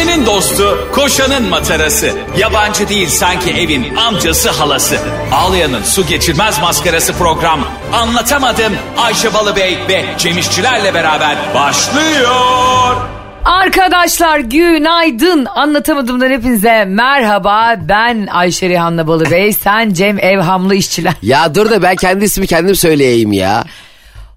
Ayşe'nin 0.00 0.26
dostu, 0.26 0.88
koşanın 0.92 1.48
matarası. 1.48 2.12
Yabancı 2.38 2.88
değil 2.88 3.08
sanki 3.08 3.50
evin 3.50 3.96
amcası 3.96 4.50
halası. 4.50 4.98
Ağlayan'ın 5.32 5.82
su 5.82 6.06
geçirmez 6.06 6.60
maskarası 6.60 7.12
program. 7.12 7.60
Anlatamadım 7.92 8.72
Ayşe 8.98 9.34
Balıbey 9.34 9.78
ve 9.88 10.04
Cemişçilerle 10.18 10.94
beraber 10.94 11.36
başlıyor. 11.54 12.96
Arkadaşlar 13.44 14.38
günaydın. 14.38 15.44
Anlatamadığımdan 15.44 16.30
hepinize 16.30 16.84
merhaba. 16.84 17.76
Ben 17.88 18.26
Ayşe 18.26 18.68
Rihanna 18.68 19.06
Balıbey. 19.06 19.52
Sen 19.52 19.92
Cem 19.92 20.18
Evhamlı 20.18 20.74
işçiler. 20.74 21.14
Ya 21.22 21.54
dur 21.54 21.70
da 21.70 21.82
ben 21.82 21.96
kendi 21.96 22.24
ismi 22.24 22.46
kendim 22.46 22.76
söyleyeyim 22.76 23.32
ya. 23.32 23.64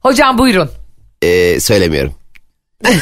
Hocam 0.01 0.37
buyurun. 0.37 0.69
Ee, 1.21 1.59
söylemiyorum. 1.59 2.13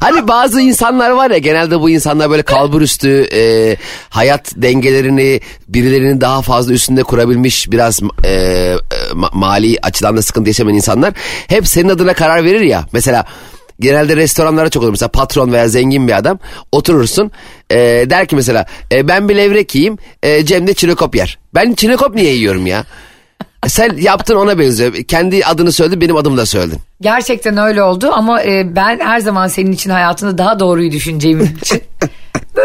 hani 0.00 0.28
bazı 0.28 0.60
insanlar 0.60 1.10
var 1.10 1.30
ya 1.30 1.38
genelde 1.38 1.80
bu 1.80 1.90
insanlar 1.90 2.30
böyle 2.30 2.42
kalbur 2.42 2.82
üstü 2.82 3.28
e, 3.32 3.76
hayat 4.08 4.52
dengelerini 4.56 5.40
birilerinin 5.68 6.20
daha 6.20 6.42
fazla 6.42 6.72
üstünde 6.72 7.02
kurabilmiş 7.02 7.70
biraz 7.70 8.00
e, 8.24 8.28
e, 8.30 8.76
ma- 9.12 9.30
mali 9.32 9.78
açıdan 9.82 10.16
da 10.16 10.22
sıkıntı 10.22 10.50
yaşamayan 10.50 10.76
insanlar 10.76 11.14
hep 11.48 11.68
senin 11.68 11.88
adına 11.88 12.14
karar 12.14 12.44
verir 12.44 12.60
ya. 12.60 12.86
Mesela 12.92 13.24
genelde 13.80 14.16
restoranlara 14.16 14.68
çok 14.70 14.82
olur 14.82 14.90
mesela 14.90 15.08
patron 15.08 15.52
veya 15.52 15.68
zengin 15.68 16.08
bir 16.08 16.16
adam 16.16 16.38
oturursun 16.72 17.30
e, 17.70 17.76
der 18.10 18.26
ki 18.26 18.36
mesela 18.36 18.66
e, 18.92 19.08
ben 19.08 19.28
bir 19.28 19.36
levrek 19.36 19.74
yiyeyim 19.74 19.98
e, 20.22 20.44
Cem 20.44 20.66
de 20.66 20.74
çinekop 20.74 21.16
yer. 21.16 21.38
Ben 21.54 21.74
çinekop 21.74 22.14
niye 22.14 22.34
yiyorum 22.34 22.66
ya? 22.66 22.84
Sen 23.66 23.96
yaptın 23.96 24.36
ona 24.36 24.58
benziyor. 24.58 24.94
Kendi 24.94 25.44
adını 25.44 25.72
söyledin 25.72 26.00
benim 26.00 26.16
adımı 26.16 26.36
da 26.36 26.46
söyledin. 26.46 26.78
Gerçekten 27.00 27.56
öyle 27.56 27.82
oldu 27.82 28.10
ama 28.12 28.42
e, 28.42 28.76
ben 28.76 29.00
her 29.00 29.20
zaman 29.20 29.48
senin 29.48 29.72
için 29.72 29.90
hayatında 29.90 30.38
daha 30.38 30.60
doğruyu 30.60 30.90
düşüneceğim 30.92 31.40
için 31.62 31.82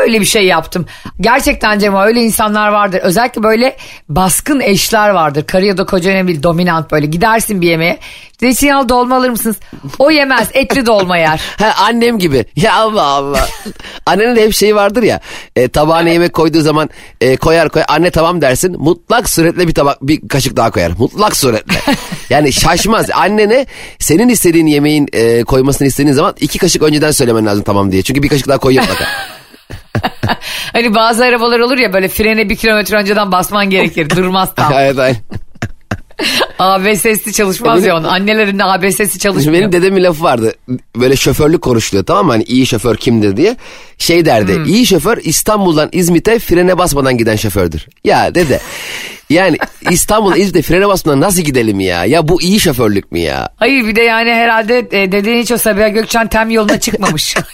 böyle 0.06 0.20
bir 0.20 0.26
şey 0.26 0.46
yaptım. 0.46 0.86
Gerçekten 1.22 1.80
Cem 1.80 1.96
öyle 1.96 2.22
insanlar 2.22 2.70
vardır. 2.70 3.00
Özellikle 3.04 3.44
böyle 3.44 3.78
baskın 4.10 4.60
eşler 4.60 5.10
vardır. 5.10 5.48
Karı 5.48 5.66
ya 5.66 5.78
da 5.78 5.86
koca 5.86 6.12
önemli 6.12 6.28
değil, 6.28 6.44
dominant 6.44 6.92
böyle. 6.92 7.06
Gidersin 7.06 7.62
bir 7.62 7.68
yemeğe. 7.68 8.00
Zeytinyağlı 8.40 8.90
dolma 8.90 9.16
alır 9.18 9.30
mısınız? 9.30 9.56
O 10.00 10.12
yemez 10.12 10.50
etli 10.54 10.86
dolma 10.86 11.18
yer. 11.18 11.42
Ha, 11.56 11.74
annem 11.78 12.20
gibi. 12.20 12.46
Ya 12.56 12.76
Allah 12.76 13.04
Allah. 13.04 13.48
Annenin 14.06 14.36
de 14.36 14.44
hep 14.44 14.54
şeyi 14.54 14.76
vardır 14.76 15.04
ya. 15.04 15.20
E, 15.56 15.68
tabağına 15.68 16.10
yemek 16.10 16.34
koyduğu 16.34 16.62
zaman 16.62 16.90
e, 17.22 17.36
koyar 17.36 17.70
koyar. 17.70 17.86
Anne 17.90 18.12
tamam 18.12 18.42
dersin. 18.42 18.76
Mutlak 18.80 19.30
suretle 19.30 19.68
bir 19.68 19.74
tabak 19.74 20.02
bir 20.02 20.28
kaşık 20.28 20.58
daha 20.58 20.72
koyar. 20.72 20.92
Mutlak 20.98 21.36
suretle. 21.36 21.76
Yani 22.30 22.54
şaşmaz. 22.54 23.10
Annene 23.14 23.66
senin 24.00 24.30
istediğin 24.30 24.66
yemeğin 24.66 25.08
e, 25.14 25.44
koymasını 25.44 25.88
istediğin 25.88 26.14
zaman 26.14 26.36
iki 26.40 26.58
kaşık 26.58 26.84
önceden 26.84 27.12
söylemen 27.12 27.46
lazım 27.46 27.64
tamam 27.64 27.92
diye. 27.92 28.02
Çünkü 28.02 28.24
bir 28.24 28.30
kaşık 28.30 28.48
daha 28.48 28.58
koyuyor 28.58 28.84
mutlaka. 28.84 29.35
Hani 30.74 30.96
bazı 30.96 31.26
arabalar 31.26 31.60
olur 31.60 31.78
ya 31.78 31.94
böyle 31.94 32.08
frene 32.08 32.50
bir 32.50 32.56
kilometre 32.56 32.98
önceden 32.98 33.32
basman 33.32 33.70
gerekir. 33.70 34.10
Durmaz 34.10 34.56
tam. 34.56 34.74
evet 34.78 35.00
aynen. 35.00 35.18
ABS'si 36.60 37.34
çalışmaz 37.34 37.78
Benim- 37.78 37.88
ya 37.90 37.98
onun. 37.98 38.08
Annelerin 38.08 38.60
de 38.60 38.64
ABS'si 38.64 39.20
çalışmıyor. 39.20 39.60
Benim 39.60 39.72
dedemin 39.72 40.04
lafı 40.04 40.24
vardı. 40.24 40.54
Böyle 40.96 41.16
şoförlük 41.16 41.62
konuşuluyor 41.62 42.06
tamam 42.06 42.26
mı? 42.26 42.32
Hani 42.32 42.44
iyi 42.44 42.66
şoför 42.66 42.96
kimdir 42.96 43.38
diye. 43.38 43.58
Şey 43.98 44.26
derdi. 44.26 44.62
iyi 44.66 44.86
şoför 44.86 45.18
İstanbul'dan 45.24 45.90
İzmit'e 45.92 46.40
frene 46.40 46.78
basmadan 46.78 47.18
giden 47.18 47.36
şofördür. 47.36 47.86
Ya 48.04 48.36
dede. 48.36 48.60
Yani 49.30 49.58
İstanbul 49.90 50.36
İzmit'e 50.36 50.62
frene 50.62 50.88
basmadan 50.88 51.22
nasıl 51.22 51.42
gidelim 51.42 51.80
ya? 51.80 52.06
Ya 52.06 52.28
bu 52.28 52.42
iyi 52.42 52.60
şoförlük 52.60 53.12
mü 53.12 53.20
ya? 53.20 53.50
Hayır 53.56 53.88
bir 53.88 53.96
de 53.96 54.02
yani 54.02 54.34
herhalde 54.34 54.80
e, 54.92 55.12
dediğin 55.12 55.42
hiç 55.42 55.52
o 55.52 55.58
Sabiha 55.58 55.88
Gökçen 55.88 56.28
tem 56.28 56.50
yoluna 56.50 56.80
çıkmamış. 56.80 57.36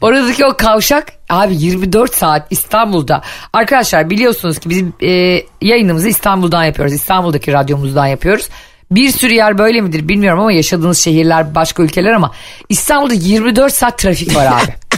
Oradaki 0.00 0.46
o 0.46 0.56
kavşak 0.56 1.12
abi 1.28 1.56
24 1.56 2.14
saat 2.14 2.46
İstanbul'da. 2.50 3.22
Arkadaşlar 3.52 4.10
biliyorsunuz 4.10 4.58
ki 4.58 4.70
bizim 4.70 4.92
e, 5.02 5.42
yayınımızı 5.62 6.08
İstanbul'dan 6.08 6.64
yapıyoruz. 6.64 6.94
İstanbul'daki 6.94 7.52
radyomuzdan 7.52 8.06
yapıyoruz. 8.06 8.48
Bir 8.90 9.10
sürü 9.10 9.34
yer 9.34 9.58
böyle 9.58 9.80
midir 9.80 10.08
bilmiyorum 10.08 10.40
ama 10.40 10.52
yaşadığınız 10.52 10.98
şehirler 10.98 11.54
başka 11.54 11.82
ülkeler 11.82 12.12
ama 12.12 12.32
İstanbul'da 12.68 13.14
24 13.14 13.72
saat 13.72 13.98
trafik 13.98 14.36
var 14.36 14.46
abi. 14.46 14.74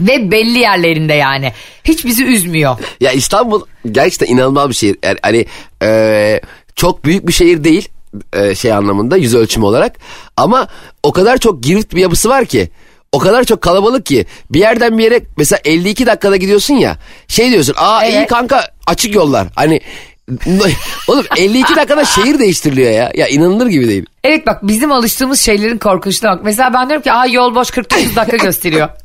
Ve 0.00 0.30
belli 0.30 0.58
yerlerinde 0.58 1.14
yani. 1.14 1.52
Hiç 1.84 2.04
bizi 2.04 2.24
üzmüyor. 2.24 2.78
Ya 3.00 3.12
İstanbul 3.12 3.62
gerçekten 3.92 4.26
inanılmaz 4.34 4.68
bir 4.68 4.74
şehir. 4.74 4.96
Yani, 5.04 5.18
hani 5.22 5.46
e, 5.82 6.40
çok 6.76 7.04
büyük 7.04 7.28
bir 7.28 7.32
şehir 7.32 7.64
değil 7.64 7.88
e, 8.32 8.54
şey 8.54 8.72
anlamında 8.72 9.16
yüz 9.16 9.34
ölçümü 9.34 9.64
olarak. 9.64 9.96
Ama 10.36 10.68
o 11.02 11.12
kadar 11.12 11.38
çok 11.38 11.62
girift 11.62 11.94
bir 11.94 12.00
yapısı 12.00 12.28
var 12.28 12.44
ki. 12.44 12.70
O 13.12 13.18
kadar 13.18 13.44
çok 13.44 13.60
kalabalık 13.60 14.06
ki 14.06 14.26
bir 14.50 14.58
yerden 14.58 14.98
bir 14.98 15.04
yere 15.04 15.20
mesela 15.36 15.60
52 15.64 16.06
dakikada 16.06 16.36
gidiyorsun 16.36 16.74
ya 16.74 16.96
şey 17.28 17.50
diyorsun 17.50 17.74
aa 17.78 18.04
iyi 18.04 18.16
Evet. 18.16 18.28
kanka 18.28 18.68
açık 18.86 19.14
yollar 19.14 19.46
hani 19.54 19.80
oğlum 21.08 21.24
52 21.36 21.76
dakikada 21.76 22.04
şehir 22.04 22.38
değiştiriliyor 22.38 22.90
ya 22.90 23.12
ya 23.14 23.28
inanılır 23.28 23.66
gibi 23.66 23.88
değil. 23.88 24.06
Evet 24.24 24.46
bak 24.46 24.58
bizim 24.62 24.92
alıştığımız 24.92 25.40
şeylerin 25.40 25.78
korkunçluğuna 25.78 26.32
bak. 26.36 26.44
Mesela 26.44 26.74
ben 26.74 26.88
diyorum 26.88 27.02
ki 27.02 27.12
Aa, 27.12 27.26
yol 27.26 27.54
boş 27.54 27.70
49 27.70 28.16
dakika 28.16 28.36
gösteriyor. 28.36 28.88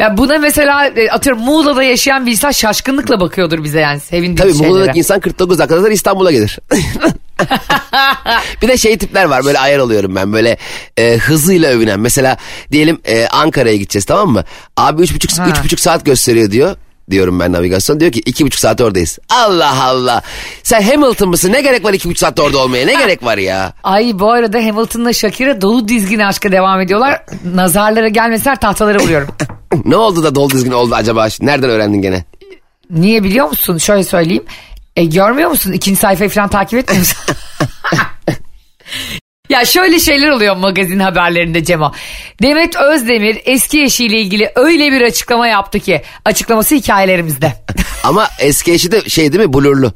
Ya 0.00 0.16
buna 0.16 0.38
mesela 0.38 0.86
e, 0.86 1.10
atıyorum 1.10 1.42
Muğla'da 1.42 1.82
yaşayan 1.82 2.26
bir 2.26 2.32
insan 2.32 2.50
şaşkınlıkla 2.50 3.20
bakıyordur 3.20 3.64
bize 3.64 3.80
yani 3.80 4.00
sevindiği 4.00 4.36
Tabii 4.36 4.52
şeylere. 4.52 4.68
Muğla'daki 4.68 4.98
insan 4.98 5.20
49 5.20 5.58
dakikada 5.58 5.80
sonra 5.80 5.92
İstanbul'a 5.92 6.32
gelir. 6.32 6.58
bir 8.62 8.68
de 8.68 8.78
şey 8.78 8.98
tipler 8.98 9.24
var 9.24 9.44
böyle 9.44 9.58
ayar 9.58 9.78
oluyorum 9.78 10.14
ben 10.14 10.32
böyle 10.32 10.56
e, 10.96 11.16
hızıyla 11.16 11.70
övünen. 11.70 12.00
Mesela 12.00 12.36
diyelim 12.72 12.98
e, 13.04 13.26
Ankara'ya 13.26 13.76
gideceğiz 13.76 14.04
tamam 14.04 14.28
mı? 14.28 14.44
Abi 14.76 15.02
3,5 15.02 15.40
Ha. 15.40 15.48
3,5 15.48 15.80
saat 15.80 16.04
gösteriyor 16.04 16.50
diyor. 16.50 16.76
Diyorum 17.10 17.40
ben 17.40 17.52
navigasyon 17.52 18.00
diyor 18.00 18.12
ki 18.12 18.20
iki 18.20 18.46
buçuk 18.46 18.60
saat 18.60 18.80
oradayız. 18.80 19.18
Allah 19.28 19.82
Allah. 19.84 20.22
Sen 20.62 20.82
Hamilton 20.82 21.28
mısın? 21.28 21.52
Ne 21.52 21.60
gerek 21.60 21.84
var 21.84 21.92
iki 21.92 22.08
buçuk 22.08 22.18
saatte 22.18 22.42
orada 22.42 22.58
olmaya? 22.58 22.86
Ne 22.86 22.94
gerek 23.04 23.24
var 23.24 23.38
ya? 23.38 23.72
Ay 23.84 24.18
bu 24.18 24.32
arada 24.32 24.58
Hamilton'la 24.58 25.12
Shakira 25.12 25.60
dolu 25.60 25.88
dizgin 25.88 26.18
aşka 26.18 26.52
devam 26.52 26.80
ediyorlar. 26.80 27.22
Nazarlara 27.54 28.08
gelmeseler 28.08 28.60
tahtalara 28.60 28.98
vuruyorum. 28.98 29.28
ne 29.84 29.96
oldu 29.96 30.22
da 30.22 30.34
dolu 30.34 30.50
dizgin 30.50 30.70
oldu 30.70 30.94
acaba? 30.94 31.28
Nereden 31.40 31.70
öğrendin 31.70 32.02
gene? 32.02 32.24
Niye 32.90 33.24
biliyor 33.24 33.48
musun? 33.48 33.78
Şöyle 33.78 34.04
söyleyeyim. 34.04 34.44
E, 34.96 35.04
görmüyor 35.04 35.50
musun? 35.50 35.72
İkinci 35.72 36.00
sayfayı 36.00 36.30
falan 36.30 36.48
takip 36.48 36.78
etmiyor 36.78 37.00
musun? 37.00 37.16
ya 39.48 39.64
şöyle 39.64 39.98
şeyler 39.98 40.28
oluyor 40.28 40.56
magazin 40.56 40.98
haberlerinde 40.98 41.64
Cemo. 41.64 41.92
Demet 42.42 42.76
Özdemir 42.76 43.38
eski 43.44 43.82
eşiyle 43.82 44.20
ilgili 44.20 44.52
öyle 44.54 44.92
bir 44.92 45.00
açıklama 45.00 45.46
yaptı 45.48 45.80
ki 45.80 46.02
açıklaması 46.24 46.74
hikayelerimizde. 46.74 47.52
Ama 48.04 48.28
eski 48.40 48.72
eşi 48.72 48.92
de 48.92 49.08
şey 49.08 49.32
değil 49.32 49.44
mi 49.44 49.52
blurlu. 49.54 49.92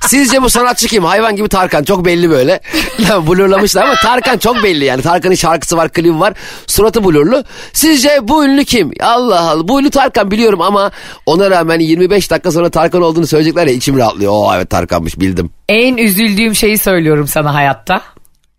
Sizce 0.00 0.42
bu 0.42 0.50
sanatçı 0.50 0.86
kim? 0.88 1.04
Hayvan 1.04 1.36
gibi 1.36 1.48
Tarkan 1.48 1.84
çok 1.84 2.04
belli 2.04 2.30
böyle. 2.30 2.60
Ya 3.08 3.26
blurlamışlar 3.26 3.82
ama 3.82 3.94
Tarkan 3.94 4.38
çok 4.38 4.62
belli 4.62 4.84
yani. 4.84 5.02
Tarkan'ın 5.02 5.34
şarkısı 5.34 5.76
var, 5.76 5.88
klibi 5.88 6.20
var. 6.20 6.34
Suratı 6.66 7.04
blurlu. 7.04 7.44
Sizce 7.72 8.18
bu 8.22 8.44
ünlü 8.44 8.64
kim? 8.64 8.90
Allah 9.00 9.40
Allah. 9.40 9.68
Bu 9.68 9.80
ünlü 9.80 9.90
Tarkan 9.90 10.30
biliyorum 10.30 10.60
ama 10.62 10.90
ona 11.26 11.50
rağmen 11.50 11.80
25 11.80 12.30
dakika 12.30 12.52
sonra 12.52 12.70
Tarkan 12.70 13.02
olduğunu 13.02 13.26
söyleyecekler 13.26 13.66
ya 13.66 13.72
içim 13.72 13.98
rahatlıyor. 13.98 14.32
Oo 14.32 14.52
evet 14.56 14.70
Tarkan'mış 14.70 15.20
bildim. 15.20 15.50
en 15.68 15.96
üzüldüğüm 15.96 16.54
şeyi 16.54 16.78
söylüyorum 16.78 17.26
sana 17.28 17.54
hayatta. 17.54 18.02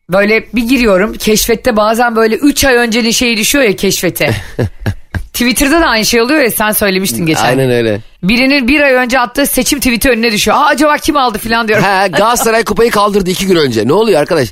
Böyle 0.09 0.47
bir 0.53 0.63
giriyorum 0.63 1.13
keşfette 1.13 1.77
bazen 1.77 2.15
böyle 2.15 2.35
3 2.35 2.65
ay 2.65 2.75
öncenin 2.75 3.11
şeyi 3.11 3.37
düşüyor 3.37 3.63
ya 3.63 3.75
keşfete. 3.75 4.35
Twitter'da 5.33 5.81
da 5.81 5.85
aynı 5.85 6.05
şey 6.05 6.21
oluyor 6.21 6.41
ya 6.41 6.51
sen 6.51 6.71
söylemiştin 6.71 7.25
geçen. 7.25 7.45
Aynen 7.45 7.71
öyle. 7.71 8.01
Birinin 8.23 8.67
bir 8.67 8.81
ay 8.81 8.93
önce 8.93 9.19
attığı 9.19 9.45
seçim 9.45 9.79
tweet'i 9.79 10.09
önüne 10.09 10.31
düşüyor. 10.31 10.57
Aa, 10.57 10.65
acaba 10.65 10.97
kim 10.97 11.17
aldı 11.17 11.37
falan 11.37 11.67
diyorum. 11.67 11.85
He 11.85 12.07
Galatasaray 12.17 12.63
kupayı 12.63 12.91
kaldırdı 12.91 13.29
iki 13.29 13.47
gün 13.47 13.55
önce. 13.55 13.87
Ne 13.87 13.93
oluyor 13.93 14.19
arkadaş? 14.21 14.51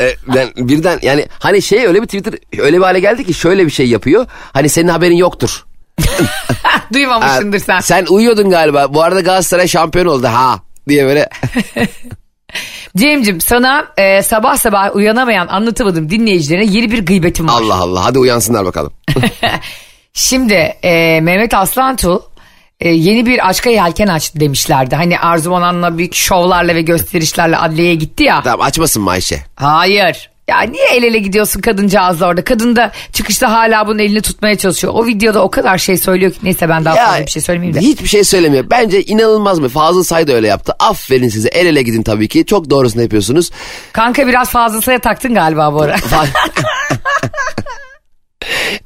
Ee, 0.00 0.14
ben 0.34 0.48
birden 0.56 0.98
yani 1.02 1.26
hani 1.38 1.62
şey 1.62 1.86
öyle 1.86 2.02
bir 2.02 2.06
Twitter 2.06 2.34
öyle 2.58 2.76
bir 2.76 2.82
hale 2.82 3.00
geldi 3.00 3.24
ki 3.24 3.34
şöyle 3.34 3.66
bir 3.66 3.70
şey 3.70 3.86
yapıyor. 3.88 4.26
Hani 4.52 4.68
senin 4.68 4.88
haberin 4.88 5.16
yoktur. 5.16 5.64
Duymamışsındır 6.92 7.58
sen. 7.58 7.80
Sen 7.80 8.06
uyuyordun 8.06 8.50
galiba. 8.50 8.94
Bu 8.94 9.02
arada 9.02 9.20
Galatasaray 9.20 9.68
şampiyon 9.68 10.06
oldu 10.06 10.26
ha 10.26 10.60
diye 10.88 11.06
böyle. 11.06 11.28
Cem'cim 12.96 13.40
sana 13.40 13.86
e, 13.96 14.22
sabah 14.22 14.56
sabah 14.56 14.96
uyanamayan 14.96 15.46
anlatamadım 15.46 16.10
dinleyicilerine 16.10 16.64
yeni 16.64 16.90
bir 16.90 17.06
gıybetim 17.06 17.48
var. 17.48 17.52
Allah 17.62 17.74
Allah 17.74 18.04
hadi 18.04 18.18
uyansınlar 18.18 18.64
bakalım. 18.64 18.92
Şimdi 20.14 20.54
e, 20.82 21.20
Mehmet 21.20 21.54
Aslantuğ 21.54 22.22
e, 22.80 22.88
yeni 22.88 23.26
bir 23.26 23.48
aşka 23.48 23.70
yelken 23.70 24.06
açtı 24.06 24.40
demişlerdi. 24.40 24.96
Hani 24.96 25.18
Arzu 25.18 25.50
Manan'la 25.50 25.98
büyük 25.98 26.14
şovlarla 26.14 26.74
ve 26.74 26.82
gösterişlerle 26.82 27.56
adliyeye 27.56 27.94
gitti 27.94 28.24
ya. 28.24 28.42
tamam 28.44 28.66
açmasın 28.66 29.02
mı 29.02 29.10
Ayşe? 29.10 29.40
Hayır. 29.56 30.31
Ya 30.48 30.60
niye 30.60 30.86
el 30.92 31.02
ele 31.02 31.18
gidiyorsun 31.18 31.60
kadıncağızla 31.60 32.26
orada? 32.26 32.44
Kadın 32.44 32.76
da 32.76 32.92
çıkışta 33.12 33.52
hala 33.52 33.86
bunun 33.86 33.98
elini 33.98 34.22
tutmaya 34.22 34.58
çalışıyor. 34.58 34.92
O 34.96 35.06
videoda 35.06 35.42
o 35.42 35.50
kadar 35.50 35.78
şey 35.78 35.96
söylüyor 35.96 36.32
ki. 36.32 36.38
Neyse 36.42 36.68
ben 36.68 36.84
daha 36.84 36.94
fazla 36.94 37.26
bir 37.26 37.30
şey 37.30 37.42
söylemeyeyim 37.42 37.76
de. 37.80 37.80
Hiçbir 37.80 38.08
şey 38.08 38.24
söylemiyor. 38.24 38.64
Bence 38.70 39.02
inanılmaz 39.02 39.58
mı? 39.58 39.68
Fazıl 39.68 40.02
Say 40.04 40.26
da 40.26 40.32
öyle 40.32 40.48
yaptı. 40.48 40.72
Aferin 40.78 41.28
size. 41.28 41.48
El 41.48 41.66
ele 41.66 41.82
gidin 41.82 42.02
tabii 42.02 42.28
ki. 42.28 42.46
Çok 42.46 42.70
doğrusunu 42.70 43.02
yapıyorsunuz. 43.02 43.50
Kanka 43.92 44.26
biraz 44.26 44.50
fazlasıyla 44.50 44.98
taktın 44.98 45.34
galiba 45.34 45.74
bu 45.74 45.82
ara. 45.82 45.96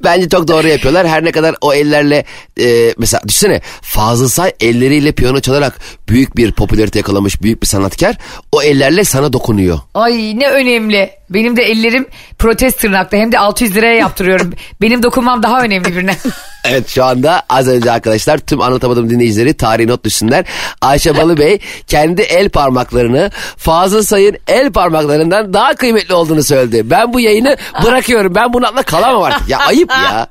Bence 0.05 0.29
çok 0.29 0.49
doğru 0.49 0.69
yapıyorlar. 0.69 1.09
Her 1.09 1.25
ne 1.25 1.33
kadar 1.33 1.55
o 1.61 1.75
ellerle 1.75 2.25
e, 2.61 2.95
mesela 2.99 3.21
düşünsene 3.29 3.61
Fazıl 3.83 4.29
Say 4.29 4.53
elleriyle 4.61 5.13
piyano 5.13 5.41
çalarak 5.41 5.79
büyük 6.09 6.37
bir 6.37 6.53
popülarite 6.53 6.99
yakalamış 6.99 7.43
büyük 7.43 7.63
bir 7.63 7.67
sanatkar. 7.67 8.17
O 8.53 8.63
ellerle 8.63 9.05
sana 9.05 9.33
dokunuyor. 9.33 9.79
Ay 9.95 10.39
ne 10.39 10.49
önemli. 10.51 11.11
Benim 11.31 11.57
de 11.57 11.63
ellerim 11.63 12.07
protest 12.39 12.81
tırnaklı 12.81 13.19
hem 13.19 13.33
de 13.33 13.39
600 13.39 13.77
liraya 13.77 13.95
yaptırıyorum. 13.95 14.53
Benim 14.81 15.03
dokunmam 15.03 15.43
daha 15.43 15.63
önemli 15.63 15.97
birine. 15.97 16.17
Evet 16.69 16.89
şu 16.89 17.05
anda 17.05 17.43
az 17.49 17.69
önce 17.69 17.93
arkadaşlar 17.93 18.39
tüm 18.39 18.61
anlatamadım 18.61 19.11
dinleyicileri 19.11 19.55
tarihi 19.55 19.89
not 19.89 20.05
düşsünler. 20.05 20.45
Ayşe 20.81 21.17
Balıbey 21.17 21.59
kendi 21.87 22.23
el 22.23 22.49
parmaklarını 22.49 23.31
Fazıl 23.57 24.03
Say'ın 24.03 24.37
el 24.49 24.73
parmaklarından 24.73 25.53
daha 25.53 25.75
kıymetli 25.75 26.15
olduğunu 26.15 26.43
söyledi. 26.43 26.91
Ben 26.91 27.13
bu 27.13 27.21
yayını 27.21 27.57
bırakıyorum. 27.85 28.35
Ben 28.35 28.53
bunun 28.53 28.65
altında 28.65 28.83
kalamam 28.83 29.23
artık. 29.23 29.49
Ya 29.49 29.59
ayıp 29.59 29.76
ya. 29.81 30.29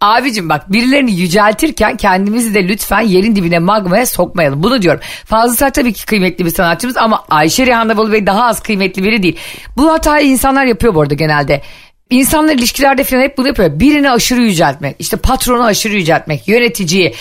Abicim 0.00 0.48
bak 0.48 0.72
birilerini 0.72 1.12
yüceltirken 1.12 1.96
kendimizi 1.96 2.54
de 2.54 2.68
lütfen 2.68 3.00
yerin 3.00 3.36
dibine 3.36 3.58
magmaya 3.58 4.06
sokmayalım. 4.06 4.62
Bunu 4.62 4.82
diyorum. 4.82 5.00
Fazıl 5.24 5.56
Say 5.56 5.70
tabii 5.70 5.92
ki 5.92 6.06
kıymetli 6.06 6.44
bir 6.44 6.50
sanatçımız 6.50 6.96
ama 6.96 7.24
Ayşe 7.30 7.66
Rihanna 7.66 7.96
Bolu 7.96 8.12
Bey 8.12 8.26
daha 8.26 8.44
az 8.44 8.60
kıymetli 8.60 9.02
biri 9.02 9.22
değil. 9.22 9.38
Bu 9.76 9.92
hatayı 9.92 10.26
insanlar 10.26 10.64
yapıyor 10.64 10.94
bu 10.94 11.00
arada 11.00 11.14
genelde. 11.14 11.62
İnsanlar 12.10 12.54
ilişkilerde 12.54 13.04
falan 13.04 13.22
hep 13.22 13.38
bunu 13.38 13.46
yapıyor. 13.48 13.80
Birini 13.80 14.10
aşırı 14.10 14.42
yüceltmek, 14.42 14.96
işte 14.98 15.16
patronu 15.16 15.64
aşırı 15.64 15.94
yüceltmek, 15.94 16.48
yöneticiyi. 16.48 17.14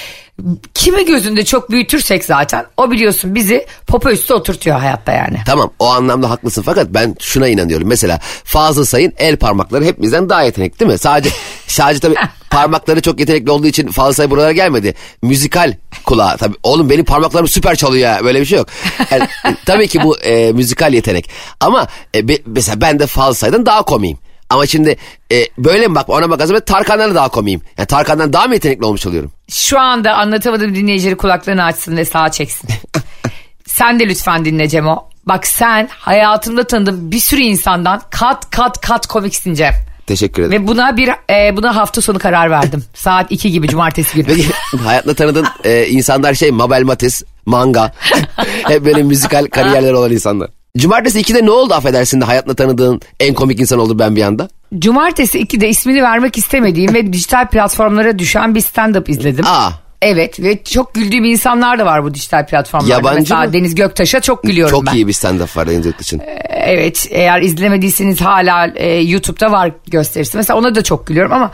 Kimi 0.74 1.06
gözünde 1.06 1.46
çok 1.46 1.72
büyütürsek 1.72 2.26
zaten 2.26 2.66
o 2.78 2.92
biliyorsun 2.92 3.36
bizi 3.36 3.66
popo 3.88 4.10
üstü 4.10 4.34
oturtuyor 4.34 4.80
hayatta 4.80 5.12
yani. 5.12 5.38
Tamam 5.46 5.72
o 5.80 5.86
anlamda 5.90 6.30
haklısın 6.30 6.62
fakat 6.62 6.88
ben 6.90 7.16
şuna 7.20 7.48
inanıyorum. 7.48 7.88
Mesela 7.88 8.20
Fazıl 8.44 8.86
Say'ın 8.86 9.14
el 9.18 9.38
parmakları 9.38 9.86
hepimizden 9.86 10.30
daha 10.30 10.44
yetenekli 10.44 10.80
değil 10.80 10.92
mi? 10.92 10.98
Sadece 10.98 11.30
sadece 11.68 12.00
tabii 12.00 12.16
parmakları 12.50 13.02
çok 13.02 13.20
yetenekli 13.20 13.52
olduğu 13.52 13.68
için 13.68 13.88
Fazıl 13.88 14.14
Say 14.14 14.30
buralara 14.30 14.52
gelmedi. 14.52 14.94
Müzikal 15.22 15.74
kulağı 16.06 16.38
tabii. 16.38 16.56
Oğlum 16.64 16.90
benim 16.90 17.06
parmaklarım 17.06 17.48
süper 17.48 17.76
çalıyor 17.76 18.10
ya. 18.10 18.24
Böyle 18.24 18.42
bir 18.42 18.46
şey 18.46 18.58
yok. 18.58 18.68
Yani, 19.12 19.24
e, 19.24 19.56
tabii 19.66 19.88
ki 19.88 20.04
bu 20.04 20.18
e, 20.20 20.52
müzikal 20.52 20.94
yetenek. 20.94 21.30
Ama 21.60 21.88
e, 22.16 22.28
be- 22.28 22.42
mesela 22.46 22.82
ben 22.82 23.00
de 23.00 23.08
Fazıl 23.08 23.34
Say'dan 23.34 23.66
daha 23.66 23.82
komiyim. 23.82 24.18
Ama 24.50 24.66
şimdi 24.66 24.98
e, 25.32 25.46
böyle 25.58 25.88
mi 25.88 25.96
bak 25.96 26.10
ona 26.10 26.30
bakarsam 26.30 26.56
ben 26.56 26.62
Tarkan'dan 26.62 27.12
da 27.12 27.16
daha 27.16 27.30
komiyim. 27.30 27.62
Yani 27.78 27.88
Tarkan'dan 27.88 28.34
daha 28.34 28.48
mı 28.48 28.54
yetenekli 28.54 28.86
olmuş 28.86 29.06
oluyorum? 29.06 29.32
Şu 29.50 29.80
anda 29.80 30.14
anlatamadığım 30.14 30.76
dinleyicileri 30.76 31.18
kulaklarını 31.18 31.64
açsın 31.64 31.98
ve 31.98 32.06
sağa 32.06 32.32
çeksin. 32.32 32.70
sen 33.66 34.00
de 34.00 34.08
lütfen 34.08 34.46
dinle 34.46 34.70
Cemo. 34.70 35.10
Bak 35.26 35.48
sen 35.48 35.90
hayatımda 35.92 36.64
tanıdığım 36.64 37.12
bir 37.12 37.20
sürü 37.20 37.42
insandan 37.42 38.02
kat 38.10 38.50
kat 38.50 38.82
kat 38.82 39.08
komiksin 39.08 39.54
Cem. 39.54 39.74
Teşekkür 40.08 40.44
ederim. 40.44 40.64
Ve 40.64 40.68
buna 40.68 40.98
bir 40.98 41.10
e, 41.30 41.58
buna 41.58 41.76
hafta 41.76 42.02
sonu 42.02 42.20
karar 42.20 42.52
verdim. 42.52 42.84
Saat 42.94 43.32
2 43.32 43.52
gibi 43.52 43.68
cumartesi 43.68 44.16
günü. 44.16 44.26
Peki 44.28 44.48
hayatla 44.84 45.14
tanıdığın 45.14 45.48
e, 45.64 45.88
insanlar 45.88 46.34
şey 46.34 46.52
Mabel 46.52 46.84
Matiz, 46.84 47.24
Manga. 47.46 47.94
Hep 48.68 48.86
böyle 48.86 49.04
müzikal 49.04 49.46
kariyerler 49.46 49.94
olan 49.94 50.12
insanlar. 50.12 50.50
Cumartesi 50.78 51.20
2'de 51.22 51.46
ne 51.46 51.52
oldu 51.52 51.74
affedersin 51.74 52.22
de 52.22 52.26
hayatla 52.26 52.54
tanıdığın 52.54 53.02
en 53.20 53.34
komik 53.34 53.60
insan 53.60 53.80
oldu 53.80 54.00
ben 54.00 54.16
bir 54.16 54.22
anda? 54.22 54.50
Cumartesi 54.80 55.40
2'de 55.40 55.70
ismini 55.70 56.04
vermek 56.04 56.38
istemediğim 56.38 56.94
ve 56.94 57.14
dijital 57.14 57.48
platformlara 57.48 58.20
düşen 58.20 58.56
bir 58.56 58.62
stand-up 58.62 59.12
izledim. 59.12 59.46
Aa. 59.48 59.70
Evet 60.02 60.40
ve 60.40 60.64
çok 60.64 60.94
güldüğüm 60.94 61.24
insanlar 61.26 61.80
da 61.80 61.86
var 61.86 62.04
bu 62.04 62.14
dijital 62.14 62.46
platformlarda. 62.46 62.92
Yabancı 62.94 63.20
Mesela 63.20 63.42
mı? 63.44 63.54
Deniz 63.54 63.76
Göktaş'a 63.76 64.20
çok 64.20 64.44
gülüyorum 64.44 64.72
Çok 64.72 64.86
ben. 64.86 64.94
iyi 64.94 65.08
bir 65.08 65.14
stand-up 65.14 65.58
var 65.58 65.68
Deniz 65.70 65.86
Öktaş'ın. 65.86 66.22
Evet 66.50 67.08
eğer 67.12 67.42
izlemediyseniz 67.42 68.22
hala 68.22 68.68
e, 68.76 68.94
YouTube'da 68.94 69.52
var 69.52 69.72
gösterisi. 69.88 70.38
Mesela 70.38 70.60
ona 70.60 70.76
da 70.76 70.84
çok 70.84 71.08
gülüyorum 71.08 71.34
ama 71.34 71.52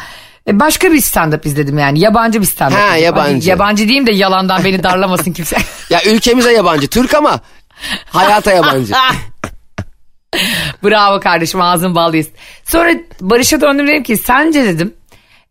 e, 0.48 0.60
başka 0.60 0.92
bir 0.92 1.02
stand-up 1.02 1.48
izledim 1.48 1.78
yani. 1.80 2.00
Yabancı 2.00 2.42
bir 2.42 2.46
stand-up. 2.48 2.72
Ha, 2.74 2.88
izledim. 2.88 3.04
yabancı. 3.06 3.34
Hadi 3.36 3.50
yabancı 3.50 3.84
diyeyim 3.84 4.08
de 4.08 4.12
yalandan 4.12 4.64
beni 4.64 4.84
darlamasın 4.84 5.32
kimse. 5.32 5.58
Ya 5.90 6.00
ülkemize 6.06 6.52
yabancı 6.54 6.88
Türk 6.88 7.14
ama 7.14 7.40
hayata 8.06 8.52
yabancı. 8.52 8.94
Bravo 10.84 11.20
kardeşim 11.20 11.62
ağzın 11.62 11.96
ballıyız. 11.96 12.28
Sonra 12.66 12.94
Barış'a 13.22 13.62
döndüm 13.62 13.88
dedim 13.88 14.04
ki 14.04 14.18
sence 14.18 14.64
dedim 14.64 14.94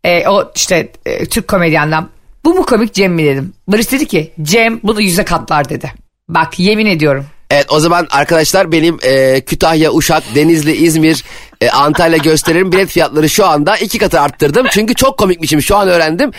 e, 0.04 0.28
o 0.28 0.52
işte 0.54 0.92
e, 1.06 1.24
Türk 1.24 1.48
komedyenden 1.48 2.08
bu 2.44 2.54
mu 2.54 2.66
komik 2.66 2.94
Cem 2.94 3.12
mi 3.12 3.24
dedim. 3.24 3.54
Barış 3.68 3.92
dedi 3.92 4.06
ki 4.06 4.32
Cem 4.42 4.80
bunu 4.82 5.00
yüze 5.00 5.24
katlar 5.24 5.68
dedi. 5.68 5.92
Bak 6.28 6.58
yemin 6.58 6.86
ediyorum. 6.86 7.26
Evet 7.52 7.66
o 7.68 7.80
zaman 7.80 8.06
arkadaşlar 8.10 8.72
benim 8.72 8.98
e, 9.02 9.40
Kütahya, 9.40 9.92
Uşak, 9.92 10.22
Denizli, 10.34 10.72
İzmir, 10.72 11.24
e, 11.60 11.70
Antalya 11.70 12.16
gösteririm 12.16 12.72
bilet 12.72 12.88
fiyatları 12.88 13.28
şu 13.28 13.46
anda 13.46 13.76
iki 13.76 13.98
katı 13.98 14.20
arttırdım. 14.20 14.66
Çünkü 14.70 14.94
çok 14.94 15.18
komikmişim 15.18 15.62
şu 15.62 15.76
an 15.76 15.88
öğrendim. 15.88 16.30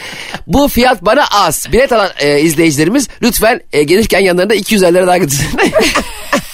Bu 0.47 0.67
fiyat 0.67 1.05
bana 1.05 1.25
az. 1.31 1.67
Bilet 1.71 1.91
alan 1.91 2.09
e, 2.19 2.39
izleyicilerimiz 2.39 3.07
lütfen 3.21 3.61
e, 3.73 3.83
gelirken 3.83 4.19
yanlarında 4.19 4.55
200 4.55 4.83
lira 4.83 5.07
daha 5.07 5.17
getirsinler. 5.17 5.67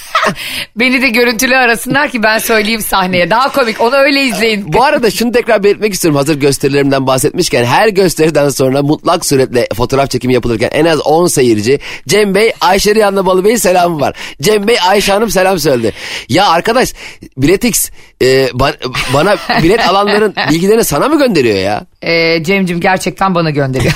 Beni 0.75 1.01
de 1.01 1.10
görüntülü 1.10 1.56
arasınlar 1.56 2.10
ki 2.10 2.24
ben 2.24 2.38
söyleyeyim 2.38 2.81
sahneye. 2.81 3.30
Daha 3.30 3.51
komik 3.51 3.81
onu 3.81 3.95
öyle 3.95 4.24
izleyin. 4.24 4.74
Bu 4.74 4.83
arada 4.83 5.12
şunu 5.12 5.31
tekrar 5.31 5.63
belirtmek 5.63 5.94
istiyorum 5.94 6.16
hazır 6.18 6.36
gösterilerimden 6.36 7.07
bahsetmişken 7.07 7.66
her 7.66 7.88
gösteriden 7.88 8.50
sonra 8.50 8.81
mutlak 8.81 9.25
suretle 9.25 9.68
fotoğraf 9.77 10.10
çekimi 10.10 10.33
yapılırken 10.33 10.69
en 10.74 10.86
az 10.86 11.00
10 11.00 11.27
seyirci 11.27 11.80
Cem 12.07 12.36
Bey 12.36 12.51
Ayşe 12.62 12.95
Riyan'la 12.95 13.25
Balı 13.25 13.45
Bey 13.45 13.57
selamı 13.57 14.00
var. 14.00 14.16
Cem 14.42 14.68
Bey 14.68 14.77
Ayşe 14.88 15.12
Hanım 15.13 15.30
selam 15.30 15.60
söyledi. 15.60 15.94
Ya 16.30 16.48
arkadaş 16.48 16.94
Biletix 17.38 17.92
e, 18.21 18.25
ba- 18.45 18.94
bana 19.13 19.36
bilet 19.63 19.88
alanların 19.88 20.33
bilgilerini 20.51 20.83
sana 20.83 21.07
mı 21.07 21.19
gönderiyor 21.19 21.57
ya? 21.57 21.86
Ee, 22.01 22.44
Cem'cim 22.44 22.80
gerçekten 22.80 23.36
bana 23.36 23.50
gönderiyor. 23.50 23.94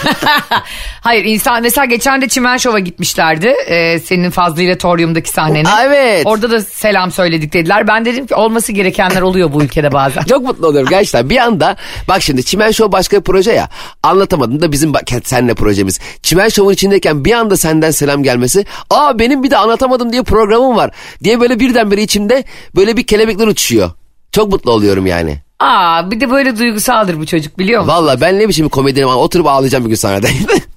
Hayır 1.01 1.25
insan 1.25 1.61
mesela 1.61 1.85
geçen 1.85 2.21
de 2.21 2.27
Çimen 2.27 2.57
Şov'a 2.57 2.79
gitmişlerdi. 2.79 3.47
Ee, 3.67 3.99
senin 3.99 4.29
Fazlı 4.29 4.61
ile 4.61 4.77
Torium'daki 4.77 5.29
sahnene. 5.29 5.67
Evet. 5.85 6.25
Orada 6.25 6.51
da 6.51 6.61
selam 6.61 7.11
söyledik 7.11 7.53
dediler. 7.53 7.87
Ben 7.87 8.05
dedim 8.05 8.27
ki 8.27 8.35
olması 8.35 8.71
gerekenler 8.71 9.21
oluyor 9.21 9.53
bu 9.53 9.63
ülkede 9.63 9.91
bazen. 9.91 10.23
Çok 10.29 10.43
mutlu 10.43 10.67
oluyorum 10.67 10.89
gerçekten. 10.89 11.29
Bir 11.29 11.37
anda 11.37 11.75
bak 12.07 12.21
şimdi 12.21 12.43
Çimen 12.43 12.71
Show 12.71 12.91
başka 12.91 13.17
bir 13.17 13.23
proje 13.23 13.51
ya. 13.51 13.69
Anlatamadım 14.03 14.61
da 14.61 14.71
bizim 14.71 14.93
bak- 14.93 15.09
seninle 15.23 15.53
projemiz. 15.53 15.99
Çimen 16.23 16.49
Show'un 16.49 16.73
içindeyken 16.73 17.25
bir 17.25 17.33
anda 17.33 17.57
senden 17.57 17.91
selam 17.91 18.23
gelmesi. 18.23 18.65
Aa 18.89 19.19
benim 19.19 19.43
bir 19.43 19.51
de 19.51 19.57
anlatamadım 19.57 20.11
diye 20.11 20.23
programım 20.23 20.75
var. 20.77 20.91
Diye 21.23 21.39
böyle 21.39 21.59
birdenbire 21.59 22.01
içimde 22.01 22.43
böyle 22.75 22.97
bir 22.97 23.03
kelebekler 23.07 23.47
uçuşuyor. 23.47 23.91
Çok 24.31 24.49
mutlu 24.49 24.71
oluyorum 24.71 25.05
yani. 25.05 25.37
Aa 25.63 26.11
bir 26.11 26.19
de 26.19 26.31
böyle 26.31 26.57
duygusaldır 26.57 27.19
bu 27.19 27.25
çocuk 27.25 27.59
biliyor 27.59 27.81
musun? 27.81 27.95
Valla 27.95 28.21
ben 28.21 28.39
ne 28.39 28.49
biçim 28.49 28.69
komedyenim 28.69 29.09
oturup 29.09 29.47
ağlayacağım 29.47 29.83
bir 29.83 29.89
gün 29.89 29.95
sahnede. 29.95 30.27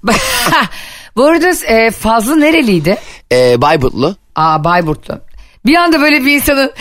bu 1.15 1.25
arada 1.25 1.49
e, 1.65 1.91
Fazlı 1.91 2.39
nereliydi? 2.39 2.97
ee, 3.31 3.61
Bayburtlu. 3.61 4.15
Aa 4.35 4.63
Bayburtlu. 4.63 5.19
Bir 5.65 5.75
anda 5.75 6.01
böyle 6.01 6.25
bir 6.25 6.31
insanın 6.31 6.71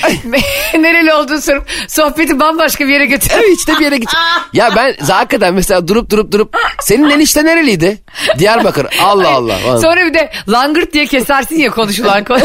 nereli 0.75 1.15
olduğunu 1.15 1.41
sorup 1.41 1.67
sohbeti 1.89 2.41
bambaşka 2.41 2.85
bir 2.89 2.93
yere 2.93 3.07
götürüyor. 3.07 3.41
Evet 3.41 3.57
işte 3.59 3.73
bir 3.79 3.85
yere 3.85 3.97
git. 3.97 4.11
ya 4.53 4.71
ben 4.77 4.95
hakikaten 5.09 5.55
mesela 5.55 5.89
durup 5.89 6.11
durup 6.11 6.33
durup 6.33 6.57
senin 6.81 7.11
enişte 7.11 7.45
nereliydi? 7.45 8.03
Diyarbakır. 8.39 8.87
Allah 9.05 9.29
Allah. 9.31 9.79
Sonra 9.79 10.07
bir 10.07 10.15
de 10.15 10.33
langırt 10.49 10.93
diye 10.93 11.07
kesersin 11.07 11.57
ya 11.59 11.71
konuşulan 11.71 12.25
konu. 12.25 12.41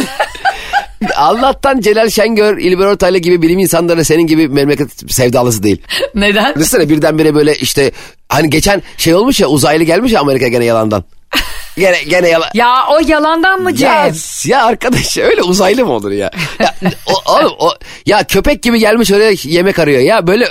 Allah'tan 1.15 1.79
Celal 1.79 2.09
Şengör, 2.09 2.57
İlber 2.57 2.85
Ortaylı 2.85 3.17
gibi 3.17 3.41
bilim 3.41 3.59
insanları 3.59 4.05
senin 4.05 4.27
gibi 4.27 4.47
memleket 4.47 5.11
sevdalısı 5.11 5.63
değil. 5.63 5.81
Neden? 6.15 6.55
Düşünsene 6.55 6.89
birdenbire 6.89 7.35
böyle 7.35 7.55
işte 7.55 7.91
hani 8.29 8.49
geçen 8.49 8.81
şey 8.97 9.15
olmuş 9.15 9.39
ya 9.39 9.47
uzaylı 9.47 9.83
gelmiş 9.83 10.11
ya 10.11 10.21
Amerika 10.21 10.47
gene 10.47 10.65
yalandan. 10.65 11.03
Gene 11.77 12.03
gene 12.03 12.29
yalan. 12.29 12.47
Ya 12.53 12.85
o 12.91 12.99
yalandan 13.07 13.61
mı 13.61 13.75
Cem? 13.75 13.89
Ya, 13.89 14.11
ya 14.45 14.65
arkadaş 14.65 15.17
öyle 15.17 15.43
uzaylı 15.43 15.85
mı 15.85 15.91
olur 15.91 16.11
ya? 16.11 16.31
ya 16.59 16.73
o, 17.05 17.33
oğlum, 17.33 17.53
o, 17.59 17.73
ya 18.05 18.23
köpek 18.23 18.63
gibi 18.63 18.79
gelmiş 18.79 19.11
öyle 19.11 19.35
yemek 19.43 19.79
arıyor. 19.79 20.01
Ya 20.01 20.27
böyle 20.27 20.47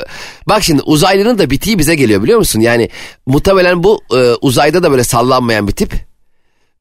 bak 0.47 0.63
şimdi 0.63 0.83
uzaylının 0.83 1.39
da 1.39 1.51
bitiği 1.51 1.79
bize 1.79 1.95
geliyor 1.95 2.23
biliyor 2.23 2.39
musun? 2.39 2.61
Yani 2.61 2.91
muhtemelen 3.27 3.83
bu 3.83 4.01
e, 4.17 4.19
uzayda 4.41 4.83
da 4.83 4.91
böyle 4.91 5.05
sallanmayan 5.05 5.69
bir 5.69 5.73
tip. 5.73 6.10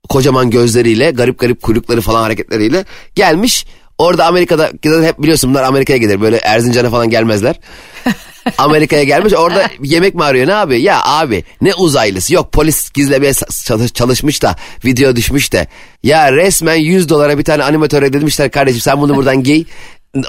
Kocaman 0.09 0.49
gözleriyle 0.49 1.11
garip 1.11 1.39
garip 1.39 1.61
kuyrukları 1.61 2.01
falan 2.01 2.21
hareketleriyle 2.21 2.85
gelmiş. 3.15 3.65
Orada 3.97 4.25
Amerika'da 4.25 4.71
hep 5.05 5.19
biliyorsun 5.19 5.49
bunlar 5.49 5.63
Amerika'ya 5.63 5.97
gelir 5.97 6.21
böyle 6.21 6.37
Erzincan'a 6.37 6.89
falan 6.89 7.09
gelmezler. 7.09 7.59
Amerika'ya 8.57 9.03
gelmiş 9.03 9.33
orada 9.33 9.69
yemek 9.81 10.15
mi 10.15 10.23
arıyor 10.23 10.47
ne 10.47 10.55
abi? 10.55 10.81
Ya 10.81 11.03
abi 11.03 11.43
ne 11.61 11.73
uzaylısı 11.73 12.33
yok 12.33 12.53
polis 12.53 12.91
gizlemeye 12.91 13.33
çalış, 13.65 13.93
çalışmış 13.93 14.43
da 14.43 14.55
video 14.85 15.15
düşmüş 15.15 15.53
de. 15.53 15.67
Ya 16.03 16.31
resmen 16.31 16.75
100 16.75 17.09
dolara 17.09 17.37
bir 17.37 17.43
tane 17.43 17.63
animatöre 17.63 18.13
demişler 18.13 18.51
kardeşim 18.51 18.81
sen 18.81 19.01
bunu 19.01 19.15
buradan 19.15 19.43
giy. 19.43 19.63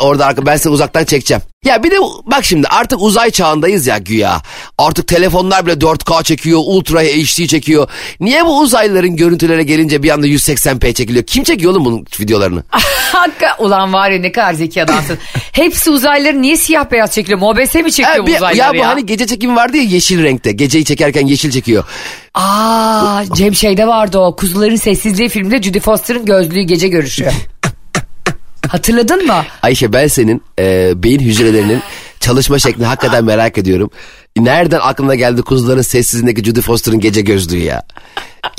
Orada 0.00 0.46
ben 0.46 0.56
seni 0.56 0.72
uzaktan 0.72 1.04
çekeceğim. 1.04 1.42
Ya 1.64 1.82
bir 1.82 1.90
de 1.90 1.96
bak 2.26 2.44
şimdi 2.44 2.66
artık 2.68 3.02
uzay 3.02 3.30
çağındayız 3.30 3.86
ya 3.86 3.98
güya. 3.98 4.42
Artık 4.78 5.06
telefonlar 5.06 5.66
bile 5.66 5.72
4K 5.74 6.24
çekiyor, 6.24 6.60
Ultra 6.64 7.00
HD 7.02 7.46
çekiyor. 7.46 7.88
Niye 8.20 8.46
bu 8.46 8.58
uzaylıların 8.60 9.16
görüntülere 9.16 9.62
gelince 9.62 10.02
bir 10.02 10.10
anda 10.10 10.26
180p 10.26 10.94
çekiliyor? 10.94 11.24
Kim 11.24 11.44
çekiyor 11.44 11.72
oğlum 11.72 11.84
bunun 11.84 12.06
videolarını? 12.20 12.62
Hakka 13.12 13.56
ulan 13.58 13.92
var 13.92 14.10
ya 14.10 14.18
ne 14.20 14.32
kadar 14.32 14.52
zeki 14.54 14.82
adamsın. 14.82 15.18
Hepsi 15.52 15.90
uzaylıları 15.90 16.42
niye 16.42 16.56
siyah 16.56 16.90
beyaz 16.90 17.12
çekiliyor? 17.12 17.38
MOBS 17.40 17.74
mi 17.74 17.92
çekiyor 17.92 18.08
Ha, 18.18 18.26
bir- 18.26 18.36
uzaylıları 18.36 18.56
ya 18.76 18.82
ya? 18.82 18.84
bu 18.84 18.86
hani 18.86 19.06
gece 19.06 19.26
çekimi 19.26 19.56
vardı 19.56 19.76
ya 19.76 19.82
yeşil 19.82 20.22
renkte. 20.22 20.52
Geceyi 20.52 20.84
çekerken 20.84 21.26
yeşil 21.26 21.50
çekiyor. 21.50 21.84
Aa 22.34 23.22
Cem 23.34 23.54
şeyde 23.54 23.86
vardı 23.86 24.18
o. 24.18 24.36
Kuzuların 24.36 24.76
Sessizliği 24.76 25.28
filminde 25.28 25.62
Judy 25.62 25.80
Foster'ın 25.80 26.24
gözlüğü 26.24 26.62
gece 26.62 26.88
görüşüyor. 26.88 27.32
Hatırladın 28.68 29.26
mı? 29.26 29.44
Ayşe 29.62 29.92
ben 29.92 30.06
senin 30.06 30.42
e, 30.58 30.92
beyin 31.02 31.20
hücrelerinin 31.20 31.82
çalışma 32.20 32.58
şeklini 32.58 32.86
hakikaten 32.86 33.24
merak 33.24 33.58
ediyorum. 33.58 33.90
Nereden 34.36 34.80
aklına 34.82 35.14
geldi 35.14 35.42
kuzuların 35.42 35.82
sessizliğindeki 35.82 36.44
Judy 36.44 36.60
Foster'ın 36.60 37.00
gece 37.00 37.20
gözlüğü 37.20 37.58
ya? 37.58 37.82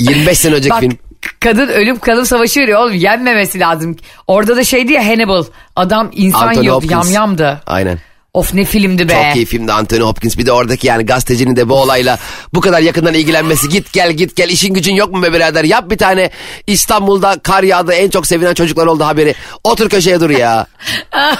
25 0.00 0.38
sene 0.38 0.54
önceki 0.54 0.70
Bak 0.70 0.80
film. 0.80 0.98
kadın 1.40 1.68
ölüm 1.68 1.98
kalım 1.98 2.26
savaşı 2.26 2.60
veriyor 2.60 2.80
oğlum 2.80 2.94
yenmemesi 2.94 3.60
lazım. 3.60 3.96
Orada 4.26 4.56
da 4.56 4.64
şeydi 4.64 4.92
ya 4.92 5.06
Hannibal 5.06 5.44
adam 5.76 6.10
insan 6.12 6.48
Anthony 6.48 6.64
yiyordu 6.64 6.76
Hopkins. 6.76 6.92
yamyamdı. 6.92 7.60
Aynen. 7.66 7.98
Of 8.34 8.54
ne 8.54 8.64
filmdi 8.64 9.08
be. 9.08 9.12
Çok 9.12 9.36
iyi 9.36 9.46
filmdi 9.46 9.72
Anthony 9.72 10.00
Hopkins. 10.00 10.38
Bir 10.38 10.46
de 10.46 10.52
oradaki 10.52 10.86
yani 10.86 11.06
gazetecinin 11.06 11.56
de 11.56 11.68
bu 11.68 11.74
olayla 11.74 12.18
bu 12.54 12.60
kadar 12.60 12.80
yakından 12.80 13.14
ilgilenmesi. 13.14 13.68
Git 13.68 13.92
gel 13.92 14.12
git 14.12 14.36
gel 14.36 14.48
işin 14.48 14.74
gücün 14.74 14.94
yok 14.94 15.12
mu 15.12 15.22
be 15.22 15.32
birader? 15.32 15.64
Yap 15.64 15.90
bir 15.90 15.98
tane 15.98 16.30
İstanbul'da 16.66 17.38
kar 17.42 17.62
yağdı 17.62 17.92
en 17.92 18.10
çok 18.10 18.26
sevilen 18.26 18.54
çocuklar 18.54 18.86
oldu 18.86 19.04
haberi. 19.04 19.34
Otur 19.64 19.88
köşeye 19.88 20.20
dur 20.20 20.30
ya. 20.30 20.66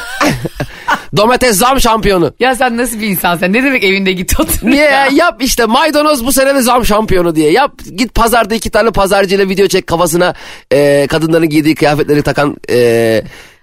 Domates 1.17 1.57
zam 1.57 1.81
şampiyonu. 1.81 2.35
Ya 2.41 2.55
sen 2.55 2.77
nasıl 2.77 3.01
bir 3.01 3.07
insansın? 3.07 3.53
Ne 3.53 3.65
demek 3.65 3.85
evinde 3.85 4.13
git 4.13 4.41
otur 4.41 4.59
Niye 4.71 4.85
ya? 4.85 4.91
ya? 4.91 5.09
Yap 5.13 5.43
işte 5.43 5.65
maydanoz 5.65 6.27
bu 6.27 6.33
sene 6.33 6.55
de 6.55 6.63
zam 6.63 6.87
şampiyonu 6.87 7.37
diye. 7.37 7.51
Yap 7.51 7.73
git 7.97 8.15
pazarda 8.15 8.55
iki 8.55 8.71
tane 8.71 8.91
pazarcıyla 8.91 9.49
video 9.49 9.67
çek 9.67 9.87
kafasına 9.87 10.35
e, 10.73 11.07
kadınların 11.07 11.49
giydiği 11.49 11.75
kıyafetleri 11.75 12.23
takan 12.23 12.57
e, 12.71 12.77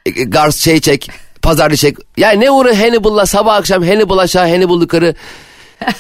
e, 0.06 0.12
gars 0.12 0.58
şey 0.60 0.80
çek. 0.80 1.10
Pazarcı 1.42 1.78
çek. 1.78 1.98
Yani 2.18 2.40
ne 2.40 2.52
uğra 2.52 2.80
Hannibal'la 2.80 3.26
sabah 3.26 3.56
akşam 3.56 3.84
Hannibal 3.84 4.18
aşağı 4.18 4.50
Hannibal 4.50 4.82
yukarı. 4.82 5.16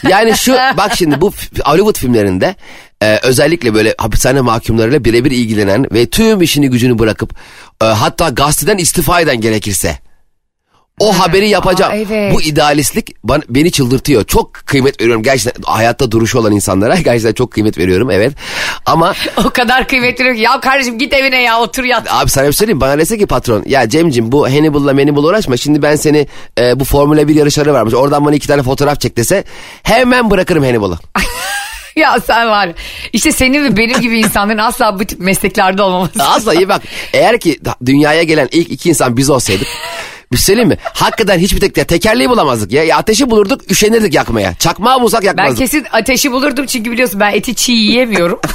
Yani 0.09 0.37
şu 0.37 0.53
bak 0.77 0.95
şimdi 0.95 1.21
bu 1.21 1.33
Hollywood 1.65 1.97
filmlerinde 1.97 2.55
e, 3.03 3.19
özellikle 3.23 3.73
böyle 3.73 3.95
hapishane 3.97 4.41
mahkumlarıyla 4.41 5.05
birebir 5.05 5.31
ilgilenen 5.31 5.85
ve 5.93 6.05
tüm 6.09 6.41
işini 6.41 6.69
gücünü 6.69 6.99
bırakıp 6.99 7.33
e, 7.81 7.85
hatta 7.85 8.29
gazeteden 8.29 8.77
istifa 8.77 9.21
eden 9.21 9.41
gerekirse 9.41 9.99
o 10.99 11.19
haberi 11.19 11.49
yapacağım. 11.49 11.91
Aa, 11.91 11.95
evet. 11.95 12.33
Bu 12.33 12.41
idealistlik 12.41 13.23
bana, 13.23 13.41
beni 13.49 13.71
çıldırtıyor. 13.71 14.23
Çok 14.23 14.53
kıymet 14.53 15.01
veriyorum. 15.01 15.23
Gerçekten 15.23 15.63
hayatta 15.63 16.11
duruşu 16.11 16.39
olan 16.39 16.51
insanlara 16.51 16.95
gerçekten 17.03 17.33
çok 17.33 17.51
kıymet 17.51 17.77
veriyorum 17.77 18.11
evet. 18.11 18.33
Ama 18.85 19.13
O 19.45 19.49
kadar 19.49 19.87
kıymetli 19.87 20.27
yok. 20.27 20.37
Ya 20.37 20.59
kardeşim 20.59 20.97
git 20.97 21.13
evine 21.13 21.41
ya 21.41 21.59
otur 21.59 21.83
yat. 21.83 22.07
abi 22.13 22.29
sana 22.29 22.47
bir 22.47 22.51
söyleyeyim 22.51 22.81
bana 22.81 22.97
dese 22.97 23.17
ki 23.17 23.25
patron 23.25 23.63
ya 23.65 23.89
Cem'cim 23.89 24.31
bu 24.31 24.47
Hannibal'la 24.47 24.93
Mannibal'la 24.93 25.27
uğraşma. 25.27 25.57
Şimdi 25.57 25.81
ben 25.81 25.95
seni 25.95 26.27
e, 26.59 26.79
bu 26.79 26.85
Formula 26.85 27.27
1 27.27 27.35
yarışları 27.35 27.73
varmış. 27.73 27.93
Oradan 27.93 28.25
bana 28.25 28.35
iki 28.35 28.47
tane 28.47 28.63
fotoğraf 28.63 29.01
çek 29.01 29.17
dese 29.17 29.43
hemen 29.83 30.31
bırakırım 30.31 30.63
Hannibal'ı. 30.63 30.97
Ya 31.95 32.19
sen 32.27 32.49
var. 32.49 32.69
İşte 33.13 33.31
senin 33.31 33.63
ve 33.63 33.77
benim 33.77 34.01
gibi 34.01 34.19
insanların 34.19 34.57
asla 34.57 34.99
bu 34.99 35.05
tip 35.05 35.19
mesleklerde 35.19 35.81
olmaması. 35.81 36.23
Asla 36.23 36.53
iyi 36.53 36.69
bak 36.69 36.81
eğer 37.13 37.39
ki 37.39 37.59
dünyaya 37.85 38.23
gelen 38.23 38.49
ilk 38.51 38.71
iki 38.71 38.89
insan 38.89 39.17
biz 39.17 39.29
olsaydık 39.29 39.67
bir 40.31 40.37
söyleyeyim 40.37 40.69
mi? 40.69 40.77
Hakikaten 40.83 41.39
hiçbir 41.39 41.59
tek 41.59 41.87
tekerleği 41.87 42.29
bulamazdık 42.29 42.71
ya. 42.71 42.83
ya. 42.83 42.97
Ateşi 42.97 43.29
bulurduk 43.29 43.71
üşenirdik 43.71 44.13
yakmaya. 44.13 44.55
Çakmağı 44.55 45.01
bulsak 45.01 45.21
Ben 45.21 45.27
yakmazdık. 45.27 45.57
kesin 45.57 45.85
ateşi 45.91 46.31
bulurdum 46.31 46.65
çünkü 46.65 46.91
biliyorsun 46.91 47.19
ben 47.19 47.31
eti 47.33 47.55
çiğ 47.55 47.71
yiyemiyorum. 47.71 48.39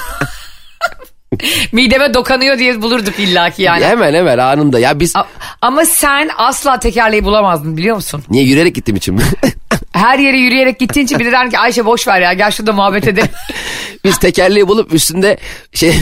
Mideme 1.73 2.15
dokanıyor 2.15 2.59
diye 2.59 2.83
bulurduk 2.83 3.19
illaki 3.19 3.63
yani. 3.63 3.85
Hemen 3.85 4.15
hemen 4.15 4.39
anında. 4.39 4.79
Ya 4.79 5.01
biz 5.01 5.17
A- 5.17 5.25
Ama 5.63 5.85
sen 5.85 6.31
asla 6.37 6.79
tekerleği 6.81 7.25
bulamazdın 7.25 7.77
biliyor 7.77 7.97
musun? 7.97 8.25
niye 8.31 8.45
yürüyerek 8.45 8.75
gittim 8.75 8.97
için 8.97 9.15
mi? 9.15 9.23
Her 9.93 10.19
yere 10.19 10.39
yürüyerek 10.39 10.79
gittiğin 10.79 11.07
için 11.07 11.19
bir 11.19 11.25
de 11.25 11.33
der 11.33 11.51
ki 11.51 11.59
Ayşe 11.59 11.85
boş 11.87 12.09
ver 12.09 12.21
ya 12.21 12.33
gel 12.33 12.51
şurada 12.51 12.73
muhabbet 12.73 13.09
edelim. 13.09 13.29
Biz 14.05 14.19
tekerleği 14.19 14.69
bulup 14.69 14.95
üstünde 14.95 15.39
şey 15.73 15.95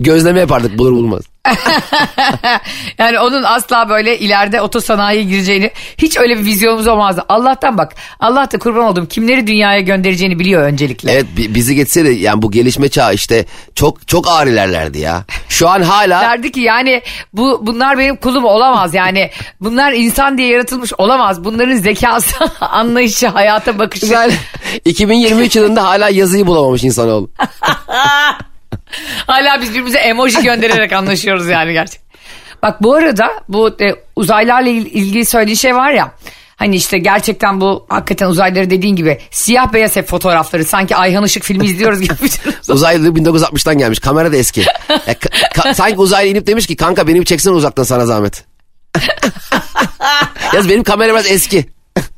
gözleme 0.00 0.40
yapardık 0.40 0.78
bulur 0.78 0.92
bulmaz. 0.92 1.22
yani 2.98 3.18
onun 3.18 3.42
asla 3.42 3.88
böyle 3.88 4.18
ileride 4.18 4.60
otosanayiye 4.60 5.24
gireceğini 5.24 5.70
hiç 5.98 6.18
öyle 6.18 6.38
bir 6.38 6.44
vizyonumuz 6.44 6.86
olmazdı. 6.86 7.24
Allah'tan 7.28 7.78
bak 7.78 7.94
Allah 8.20 8.50
da 8.52 8.58
kurban 8.58 8.84
oldum 8.84 9.06
kimleri 9.06 9.46
dünyaya 9.46 9.80
göndereceğini 9.80 10.38
biliyor 10.38 10.62
öncelikle. 10.62 11.12
Evet 11.12 11.26
bi- 11.36 11.54
bizi 11.54 11.74
geçseydi 11.74 12.08
yani 12.20 12.42
bu 12.42 12.50
gelişme 12.50 12.88
çağı 12.88 13.14
işte 13.14 13.46
çok 13.74 14.08
çok 14.08 14.28
ağır 14.28 14.46
ilerlerdi 14.46 14.98
ya. 14.98 15.24
Şu 15.48 15.68
an 15.68 15.82
hala 15.82 16.20
Derdi 16.20 16.52
ki 16.52 16.60
yani 16.60 17.02
bu 17.32 17.66
bunlar 17.66 17.98
benim 17.98 18.16
kulum 18.16 18.44
olamaz 18.44 18.94
yani 18.94 19.30
bunlar 19.60 19.92
insan 19.92 20.38
diye 20.38 20.48
yaratılmış 20.48 20.92
olamaz. 20.98 21.44
Bunların 21.44 21.76
zekası, 21.76 22.34
anlayışı, 22.60 23.28
hayata 23.28 23.78
bakışı. 23.78 24.06
güzel 24.06 24.32
2023 24.84 25.56
yılında 25.56 25.84
hala 25.84 26.08
yazıyı 26.08 26.46
bulamamış 26.46 26.84
insanoğlu. 26.84 27.30
Hala 29.26 29.60
biz 29.60 29.68
birbirimize 29.70 29.98
emoji 29.98 30.42
göndererek 30.42 30.92
anlaşıyoruz 30.92 31.48
yani 31.48 31.72
gerçekten. 31.72 32.06
Bak 32.62 32.82
bu 32.82 32.94
arada 32.94 33.30
bu 33.48 33.68
e, 33.80 33.94
uzaylarla 34.16 34.68
il- 34.68 34.86
ilgili 34.86 35.24
söylediği 35.24 35.56
şey 35.56 35.74
var 35.74 35.90
ya. 35.92 36.12
Hani 36.56 36.76
işte 36.76 36.98
gerçekten 36.98 37.60
bu 37.60 37.86
hakikaten 37.88 38.26
uzayları 38.26 38.70
dediğin 38.70 38.96
gibi 38.96 39.18
siyah 39.30 39.72
beyaz 39.72 39.96
hep 39.96 40.08
fotoğrafları 40.08 40.64
sanki 40.64 40.96
Ayhan 40.96 41.24
Işık 41.24 41.42
filmi 41.44 41.66
izliyoruz 41.66 42.00
gibi. 42.00 42.12
Uzaylı 42.68 43.08
1960'tan 43.08 43.78
gelmiş 43.78 43.98
kamera 43.98 44.32
da 44.32 44.36
eski. 44.36 44.60
Ya 44.60 44.66
ka- 45.12 45.52
ka- 45.54 45.74
sanki 45.74 45.96
uzaylı 45.98 46.28
inip 46.30 46.46
demiş 46.46 46.66
ki 46.66 46.76
kanka 46.76 47.08
beni 47.08 47.20
bir 47.20 47.24
çeksene 47.26 47.54
uzaktan 47.54 47.82
sana 47.82 48.06
zahmet. 48.06 48.44
Yaz 50.54 50.68
benim 50.68 50.82
kamera 50.84 51.12
biraz 51.12 51.30
eski. 51.30 51.66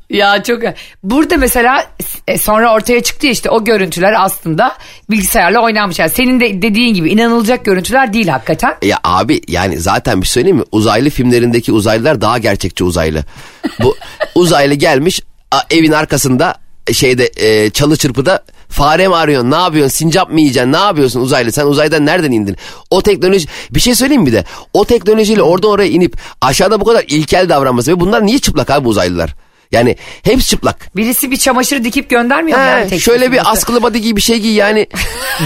Ya 0.09 0.43
çok 0.43 0.61
burada 1.03 1.37
mesela 1.37 1.85
e, 2.27 2.37
sonra 2.37 2.73
ortaya 2.73 3.03
çıktı 3.03 3.25
ya 3.25 3.31
işte 3.31 3.49
o 3.49 3.63
görüntüler 3.63 4.23
aslında 4.23 4.75
bilgisayarla 5.09 5.59
oynanmış. 5.59 5.99
Yani 5.99 6.09
senin 6.09 6.39
de 6.39 6.61
dediğin 6.61 6.93
gibi 6.93 7.09
inanılacak 7.09 7.65
görüntüler 7.65 8.13
değil 8.13 8.27
hakikaten. 8.27 8.77
Ya 8.81 8.99
abi 9.03 9.41
yani 9.47 9.79
zaten 9.79 10.21
bir 10.21 10.25
şey 10.25 10.33
söyleyeyim 10.33 10.57
mi? 10.57 10.63
Uzaylı 10.71 11.09
filmlerindeki 11.09 11.71
uzaylılar 11.71 12.21
daha 12.21 12.37
gerçekçi 12.37 12.83
uzaylı. 12.83 13.23
Bu 13.83 13.95
uzaylı 14.35 14.73
gelmiş 14.73 15.21
evin 15.69 15.91
arkasında 15.91 16.55
şeyde 16.93 17.31
e, 17.37 17.69
çalı 17.69 17.97
çırpıda 17.97 18.43
fare 18.69 19.07
mi 19.07 19.15
arıyorsun 19.15 19.51
ne 19.51 19.55
yapıyorsun 19.55 19.97
sincap 19.97 20.31
mı 20.31 20.39
yiyeceksin 20.39 20.71
ne 20.71 20.77
yapıyorsun 20.77 21.21
uzaylı 21.21 21.51
sen 21.51 21.65
uzaydan 21.65 22.05
nereden 22.05 22.31
indin 22.31 22.57
o 22.89 23.01
teknoloji 23.01 23.47
bir 23.71 23.79
şey 23.79 23.95
söyleyeyim 23.95 24.25
bir 24.25 24.33
de 24.33 24.45
o 24.73 24.85
teknolojiyle 24.85 25.41
oradan 25.41 25.71
oraya 25.71 25.89
inip 25.89 26.17
aşağıda 26.41 26.81
bu 26.81 26.85
kadar 26.85 27.05
ilkel 27.07 27.49
davranması 27.49 27.91
ve 27.91 27.99
bunlar 27.99 28.25
niye 28.25 28.39
çıplak 28.39 28.69
abi 28.69 28.87
uzaylılar 28.87 29.35
yani 29.71 29.95
hepsi 30.23 30.47
çıplak 30.49 30.95
Birisi 30.95 31.31
bir 31.31 31.37
çamaşır 31.37 31.83
dikip 31.83 32.09
göndermiyor 32.09 32.57
mu? 32.59 32.63
He, 32.63 32.67
yani 32.69 32.89
tek 32.89 33.01
şöyle 33.01 33.31
bir 33.31 33.37
başına? 33.37 33.49
askılı 33.51 33.83
body 33.83 33.97
giy 33.97 34.15
bir 34.15 34.21
şey 34.21 34.39
giy 34.39 34.53
yani 34.55 34.87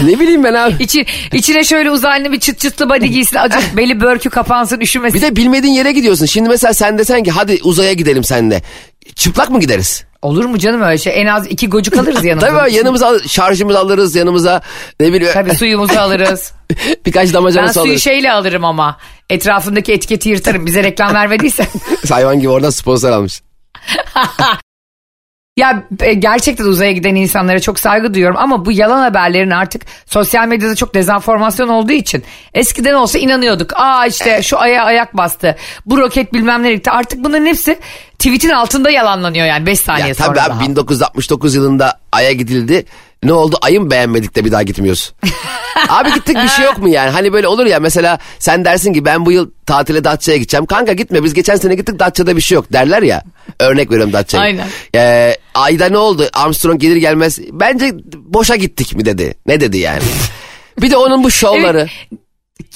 ne 0.04 0.20
bileyim 0.20 0.44
ben 0.44 0.54
abi 0.54 0.82
İçi, 0.82 1.06
içine 1.32 1.64
şöyle 1.64 1.90
uzaylı 1.90 2.32
bir 2.32 2.40
çıt 2.40 2.58
çıtlı 2.60 2.88
body 2.90 3.06
giysin. 3.06 3.36
Acık 3.36 3.62
beli 3.76 4.00
börkü 4.00 4.30
kapansın 4.30 4.80
üşümesin. 4.80 5.16
Bir 5.20 5.22
de 5.26 5.36
bilmediğin 5.36 5.74
yere 5.74 5.92
gidiyorsun. 5.92 6.26
Şimdi 6.26 6.48
mesela 6.48 6.74
sen 6.74 6.98
desen 6.98 7.22
ki 7.22 7.30
hadi 7.30 7.60
uzaya 7.62 7.92
gidelim 7.92 8.24
seninle. 8.24 8.62
Çıplak 9.14 9.50
mı 9.50 9.60
gideriz? 9.60 10.04
Olur 10.22 10.44
mu 10.44 10.58
canım 10.58 10.82
öyle 10.82 10.98
şey? 10.98 11.20
En 11.22 11.26
az 11.26 11.46
iki 11.46 11.68
gocuk 11.68 11.96
alırız 11.96 12.24
yanımıza. 12.24 12.48
Tabii 12.48 12.58
abi, 12.60 12.74
yanımıza 12.74 13.06
al- 13.08 13.28
şarjımızı 13.28 13.78
alırız 13.78 14.14
yanımıza. 14.16 14.62
Ne 15.00 15.12
bileyim. 15.12 15.32
Tabii 15.34 15.54
suyumuzu 15.54 15.98
alırız. 15.98 16.52
Birkaç 17.06 17.28
Ben 17.28 17.34
damacana 17.34 17.68
su 17.68 17.72
suyu 17.72 17.84
alırız. 17.84 18.02
şeyle 18.02 18.32
alırım 18.32 18.64
ama. 18.64 18.98
Etrafındaki 19.30 19.92
etiketi 19.92 20.28
yırtarım. 20.28 20.66
Bize 20.66 20.82
reklam 20.82 21.14
vermediysen. 21.14 21.66
Hayvan 22.10 22.38
gibi 22.40 22.48
oradan 22.48 22.70
sponsor 22.70 23.10
almış. 23.10 23.40
ya 25.56 25.84
e, 26.00 26.14
gerçekten 26.14 26.64
uzaya 26.64 26.92
giden 26.92 27.14
insanlara 27.14 27.60
çok 27.60 27.80
saygı 27.80 28.14
duyuyorum. 28.14 28.36
Ama 28.38 28.64
bu 28.64 28.72
yalan 28.72 28.98
haberlerin 29.02 29.50
artık 29.50 29.82
sosyal 30.06 30.48
medyada 30.48 30.74
çok 30.74 30.94
dezenformasyon 30.94 31.68
olduğu 31.68 31.92
için. 31.92 32.24
Eskiden 32.54 32.94
olsa 32.94 33.18
inanıyorduk. 33.18 33.70
Aa 33.76 34.06
işte 34.06 34.42
şu 34.42 34.60
aya 34.60 34.84
ayak 34.84 35.16
bastı. 35.16 35.56
Bu 35.86 35.98
roket 35.98 36.32
bilmem 36.32 36.62
nereye 36.62 36.74
gitti. 36.74 36.90
Artık 36.90 37.24
bunların 37.24 37.46
hepsi 37.46 37.78
tweetin 38.18 38.50
altında 38.50 38.90
yalanlanıyor 38.90 39.46
yani 39.46 39.66
5 39.66 39.80
saniye 39.80 40.08
Ya 40.08 40.14
sonra 40.14 40.28
tabii 40.28 40.38
daha. 40.50 40.58
abi 40.58 40.64
1969 40.64 41.54
yılında 41.54 42.00
Ay'a 42.12 42.32
gidildi. 42.32 42.84
Ne 43.24 43.32
oldu? 43.32 43.58
Ay'ın 43.62 43.90
beğenmedik 43.90 44.36
de 44.36 44.44
bir 44.44 44.52
daha 44.52 44.62
gitmiyoruz. 44.62 45.12
abi 45.88 46.14
gittik 46.14 46.36
bir 46.36 46.48
şey 46.48 46.64
yok 46.64 46.78
mu 46.78 46.88
yani? 46.88 47.10
Hani 47.10 47.32
böyle 47.32 47.48
olur 47.48 47.66
ya 47.66 47.80
mesela 47.80 48.18
sen 48.38 48.64
dersin 48.64 48.92
ki 48.92 49.04
ben 49.04 49.26
bu 49.26 49.32
yıl 49.32 49.50
tatile 49.66 50.04
Datça'ya 50.04 50.38
gideceğim. 50.38 50.66
Kanka 50.66 50.92
gitme 50.92 51.24
biz 51.24 51.34
geçen 51.34 51.56
sene 51.56 51.74
gittik 51.74 51.98
Datça'da 51.98 52.36
bir 52.36 52.40
şey 52.40 52.54
yok 52.56 52.72
derler 52.72 53.02
ya. 53.02 53.22
Örnek 53.60 53.90
veriyorum 53.90 54.12
Datça'ya. 54.12 54.44
Aynen. 54.44 54.66
Ee, 54.94 55.36
Ay'da 55.54 55.88
ne 55.88 55.98
oldu? 55.98 56.28
Armstrong 56.32 56.80
gelir 56.80 56.96
gelmez. 56.96 57.38
Bence 57.52 57.92
boşa 58.14 58.56
gittik 58.56 58.94
mi 58.96 59.04
dedi. 59.04 59.34
Ne 59.46 59.60
dedi 59.60 59.78
yani? 59.78 60.02
bir 60.82 60.90
de 60.90 60.96
onun 60.96 61.24
bu 61.24 61.30
şovları. 61.30 61.88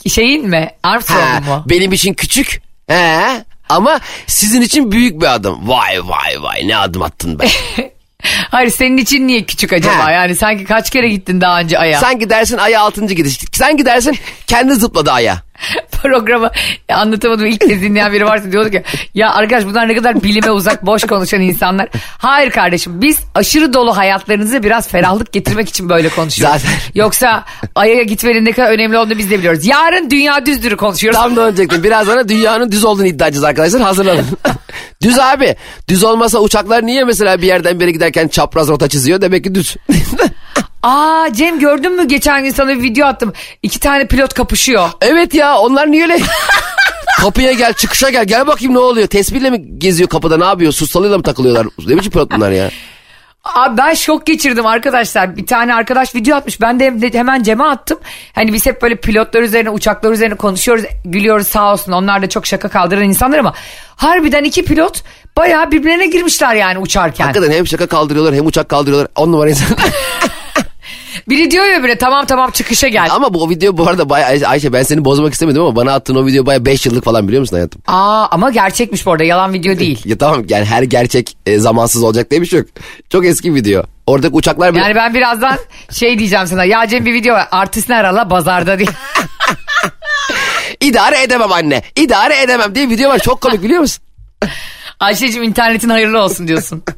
Şeyin 0.09 0.49
mi? 0.49 0.71
Armstrong 0.83 1.47
mu? 1.47 1.65
benim 1.69 1.93
için 1.93 2.15
küçük. 2.15 2.63
He. 2.87 3.45
Ama 3.69 4.01
sizin 4.27 4.63
için 4.63 4.93
büyük 4.93 5.21
bir 5.21 5.35
adım. 5.35 5.69
Vay 5.69 6.01
vay 6.05 6.43
vay 6.43 6.69
ne 6.69 6.77
adım 6.77 7.03
attın 7.03 7.39
be. 7.39 7.47
Hayır 8.51 8.71
senin 8.71 8.97
için 8.97 9.27
niye 9.27 9.45
küçük 9.45 9.73
acaba? 9.73 10.05
Ha. 10.05 10.11
Yani 10.11 10.37
sanki 10.37 10.65
kaç 10.65 10.91
kere 10.91 11.09
gittin 11.09 11.41
daha 11.41 11.61
önce 11.61 11.79
Ay'a? 11.79 12.01
Sen 12.01 12.19
gidersin 12.19 12.59
aya 12.59 12.81
altıncı 12.81 13.15
gidiş. 13.15 13.41
Sen 13.53 13.77
gidersin 13.77 14.19
kendi 14.47 14.75
zıpladı 14.75 15.11
aya. 15.11 15.43
Programı 16.03 16.51
anlatamadım 16.93 17.47
ilk 17.47 17.61
kez 17.61 17.83
dinleyen 17.83 18.13
biri 18.13 18.25
varsa 18.25 18.53
diyordu 18.53 18.71
ki 18.71 18.83
ya 19.15 19.33
arkadaş 19.35 19.65
bunlar 19.65 19.89
ne 19.89 19.95
kadar 19.97 20.23
bilime 20.23 20.51
uzak 20.51 20.87
boş 20.87 21.05
konuşan 21.05 21.41
insanlar. 21.41 21.89
Hayır 22.19 22.51
kardeşim 22.51 23.03
biz 23.03 23.19
aşırı 23.35 23.73
dolu 23.73 23.97
hayatlarınızı 23.97 24.63
biraz 24.63 24.89
ferahlık 24.89 25.33
getirmek 25.33 25.69
için 25.69 25.89
böyle 25.89 26.09
konuşuyoruz. 26.09 26.63
Zaten. 26.63 26.77
Yoksa 26.95 27.45
Ay'a 27.75 28.03
gitmenin 28.03 28.45
ne 28.45 28.53
kadar 28.53 28.71
önemli 28.71 28.99
olduğunu 28.99 29.19
biz 29.19 29.31
de 29.31 29.39
biliyoruz. 29.39 29.67
Yarın 29.67 30.11
dünya 30.11 30.47
düzdürü 30.47 30.77
konuşuyoruz. 30.77 31.21
Tam 31.21 31.37
da 31.37 31.41
önecektim. 31.41 31.85
Biraz 31.85 32.07
sonra 32.07 32.29
dünyanın 32.29 32.73
düz 32.73 32.85
olduğunu 32.85 33.07
iddia 33.07 33.27
edeceğiz 33.27 33.45
arkadaşlar. 33.45 33.83
Hazırlanın. 33.83 34.27
düz 35.03 35.19
abi. 35.19 35.57
Düz 35.89 36.05
olmasa 36.05 36.39
uçaklar 36.39 36.87
niye 36.87 37.05
mesela 37.05 37.43
bir 37.43 37.47
yerden 37.47 37.81
beri 37.81 37.93
giderken 37.93 38.29
çapraz 38.29 38.69
rota 38.69 38.89
çiziyor? 38.89 39.21
Demek 39.21 39.45
ki 39.45 39.55
düz. 39.55 39.77
Aa 40.83 41.29
Cem 41.33 41.59
gördün 41.59 41.93
mü 41.97 42.09
geçen 42.09 42.45
gün 42.45 42.51
sana 42.51 42.69
bir 42.71 42.83
video 42.83 43.07
attım. 43.07 43.33
İki 43.63 43.81
tane 43.81 44.07
pilot 44.07 44.35
kapışıyor. 44.35 44.89
evet 45.01 45.35
ya 45.35 45.59
onlar 45.59 45.91
niye 45.91 46.03
öyle? 46.03 46.19
Kapıya 47.21 47.53
gel 47.53 47.73
çıkışa 47.73 48.11
gel 48.11 48.25
gel 48.25 48.47
bakayım 48.47 48.75
ne 48.75 48.79
oluyor 48.79 49.07
tespihle 49.07 49.51
mi 49.51 49.79
geziyor 49.79 50.09
kapıda 50.09 50.37
ne 50.37 50.45
yapıyor 50.45 50.73
sussalıyla 50.73 51.17
mı 51.17 51.23
takılıyorlar 51.23 51.67
ne 51.87 51.97
biçim 51.97 52.13
pilot 52.13 52.31
bunlar 52.31 52.51
ya 52.51 52.71
Abi 53.45 53.77
ben 53.79 53.95
şok 53.95 54.27
geçirdim 54.27 54.67
arkadaşlar. 54.67 55.37
Bir 55.37 55.47
tane 55.47 55.75
arkadaş 55.75 56.15
video 56.15 56.37
atmış. 56.37 56.61
Ben 56.61 56.81
de 56.81 56.85
hem- 56.87 57.13
hemen 57.13 57.43
Cem'e 57.43 57.65
attım. 57.65 57.99
Hani 58.35 58.53
biz 58.53 58.67
hep 58.67 58.83
böyle 58.83 58.97
pilotlar 58.97 59.43
üzerine, 59.43 59.71
uçaklar 59.71 60.13
üzerine 60.13 60.35
konuşuyoruz, 60.35 60.85
gülüyoruz 61.05 61.47
sağ 61.47 61.73
olsun. 61.73 61.93
Onlar 61.93 62.23
da 62.23 62.29
çok 62.29 62.47
şaka 62.47 62.69
kaldıran 62.69 63.03
insanlar 63.05 63.39
ama 63.39 63.55
harbiden 63.97 64.45
iki 64.45 64.65
pilot 64.65 65.03
bayağı 65.37 65.71
birbirlerine 65.71 66.07
girmişler 66.07 66.55
yani 66.55 66.79
uçarken. 66.79 67.25
hakikaten 67.25 67.53
hem 67.53 67.67
şaka 67.67 67.87
kaldırıyorlar 67.87 68.35
hem 68.35 68.47
uçak 68.47 68.69
kaldırıyorlar 68.69 69.09
on 69.17 69.33
numara 69.33 69.51
insan 69.51 69.67
Biri 71.29 71.51
diyor 71.51 71.65
ya 71.65 71.83
böyle 71.83 71.99
tamam 71.99 72.27
tamam 72.27 72.51
çıkışa 72.51 72.89
gel. 72.89 73.09
ama 73.11 73.35
bu 73.35 73.43
o 73.45 73.51
video 73.51 73.77
bu 73.77 73.89
arada 73.89 74.09
bayağı 74.11 74.29
Ay- 74.31 74.47
Ayşe 74.47 74.73
ben 74.73 74.83
seni 74.83 75.05
bozmak 75.05 75.33
istemedim 75.33 75.63
ama 75.63 75.77
bana 75.77 75.93
attığın 75.93 76.15
o 76.15 76.27
video 76.27 76.47
bayağı 76.47 76.65
5 76.65 76.87
yıllık 76.87 77.05
falan 77.05 77.29
biliyor 77.29 77.41
musun 77.41 77.57
hayatım 77.57 77.83
Aa 77.87 78.27
ama 78.31 78.51
gerçekmiş 78.51 79.07
bu 79.07 79.13
arada 79.13 79.25
yalan 79.25 79.53
video 79.53 79.79
değil. 79.79 80.03
ya 80.05 80.19
tamam 80.19 80.45
yani 80.49 80.65
her 80.65 80.83
gerçek 80.83 81.37
e, 81.47 81.59
zamansız 81.59 82.03
olacak 82.03 82.31
diye 82.31 82.41
bir 82.43 82.47
şey 82.47 82.59
yok 82.59 82.69
çok 83.11 83.27
eski 83.27 83.55
video 83.55 83.83
oradaki 84.07 84.35
uçaklar 84.35 84.73
bile 84.75 84.81
Yani 84.83 84.95
ben 84.95 85.15
birazdan 85.15 85.59
şey 85.93 86.19
diyeceğim 86.19 86.47
sana. 86.47 86.65
Ya 86.65 86.87
Cem 86.87 87.07
bir 87.07 87.13
video 87.13 87.35
var. 87.35 87.49
Artist 87.51 87.91
arala 87.91 88.31
bazarda 88.31 88.79
diye. 88.79 88.89
idare 90.81 91.23
edemem 91.23 91.53
anne 91.53 91.83
idare 91.97 92.43
edemem 92.43 92.75
diye 92.75 92.89
video 92.89 93.11
var 93.11 93.19
çok 93.19 93.41
komik 93.41 93.63
biliyor 93.63 93.81
musun 93.81 94.03
Ayşe'cim 95.01 95.43
internetin 95.43 95.89
hayırlı 95.89 96.23
olsun 96.23 96.49
diyorsun. 96.49 96.83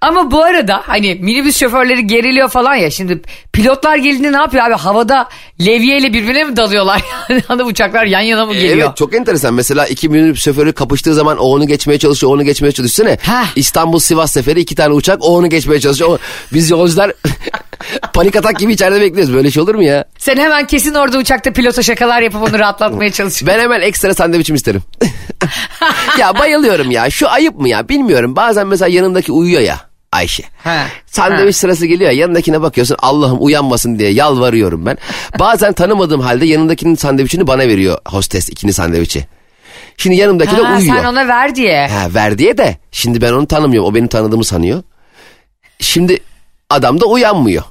Ama 0.00 0.30
bu 0.30 0.42
arada 0.44 0.82
hani 0.86 1.14
minibüs 1.14 1.56
şoförleri 1.60 2.06
geriliyor 2.06 2.48
falan 2.48 2.74
ya 2.74 2.90
şimdi 2.90 3.22
pilotlar 3.52 3.96
gelince 3.96 4.32
ne 4.32 4.36
yapıyor 4.36 4.64
abi 4.64 4.74
havada 4.74 5.28
levyeyle 5.66 6.12
birbirine 6.12 6.44
mi 6.44 6.56
dalıyorlar 6.56 7.02
yani 7.28 7.42
hani 7.48 7.62
uçaklar 7.62 8.04
yan 8.04 8.20
yana 8.20 8.46
mı 8.46 8.54
geliyor? 8.54 8.86
Evet 8.88 8.96
çok 8.96 9.14
enteresan. 9.14 9.54
Mesela 9.54 9.86
iki 9.86 10.08
minibüs 10.08 10.42
şoförü 10.44 10.72
kapıştığı 10.72 11.14
zaman 11.14 11.38
o 11.38 11.42
onu 11.44 11.66
geçmeye 11.66 11.98
çalışıyor, 11.98 12.32
onu 12.32 12.42
geçmeye 12.44 12.72
çalışıyor. 12.72 13.08
Düşünsene. 13.18 13.42
İstanbul 13.56 13.98
Sivas 13.98 14.32
seferi 14.32 14.60
iki 14.60 14.74
tane 14.74 14.94
uçak 14.94 15.18
o 15.24 15.36
onu 15.36 15.48
geçmeye 15.50 15.80
çalışıyor. 15.80 16.10
O- 16.10 16.18
biz 16.52 16.70
yolcular 16.70 17.12
panik 18.12 18.36
atak 18.36 18.58
gibi 18.58 18.72
içeride 18.72 19.00
bekliyoruz. 19.00 19.34
Böyle 19.34 19.50
şey 19.50 19.62
olur 19.62 19.74
mu 19.74 19.82
ya? 19.82 20.04
Sen 20.18 20.36
hemen 20.36 20.66
kesin 20.66 20.94
orada 20.94 21.18
uçakta 21.18 21.52
pilota 21.52 21.82
şakalar 21.82 22.22
yapıp 22.22 22.42
onu 22.42 22.58
rahatlatmaya 22.58 23.10
çalışıyorsun. 23.12 23.48
Ben 23.48 23.60
hemen 23.60 23.80
ekstra 23.80 24.14
sandviçim 24.14 24.54
isterim. 24.56 24.82
ya 26.18 26.38
bayılıyorum 26.38 26.90
ya. 26.90 27.10
Şu 27.10 27.28
ayıp 27.28 27.56
mı 27.60 27.68
ya? 27.68 27.88
Bilmiyorum. 27.88 28.36
Bazen 28.36 28.66
mesela 28.66 28.88
yanındaki 28.88 29.32
uyuyor 29.32 29.60
ya 29.62 29.87
Ayşe. 30.12 30.42
Ha. 30.64 30.86
Sandviç 31.06 31.54
Ha. 31.54 31.58
sırası 31.58 31.86
geliyor 31.86 32.10
ya 32.10 32.16
yanındakine 32.20 32.62
bakıyorsun 32.62 32.96
Allah'ım 32.98 33.38
uyanmasın 33.40 33.98
diye 33.98 34.10
yalvarıyorum 34.10 34.86
ben. 34.86 34.98
Bazen 35.38 35.72
tanımadığım 35.72 36.20
halde 36.20 36.46
yanındakinin 36.46 36.94
sandviçini 36.94 37.46
bana 37.46 37.68
veriyor 37.68 37.98
hostes 38.06 38.48
ikini 38.48 38.72
sandviçi. 38.72 39.26
Şimdi 39.96 40.16
yanımdaki 40.16 40.56
de 40.56 40.62
uyuyor. 40.62 40.96
sen 40.96 41.04
ona 41.04 41.28
ver 41.28 41.54
diye. 41.54 41.88
Ha, 41.88 42.14
ver 42.14 42.38
diye 42.38 42.58
de 42.58 42.76
şimdi 42.92 43.20
ben 43.20 43.32
onu 43.32 43.46
tanımıyorum. 43.46 43.90
O 43.90 43.94
benim 43.94 44.08
tanıdığımı 44.08 44.44
sanıyor. 44.44 44.82
Şimdi 45.80 46.18
adam 46.70 47.00
da 47.00 47.06
uyanmıyor. 47.06 47.62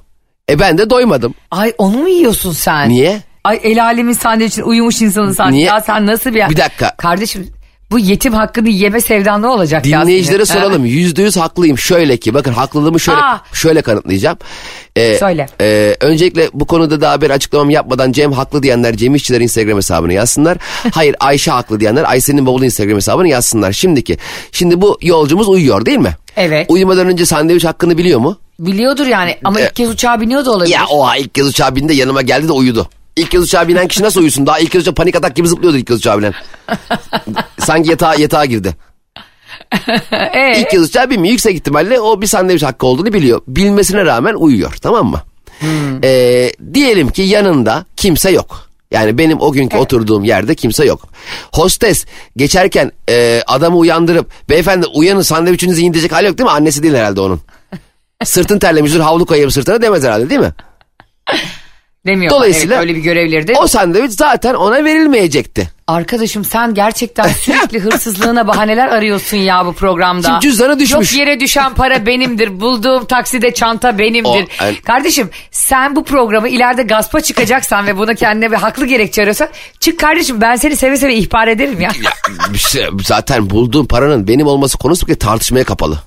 E 0.50 0.60
ben 0.60 0.78
de 0.78 0.90
doymadım. 0.90 1.34
Ay 1.52 1.74
onu 1.78 1.98
mu 1.98 2.10
yiyorsun 2.10 2.52
sen? 2.52 2.90
Niye? 2.90 3.22
Ay 3.44 3.60
el 3.64 3.84
alemin 3.84 4.14
sandviçin 4.14 4.62
uyumuş 4.62 5.02
insanın. 5.02 5.52
Niye? 5.52 5.66
Ya 5.66 5.82
sen 5.82 6.06
nasıl 6.06 6.30
bir... 6.34 6.50
Bir 6.50 6.58
dakika. 6.58 6.96
Kardeşim 6.98 7.48
bu 7.92 8.00
yetim 8.00 8.34
hakkını 8.34 8.70
yeme 8.70 9.02
sevdan 9.02 9.42
ne 9.42 9.48
olacak 9.48 9.84
Dinleyicilere 9.84 10.46
senin? 10.46 10.60
soralım. 10.60 10.86
Yüzde 10.86 11.22
yüz 11.22 11.38
haklıyım. 11.38 11.78
Şöyle 11.78 12.18
ki 12.18 12.34
bakın 12.34 12.54
haklılığımı 12.54 13.00
şöyle 13.00 13.22
Aa. 13.22 13.42
şöyle 13.54 13.82
kanıtlayacağım. 13.82 14.38
Ee, 14.96 15.18
Söyle. 15.18 15.46
e, 15.62 15.96
öncelikle 16.00 16.50
bu 16.54 16.66
konuda 16.68 17.02
daha 17.02 17.22
bir 17.22 17.30
açıklamam 17.30 17.70
yapmadan 17.70 18.12
Cem 18.12 18.32
haklı 18.32 18.64
diyenler 18.64 18.98
Cem 18.98 19.16
İşçiler 19.16 19.42
Instagram 19.42 19.78
hesabını 19.78 20.14
yazsınlar. 20.14 20.58
Hayır 20.92 21.16
Ayşe 21.20 21.52
haklı 21.52 21.80
diyenler 21.80 22.04
Ayşe'nin 22.04 22.46
bavulu 22.46 22.66
Instagram 22.66 22.96
hesabını 22.96 23.28
yazsınlar. 23.28 23.72
Şimdiki. 23.72 24.18
Şimdi 24.52 24.82
bu 24.82 24.98
yolcumuz 25.02 25.48
uyuyor 25.50 25.86
değil 25.86 25.98
mi? 26.00 26.16
Evet. 26.38 26.66
Uyumadan 26.70 27.08
önce 27.08 27.26
sandviç 27.26 27.66
hakkını 27.66 27.98
biliyor 27.98 28.20
mu? 28.20 28.38
Biliyordur 28.60 29.06
yani 29.06 29.38
ama 29.44 29.60
ilk 29.60 29.76
kez 29.76 29.90
uçağa 29.90 30.22
biniyor 30.22 30.46
da 30.46 30.52
olabilir. 30.52 30.74
Ya 30.74 30.86
oha 30.90 31.18
ilk 31.18 31.36
kez 31.36 31.48
uçağa 31.48 31.76
bindi 31.76 31.96
yanıma 31.96 32.22
geldi 32.22 32.48
de 32.48 32.52
uyudu. 32.52 32.90
İlk 33.18 33.32
kez 33.32 33.44
uçağa 33.44 33.68
binen 33.68 33.88
kişi 33.88 34.04
nasıl 34.04 34.22
uyusun? 34.22 34.46
Daha 34.48 34.60
ilk 34.60 34.72
kez 34.72 34.82
uçağa 34.82 34.94
panik 34.94 35.16
atak 35.16 35.36
gibi 35.36 35.48
zıplıyordu 35.48 35.78
ilk 35.78 35.88
kez 35.88 35.98
uçağa 35.98 36.18
binen. 36.18 36.34
Sanki 37.60 37.90
yatağa, 37.90 38.16
yatağa 38.16 38.46
girdi. 38.46 38.76
Ee? 40.12 40.60
İlk 40.60 40.70
kez 40.72 40.82
uçağa 40.82 41.10
binmiyor. 41.10 41.32
Yüksek 41.32 41.56
ihtimalle 41.56 42.00
o 42.00 42.22
bir 42.22 42.28
sandviç 42.28 42.64
hakkı 42.64 42.86
olduğunu 42.86 43.14
biliyor. 43.14 43.42
Bilmesine 43.48 44.06
rağmen 44.06 44.34
uyuyor 44.34 44.74
tamam 44.82 45.08
mı? 45.08 45.22
Ee, 46.04 46.52
diyelim 46.74 47.10
ki 47.10 47.22
yanında 47.22 47.86
kimse 47.96 48.32
yok. 48.32 48.68
Yani 48.92 49.18
benim 49.18 49.42
o 49.42 49.52
günkü 49.52 49.78
oturduğum 49.78 50.24
yerde 50.24 50.56
kimse 50.56 50.86
yok. 50.86 51.02
Hostes 51.54 52.06
geçerken 52.38 52.92
e, 53.10 53.42
adamı 53.48 53.78
uyandırıp 53.78 54.50
beyefendi 54.50 54.86
uyanın 54.86 55.22
sandviçinizi 55.22 55.82
yiyin 55.82 55.94
diyecek 55.94 56.12
hali 56.12 56.28
yok 56.28 56.38
değil 56.38 56.50
mi? 56.50 56.54
Annesi 56.54 56.84
değil 56.84 56.94
herhalde 56.94 57.22
onun. 57.22 57.42
Sırtın 58.24 58.60
terlemiştir 58.60 59.00
havlu 59.00 59.26
koyayım 59.26 59.52
sırtına 59.52 59.82
demez 59.82 60.04
herhalde 60.04 60.30
değil 60.30 60.42
mi? 60.42 60.54
Demiyor. 62.08 62.32
Dolayısıyla 62.34 62.76
evet, 62.76 62.82
öyle 62.84 62.96
bir 62.96 63.02
görevleri 63.02 63.48
de. 63.48 63.54
O 63.54 63.68
sandviç 63.68 64.12
zaten 64.12 64.54
ona 64.54 64.84
verilmeyecekti. 64.86 65.70
Arkadaşım 65.88 66.46
sen 66.46 66.74
gerçekten 66.74 67.28
sürekli 67.42 67.80
hırsızlığına 67.80 68.48
bahaneler 68.48 68.88
arıyorsun 68.88 69.38
ya 69.38 69.66
bu 69.66 69.74
programda. 69.74 70.28
Şimdi 70.28 70.40
cüzdanı 70.42 70.80
düşmüş. 70.80 71.12
Yok 71.14 71.20
yere 71.20 71.40
düşen 71.40 71.74
para 71.74 72.06
benimdir. 72.06 72.60
Bulduğum 72.60 73.06
takside 73.06 73.54
çanta 73.54 73.98
benimdir. 73.98 74.30
O, 74.30 74.64
yani- 74.64 74.82
Kardeşim 74.82 75.30
sen 75.52 75.96
bu 75.96 76.04
programı 76.04 76.50
ileride 76.50 76.84
gaspa 76.84 77.22
çıkacaksan 77.22 77.88
ve 77.88 77.98
buna 77.98 78.14
kendine 78.14 78.52
bir 78.52 78.56
haklı 78.58 78.86
gerekçe 78.86 79.22
arıyorsan 79.22 79.50
çık 79.80 80.00
kardeşim 80.00 80.42
ben 80.42 80.56
seni 80.56 80.76
seve 80.76 80.98
seve 80.98 81.16
ihbar 81.16 81.48
ederim 81.48 81.82
ya. 81.82 81.92
Ya, 82.04 82.58
şey- 82.58 82.88
zaten 83.06 83.50
bulduğum 83.50 83.88
paranın 83.88 84.28
benim 84.28 84.48
olması 84.48 84.78
konusu 84.78 85.06
ki 85.06 85.16
tartışmaya 85.16 85.64
kapalı. 85.64 86.00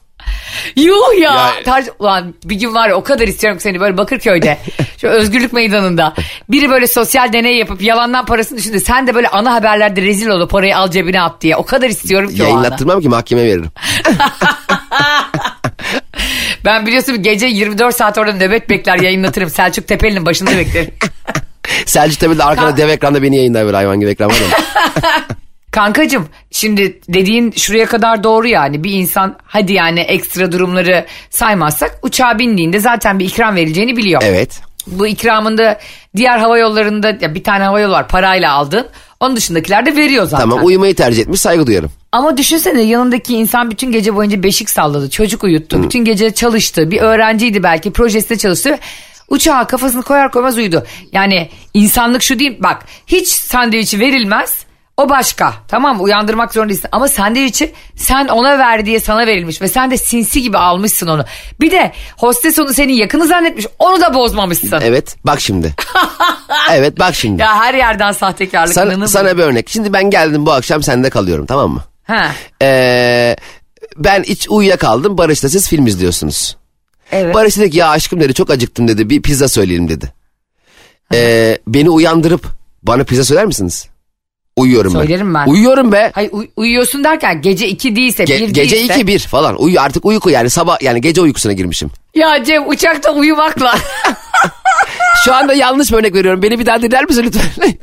Yuh 0.76 1.20
ya. 1.20 1.35
Ya- 1.35 1.62
Tar- 1.64 1.90
Ulan 1.98 2.35
bir 2.44 2.54
gün 2.54 2.74
var 2.74 2.88
ya 2.88 2.94
o 2.94 3.02
kadar 3.02 3.28
istiyorum 3.28 3.56
ki 3.59 3.62
seni 3.62 3.80
böyle 3.80 3.96
Bakırköy'de. 3.96 4.59
şu 5.00 5.06
özgürlük 5.09 5.52
meydanında. 5.52 6.14
Biri 6.50 6.70
böyle 6.70 6.87
sosyal 6.87 7.33
deney 7.33 7.56
yapıp 7.56 7.83
yalandan 7.83 8.24
parasını 8.26 8.59
düşündü. 8.59 8.80
Sen 8.80 9.06
de 9.06 9.14
böyle 9.14 9.28
ana 9.28 9.54
haberlerde 9.54 10.02
rezil 10.02 10.28
ol 10.28 10.40
o 10.40 10.48
parayı 10.48 10.76
al 10.76 10.90
cebine 10.90 11.20
at 11.22 11.40
diye. 11.40 11.56
O 11.56 11.64
kadar 11.64 11.88
istiyorum 11.88 12.30
ki. 12.35 12.42
Yayınlattırmam 12.42 13.00
ki 13.00 13.09
mahkemeye 13.09 13.46
veririm. 13.48 13.70
Ben 16.64 16.87
biliyorsun 16.87 17.22
gece 17.22 17.46
24 17.46 17.96
saat 17.96 18.18
orada 18.18 18.33
nöbet 18.33 18.70
bekler 18.70 18.98
yayınlatırım. 18.98 19.50
Selçuk 19.50 19.88
Tepeli'nin 19.88 20.26
başında 20.26 20.50
beklerim. 20.59 20.94
Selçuk 21.87 22.20
Tepe'de 22.20 22.44
arkada 22.44 22.76
dev 22.76 22.88
ekranda 22.88 23.22
beni 23.22 23.37
yayınlar 23.37 23.64
böyle 23.66 23.76
hayvan 23.76 24.00
gibi 24.00 24.11
ekran 24.11 24.30
var 24.30 24.37
ya. 24.37 24.59
Kankacım 25.70 26.28
şimdi 26.50 27.00
dediğin 27.09 27.50
şuraya 27.50 27.87
kadar 27.87 28.24
doğru 28.24 28.48
yani. 28.48 28.85
Bir 28.85 28.92
insan 28.92 29.37
hadi 29.44 29.72
yani 29.72 30.00
ekstra 30.00 30.52
durumları 30.52 31.06
saymazsak 31.30 31.98
uçağa 32.02 32.38
bindiğinde 32.38 32.80
zaten 32.80 33.18
bir 33.18 33.24
ikram 33.24 33.56
verileceğini 33.56 33.96
biliyor. 33.96 34.22
Evet. 34.24 34.61
Bu 34.87 35.06
ikramında 35.06 35.78
diğer 36.16 36.38
hava 36.38 36.59
yollarında 36.59 37.16
ya 37.20 37.35
bir 37.35 37.44
tane 37.44 37.64
hava 37.64 37.80
yolu 37.80 37.92
var 37.92 38.09
parayla 38.09 38.52
aldın. 38.52 38.87
Onun 39.20 39.37
dışındakiler 39.37 39.87
de 39.87 39.96
veriyor 39.96 40.24
zaten. 40.24 40.50
Tamam 40.50 40.66
uyumayı 40.66 40.94
tercih 40.94 41.22
etmiş 41.22 41.40
saygı 41.40 41.66
duyarım. 41.66 41.90
Ama 42.12 42.37
düşünsene 42.37 42.83
yanındaki 42.83 43.35
insan 43.37 43.70
bütün 43.70 43.92
gece 43.92 44.16
boyunca 44.16 44.42
beşik 44.42 44.70
salladı. 44.70 45.11
Çocuk 45.11 45.44
uyuttu. 45.44 45.83
Bütün 45.83 46.04
gece 46.04 46.35
çalıştı. 46.35 46.90
Bir 46.90 47.00
öğrenciydi 47.00 47.62
belki 47.62 47.90
projesinde 47.92 48.38
çalıştı. 48.38 48.78
Uçağa 49.28 49.66
kafasını 49.66 50.02
koyar 50.02 50.30
koymaz 50.30 50.56
uyudu. 50.56 50.87
Yani 51.12 51.48
insanlık 51.74 52.22
şu 52.22 52.38
değil 52.38 52.56
bak 52.61 52.87
hiç 53.06 53.28
sandviçi 53.28 54.00
verilmez. 54.00 54.69
O 55.00 55.08
başka 55.08 55.54
tamam 55.68 55.96
mı? 55.96 56.02
uyandırmak 56.02 56.52
zorunda 56.52 56.68
değilsin. 56.68 56.88
Ama 56.92 57.08
sandviçi 57.08 57.72
sen 57.96 58.28
ona 58.28 58.58
ver 58.58 58.86
diye 58.86 59.00
sana 59.00 59.26
verilmiş. 59.26 59.62
Ve 59.62 59.68
sen 59.68 59.90
de 59.90 59.96
sinsi 59.96 60.42
gibi 60.42 60.58
almışsın 60.58 61.06
onu. 61.06 61.24
Bir 61.60 61.70
de 61.70 61.92
hostes 62.16 62.58
onu 62.58 62.74
senin 62.74 62.92
yakını 62.92 63.26
zannetmiş. 63.26 63.66
Onu 63.78 64.00
da 64.00 64.14
bozmamışsın. 64.14 64.80
Evet 64.82 65.16
bak 65.24 65.40
şimdi. 65.40 65.74
evet 66.70 66.98
bak 66.98 67.14
şimdi. 67.14 67.42
Ya 67.42 67.56
her 67.56 67.74
yerden 67.74 68.12
sahtekarlık 68.12 68.74
Sana, 68.74 69.08
sana 69.08 69.38
bir 69.38 69.42
örnek. 69.42 69.68
Şimdi 69.68 69.92
ben 69.92 70.10
geldim 70.10 70.46
bu 70.46 70.52
akşam 70.52 70.82
sende 70.82 71.10
kalıyorum 71.10 71.46
tamam 71.46 71.70
mı? 71.70 71.84
Ha. 72.04 72.32
Ee, 72.62 73.36
ben 73.96 74.22
hiç 74.22 74.46
uyuyakaldım. 74.50 75.18
Barış'la 75.18 75.48
siz 75.48 75.68
film 75.68 75.86
izliyorsunuz. 75.86 76.56
Evet. 77.12 77.34
Barış 77.34 77.56
dedi 77.56 77.70
ki 77.70 77.78
ya 77.78 77.88
aşkım 77.88 78.20
dedi 78.20 78.34
çok 78.34 78.50
acıktım 78.50 78.88
dedi 78.88 79.10
bir 79.10 79.22
pizza 79.22 79.48
söyleyelim 79.48 79.88
dedi. 79.88 80.12
Ee, 81.14 81.58
beni 81.66 81.90
uyandırıp 81.90 82.46
bana 82.82 83.04
pizza 83.04 83.24
söyler 83.24 83.46
misiniz? 83.46 83.89
Uyuyorum 84.56 84.92
Söylerim 84.92 85.34
ben. 85.34 85.46
Uyuyorum 85.46 85.92
be. 85.92 86.10
Hayır 86.14 86.30
uy- 86.32 86.48
uyuyorsun 86.56 87.04
derken 87.04 87.42
gece 87.42 87.68
2 87.68 87.96
değilse 87.96 88.24
Ge- 88.24 88.40
1 88.40 88.48
gece 88.48 88.76
değilse. 88.76 88.94
2 88.94 89.06
1 89.06 89.18
falan. 89.18 89.62
Uyu 89.62 89.80
artık 89.80 90.04
uyku 90.04 90.30
yani 90.30 90.50
sabah 90.50 90.82
yani 90.82 91.00
gece 91.00 91.20
uykusuna 91.20 91.52
girmişim. 91.52 91.90
Ya 92.14 92.44
Cem 92.44 92.68
uçakta 92.68 93.12
uyumakla. 93.12 93.74
Şu 95.24 95.34
anda 95.34 95.54
yanlış 95.54 95.92
bir 95.92 95.96
örnek 95.96 96.14
veriyorum. 96.14 96.42
Beni 96.42 96.58
bir 96.58 96.66
daha 96.66 96.82
dinler 96.82 97.04
misin 97.04 97.22
lütfen? 97.26 97.74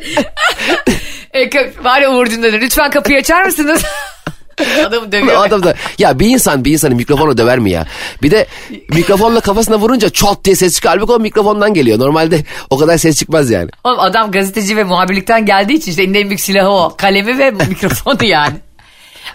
e, 1.34 1.49
var 1.84 2.01
ya 2.01 2.12
Uğur 2.12 2.30
Dündar'ın, 2.30 2.62
lütfen 2.62 2.91
kapıyı 2.91 3.17
açar 3.19 3.43
mısınız? 3.45 3.82
Adamı 4.88 5.08
O 5.08 5.12
dövüyor. 5.12 5.46
adam 5.46 5.63
da 5.63 5.76
ya 5.98 6.20
bir 6.20 6.28
insan 6.28 6.65
bir 6.65 6.72
insanı 6.72 6.96
mikrofonla 6.96 7.38
döver 7.38 7.60
mi 7.60 7.72
ya? 7.72 7.86
Bir 8.24 8.32
de 8.32 8.48
mikrofonla 8.89 9.39
kafasına 9.39 9.80
vurunca 9.80 10.10
çot 10.10 10.43
diye 10.43 10.56
ses 10.56 10.76
çıkıyor. 10.76 10.93
Halbuki 10.93 11.12
o 11.13 11.20
mikrofondan 11.20 11.74
geliyor. 11.74 12.00
Normalde 12.00 12.43
o 12.70 12.78
kadar 12.78 12.98
ses 12.98 13.20
çıkmaz 13.20 13.52
yani. 13.52 13.70
Oğlum 13.84 14.00
adam 14.00 14.32
gazeteci 14.32 14.78
ve 14.78 14.84
muhabirlikten 14.84 15.46
geldiği 15.46 15.74
için 15.74 15.91
işte 15.91 16.04
en 16.04 16.13
büyük 16.13 16.39
silahı 16.39 16.70
o. 16.70 16.96
Kalemi 16.98 17.38
ve 17.38 17.52
mikrofonu 17.70 18.24
yani. 18.26 18.56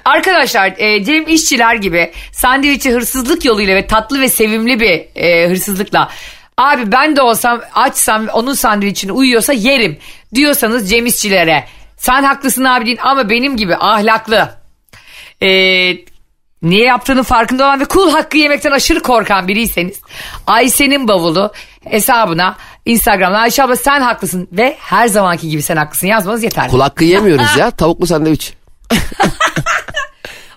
Arkadaşlar 0.04 0.74
e, 0.78 1.04
Cem 1.04 1.28
İşçiler 1.28 1.74
gibi 1.74 2.12
sandviçi 2.32 2.92
hırsızlık 2.92 3.44
yoluyla 3.44 3.76
ve 3.76 3.86
tatlı 3.86 4.20
ve 4.20 4.28
sevimli 4.28 4.80
bir 4.80 5.22
e, 5.22 5.48
hırsızlıkla 5.50 6.08
abi 6.58 6.92
ben 6.92 7.16
de 7.16 7.22
olsam 7.22 7.60
açsam 7.74 8.28
onun 8.28 8.54
sandviçini 8.54 9.12
uyuyorsa 9.12 9.52
yerim 9.52 9.98
diyorsanız 10.34 10.90
Cem 10.90 11.06
İşçilere 11.06 11.64
sen 11.96 12.22
haklısın 12.22 12.64
abi 12.64 12.86
deyin 12.86 12.98
ama 13.02 13.30
benim 13.30 13.56
gibi 13.56 13.76
ahlaklı 13.76 14.61
e, 15.42 15.48
niye 16.62 16.84
yaptığının 16.84 17.22
farkında 17.22 17.64
olan 17.64 17.80
ve 17.80 17.84
kul 17.84 18.10
hakkı 18.10 18.36
yemekten 18.36 18.70
aşırı 18.70 19.00
korkan 19.00 19.48
biriyseniz 19.48 20.00
Ayşe'nin 20.46 21.08
bavulu 21.08 21.52
hesabına 21.84 22.56
Instagram'da 22.84 23.38
Ayşe 23.38 23.62
abla 23.62 23.76
sen 23.76 24.00
haklısın 24.00 24.48
ve 24.52 24.76
her 24.80 25.08
zamanki 25.08 25.48
gibi 25.48 25.62
sen 25.62 25.76
haklısın 25.76 26.06
yazmanız 26.06 26.42
yeterli. 26.42 26.70
Kul 26.70 26.80
hakkı 26.80 27.04
yemiyoruz 27.04 27.56
ya. 27.56 27.70
Tavuklu 27.76 28.06
sandviç. 28.06 28.54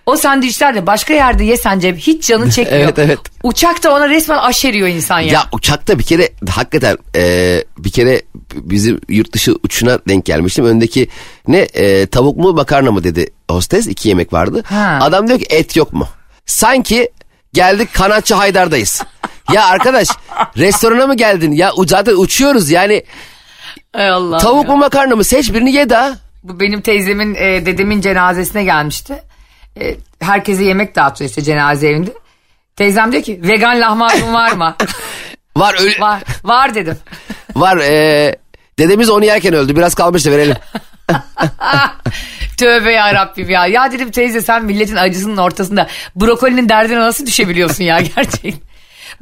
O 0.05 0.15
sandviçler 0.17 0.75
de 0.75 0.87
başka 0.87 1.13
yerde 1.13 1.43
yesen 1.43 1.79
Cem 1.79 1.95
hiç 1.95 2.27
canın 2.27 2.49
çekmiyor. 2.55 2.83
Evet, 2.83 2.99
evet. 2.99 3.19
Uçakta 3.43 3.95
ona 3.95 4.09
resmen 4.09 4.37
aşeriyor 4.37 4.87
insan 4.87 5.19
ya. 5.19 5.33
Ya 5.33 5.43
uçakta 5.51 5.99
bir 5.99 6.03
kere 6.03 6.29
hakikaten 6.49 6.97
e, 7.15 7.63
bir 7.77 7.91
kere 7.91 8.21
bizim 8.53 8.99
yurt 9.09 9.33
dışı 9.33 9.55
uçuşuna 9.63 9.99
denk 10.07 10.25
gelmiştim. 10.25 10.65
Öndeki 10.65 11.07
ne 11.47 11.57
e, 11.57 12.05
tavuk 12.07 12.37
mu 12.37 12.53
makarna 12.53 12.91
mı 12.91 13.03
dedi 13.03 13.27
hostes. 13.51 13.87
iki 13.87 14.09
yemek 14.09 14.33
vardı. 14.33 14.63
Ha. 14.65 14.99
Adam 15.01 15.27
diyor 15.27 15.39
ki 15.39 15.45
et 15.49 15.75
yok 15.75 15.93
mu? 15.93 16.07
Sanki 16.45 17.09
geldik 17.53 17.93
kanatçı 17.93 18.35
Haydar'dayız. 18.35 19.03
ya 19.53 19.65
arkadaş 19.65 20.07
restorana 20.57 21.07
mı 21.07 21.17
geldin? 21.17 21.51
Ya 21.51 21.71
zaten 21.87 22.15
uçuyoruz 22.15 22.69
yani 22.69 23.03
Ay 23.93 24.09
Allah 24.09 24.37
tavuk 24.37 24.67
mu 24.67 24.77
makarna 24.77 25.15
mı 25.15 25.23
seç 25.23 25.53
birini 25.53 25.71
ye 25.73 25.89
daha. 25.89 26.17
Bu 26.43 26.59
benim 26.59 26.81
teyzemin 26.81 27.35
e, 27.35 27.65
dedemin 27.65 28.01
cenazesine 28.01 28.63
gelmişti. 28.63 29.23
E, 29.81 29.95
herkese 30.19 30.63
yemek 30.63 30.95
dağıtıyor 30.95 31.29
işte 31.29 31.41
cenaze 31.41 31.87
evinde. 31.87 32.13
Teyzem 32.75 33.11
diyor 33.11 33.23
ki 33.23 33.39
vegan 33.43 33.81
lahmacun 33.81 34.33
var 34.33 34.51
mı? 34.51 34.75
Var 35.57 35.75
öyle, 35.79 35.99
var, 35.99 36.23
var, 36.43 36.75
dedim. 36.75 36.97
var 37.55 37.77
e, 37.77 38.35
dedemiz 38.79 39.09
onu 39.09 39.25
yerken 39.25 39.53
öldü 39.53 39.75
biraz 39.75 39.95
kalmıştı 39.95 40.31
verelim. 40.31 40.55
Tövbe 42.57 42.91
ya 42.91 43.13
Rabbim 43.13 43.49
ya. 43.49 43.67
Ya 43.67 43.91
dedim 43.91 44.11
teyze 44.11 44.41
sen 44.41 44.65
milletin 44.65 44.95
acısının 44.95 45.37
ortasında 45.37 45.87
brokolinin 46.15 46.69
derdine 46.69 46.99
nasıl 46.99 47.25
düşebiliyorsun 47.25 47.83
ya 47.83 47.99
gerçekten. 47.99 48.53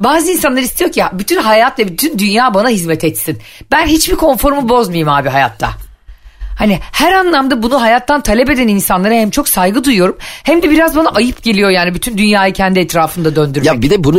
Bazı 0.00 0.30
insanlar 0.30 0.62
istiyor 0.62 0.92
ki 0.92 1.00
ya 1.00 1.10
bütün 1.12 1.36
hayat 1.36 1.78
ve 1.78 1.88
bütün 1.88 2.18
dünya 2.18 2.54
bana 2.54 2.68
hizmet 2.68 3.04
etsin. 3.04 3.38
Ben 3.72 3.86
hiçbir 3.86 4.16
konforumu 4.16 4.68
bozmayayım 4.68 5.08
abi 5.08 5.28
hayatta. 5.28 5.70
Hani 6.58 6.80
her 6.92 7.12
anlamda 7.12 7.62
bunu 7.62 7.82
hayattan 7.82 8.20
talep 8.20 8.50
eden 8.50 8.68
insanlara 8.68 9.14
hem 9.14 9.30
çok 9.30 9.48
saygı 9.48 9.84
duyuyorum 9.84 10.16
hem 10.20 10.62
de 10.62 10.70
biraz 10.70 10.96
bana 10.96 11.08
ayıp 11.08 11.42
geliyor 11.42 11.70
yani 11.70 11.94
bütün 11.94 12.18
dünyayı 12.18 12.52
kendi 12.52 12.78
etrafında 12.78 13.36
döndürmek. 13.36 13.66
Ya 13.66 13.82
bir 13.82 13.90
de 13.90 14.04
bunu 14.04 14.18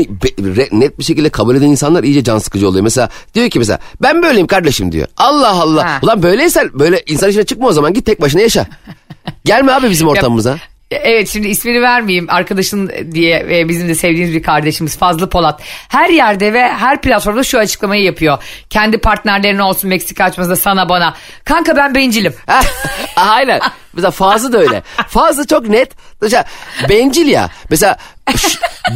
net 0.72 1.00
bir 1.00 1.04
şekilde 1.04 1.30
kabul 1.30 1.56
eden 1.56 1.68
insanlar 1.68 2.04
iyice 2.04 2.24
can 2.24 2.38
sıkıcı 2.38 2.68
oluyor. 2.68 2.84
Mesela 2.84 3.10
diyor 3.34 3.50
ki 3.50 3.60
mesela 3.60 3.80
ben 4.02 4.24
böyleyim 4.24 4.48
kardeşim 4.48 4.92
diyor. 4.92 5.08
Allah 5.18 5.50
Allah. 5.50 5.86
Ha. 5.86 6.00
Ulan 6.02 6.24
böyleysen 6.24 6.70
böyle 6.74 7.04
insan 7.08 7.30
içine 7.30 7.46
çıkma 7.46 7.68
o 7.68 7.72
zaman 7.72 7.94
git 7.94 8.06
tek 8.06 8.22
başına 8.22 8.42
yaşa. 8.42 8.66
Gelme 9.46 9.72
abi 9.72 9.90
bizim 9.90 10.08
ortamımıza. 10.08 10.58
Evet 11.04 11.30
şimdi 11.30 11.48
ismini 11.48 11.82
vermeyeyim 11.82 12.28
arkadaşın 12.30 12.92
diye 13.12 13.48
ve 13.48 13.70
bizim 13.70 13.90
de 13.90 13.96
sevdiğimiz 13.96 14.36
bir 14.36 14.44
kardeşimiz 14.44 14.98
Fazlı 14.98 15.30
Polat. 15.30 15.62
Her 15.90 16.10
yerde 16.10 16.54
ve 16.54 16.68
her 16.68 17.02
platformda 17.02 17.44
şu 17.44 17.60
açıklamayı 17.60 18.04
yapıyor. 18.04 18.38
Kendi 18.70 18.98
partnerlerine 18.98 19.64
olsun 19.64 19.90
Meksika 19.90 20.24
açmasında 20.24 20.56
sana 20.56 20.90
bana. 20.90 21.16
Kanka 21.46 21.76
ben 21.76 21.96
bencilim. 21.96 22.34
Aynen. 23.16 23.60
Mesela 23.94 24.12
Fazlı 24.12 24.54
da 24.54 24.58
öyle. 24.58 24.84
Fazlı 25.08 25.48
çok 25.48 25.70
net. 25.70 25.92
Mesela 26.22 26.46
bencil 26.90 27.28
ya. 27.28 27.50
Mesela 27.70 27.98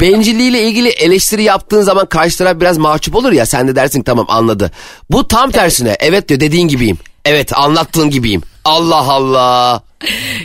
bencilliğiyle 0.00 0.62
ilgili 0.62 0.88
eleştiri 0.88 1.42
yaptığın 1.42 1.82
zaman 1.82 2.06
karşı 2.06 2.38
taraf 2.38 2.60
biraz 2.60 2.78
mahcup 2.78 3.14
olur 3.16 3.32
ya. 3.32 3.46
Sen 3.46 3.68
de 3.68 3.76
dersin 3.76 4.02
tamam 4.02 4.26
anladı. 4.28 4.70
Bu 5.10 5.28
tam 5.28 5.50
tersine. 5.50 5.96
Evet 6.00 6.28
diyor 6.28 6.40
dediğin 6.40 6.68
gibiyim. 6.68 6.98
Evet 7.24 7.58
anlattığın 7.58 8.10
gibiyim. 8.10 8.42
Allah 8.64 8.96
Allah. 9.12 9.82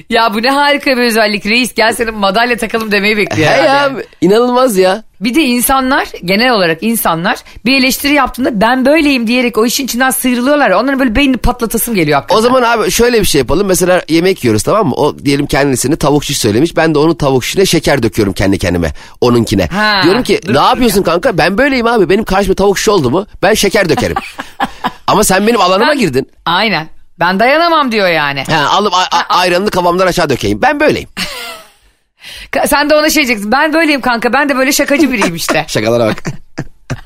Ya 0.10 0.34
bu 0.34 0.44
ne 0.44 0.50
harika 0.52 0.98
bir 0.98 1.02
özellik 1.02 1.46
reis 1.46 1.74
gel 1.74 1.94
senin 1.94 2.14
madalya 2.16 2.58
takalım 2.58 2.92
demeyi 2.92 3.18
bekliyor. 3.18 3.48
He 3.50 3.54
ya 3.58 3.66
yani. 3.66 4.04
inanılmaz 4.22 4.78
ya. 4.78 5.04
Bir 5.22 5.36
de 5.36 5.42
insanlar 5.42 6.08
genel 6.26 6.52
olarak 6.52 6.84
insanlar 6.84 7.38
bir 7.66 7.80
eleştiri 7.80 8.14
yaptığında 8.14 8.62
ben 8.62 8.86
böyleyim 8.86 9.28
diyerek 9.28 9.58
o 9.58 9.66
işin 9.66 9.86
içinden 9.86 10.10
sıyrılıyorlar. 10.10 10.70
ya, 10.70 10.80
Onların 10.80 11.00
böyle 11.00 11.16
beynini 11.16 11.38
patlatasım 11.38 11.96
geliyor 11.96 12.16
hakikaten. 12.16 12.40
O 12.40 12.42
zaman 12.42 12.62
abi 12.64 12.92
şöyle 12.92 13.20
bir 13.22 13.26
şey 13.26 13.40
yapalım. 13.40 13.68
Mesela 13.68 14.02
yemek 14.10 14.44
yiyoruz 14.44 14.64
tamam 14.64 14.88
mı? 14.88 14.96
O 14.96 15.18
diyelim 15.20 15.46
kendisini 15.46 15.96
tavuk 15.96 16.24
şiş 16.24 16.38
söylemiş. 16.38 16.78
Ben 16.78 16.96
de 16.96 17.00
onun 17.00 17.16
tavuk 17.16 17.44
şişine 17.44 17.66
şeker 17.66 18.04
döküyorum 18.04 18.34
kendi 18.34 18.58
kendime. 18.58 18.94
Onunkine. 19.22 19.68
Ha, 19.68 20.02
Diyorum 20.04 20.24
ki 20.24 20.40
dur, 20.46 20.50
ne 20.50 20.54
dur 20.56 20.60
yapıyorsun 20.60 21.04
kanka? 21.04 21.38
Ben 21.38 21.58
böyleyim 21.58 21.88
abi. 21.88 22.10
Benim 22.10 22.24
karşıma 22.24 22.56
tavuk 22.56 22.78
şiş 22.78 22.90
oldu 22.90 23.10
mu? 23.10 23.28
Ben 23.44 23.54
şeker 23.54 23.90
dökerim. 23.90 24.16
Ama 25.08 25.24
sen 25.24 25.48
benim 25.48 25.62
alanıma 25.62 25.92
Ben- 25.92 26.00
girdin. 26.00 26.30
Aynen. 26.46 26.88
Ben 27.20 27.40
dayanamam 27.40 27.92
diyor 27.92 28.08
yani. 28.08 28.44
Ha, 28.50 28.70
alıp 28.70 28.94
a- 28.94 29.18
a- 29.18 29.38
ayranını 29.40 29.70
kafamdan 29.70 30.08
aşağı 30.08 30.30
dökeyim. 30.30 30.62
Ben 30.62 30.80
böyleyim. 30.80 31.10
Sen 32.68 32.90
de 32.90 32.96
ona 32.96 33.10
şey 33.10 33.24
diyeceksin. 33.28 33.52
Ben 33.52 33.74
böyleyim 33.74 34.02
kanka. 34.02 34.34
Ben 34.34 34.50
de 34.50 34.58
böyle 34.58 34.72
şakacı 34.72 35.12
biriyim 35.12 35.36
işte. 35.36 35.66
Şakalara 35.68 36.08
bak. 36.08 36.24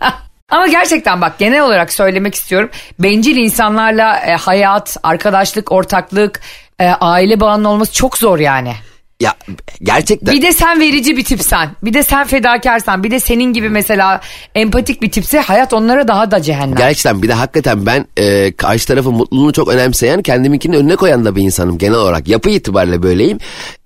Ama 0.50 0.68
gerçekten 0.68 1.22
bak 1.22 1.40
genel 1.40 1.62
olarak 1.62 1.94
söylemek 1.94 2.36
istiyorum. 2.36 2.70
Bencil 3.00 3.38
insanlarla 3.38 4.18
e, 4.20 4.36
hayat, 4.36 4.98
arkadaşlık, 5.04 5.72
ortaklık, 5.72 6.42
e, 6.80 6.88
aile 6.90 7.40
bağının 7.40 7.64
olması 7.64 7.94
çok 7.94 8.18
zor 8.18 8.40
yani. 8.40 8.76
Ya 9.20 9.36
gerçekten. 9.84 10.36
Bir 10.36 10.42
de 10.42 10.52
sen 10.52 10.80
verici 10.80 11.18
bir 11.18 11.24
tipsen. 11.24 11.70
Bir 11.84 11.94
de 11.94 12.04
sen 12.04 12.28
fedakarsan. 12.28 13.04
Bir 13.04 13.12
de 13.12 13.20
senin 13.20 13.54
gibi 13.54 13.70
mesela 13.70 14.22
empatik 14.56 15.02
bir 15.02 15.12
tipse 15.12 15.40
hayat 15.40 15.74
onlara 15.74 16.08
daha 16.08 16.32
da 16.32 16.42
cehennem. 16.42 16.76
Gerçekten 16.76 17.24
bir 17.24 17.28
de 17.28 17.34
hakikaten 17.34 17.86
ben 17.86 18.06
e, 18.18 18.52
karşı 18.52 18.88
tarafın 18.88 19.14
mutluluğunu 19.14 19.54
çok 19.54 19.68
önemseyen 19.68 20.22
kendiminkinin 20.22 20.78
önüne 20.78 20.96
koyan 20.96 21.26
da 21.26 21.36
bir 21.36 21.42
insanım 21.42 21.78
genel 21.78 21.96
olarak. 21.98 22.28
Yapı 22.28 22.50
itibariyle 22.50 23.04
böyleyim. 23.04 23.38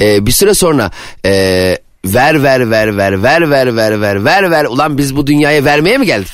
E, 0.01 0.25
bir 0.25 0.31
süre 0.31 0.53
sonra 0.53 0.91
e, 1.25 1.31
ver 2.05 2.43
ver 2.43 2.71
ver 2.71 2.97
ver 2.97 3.23
ver 3.23 3.49
ver 3.51 3.75
ver 3.75 4.01
ver 4.01 4.25
ver 4.25 4.51
ver 4.51 4.65
ulan 4.65 4.97
biz 4.97 5.15
bu 5.15 5.27
dünyaya 5.27 5.65
vermeye 5.65 5.97
mi 5.97 6.05
geldik? 6.05 6.33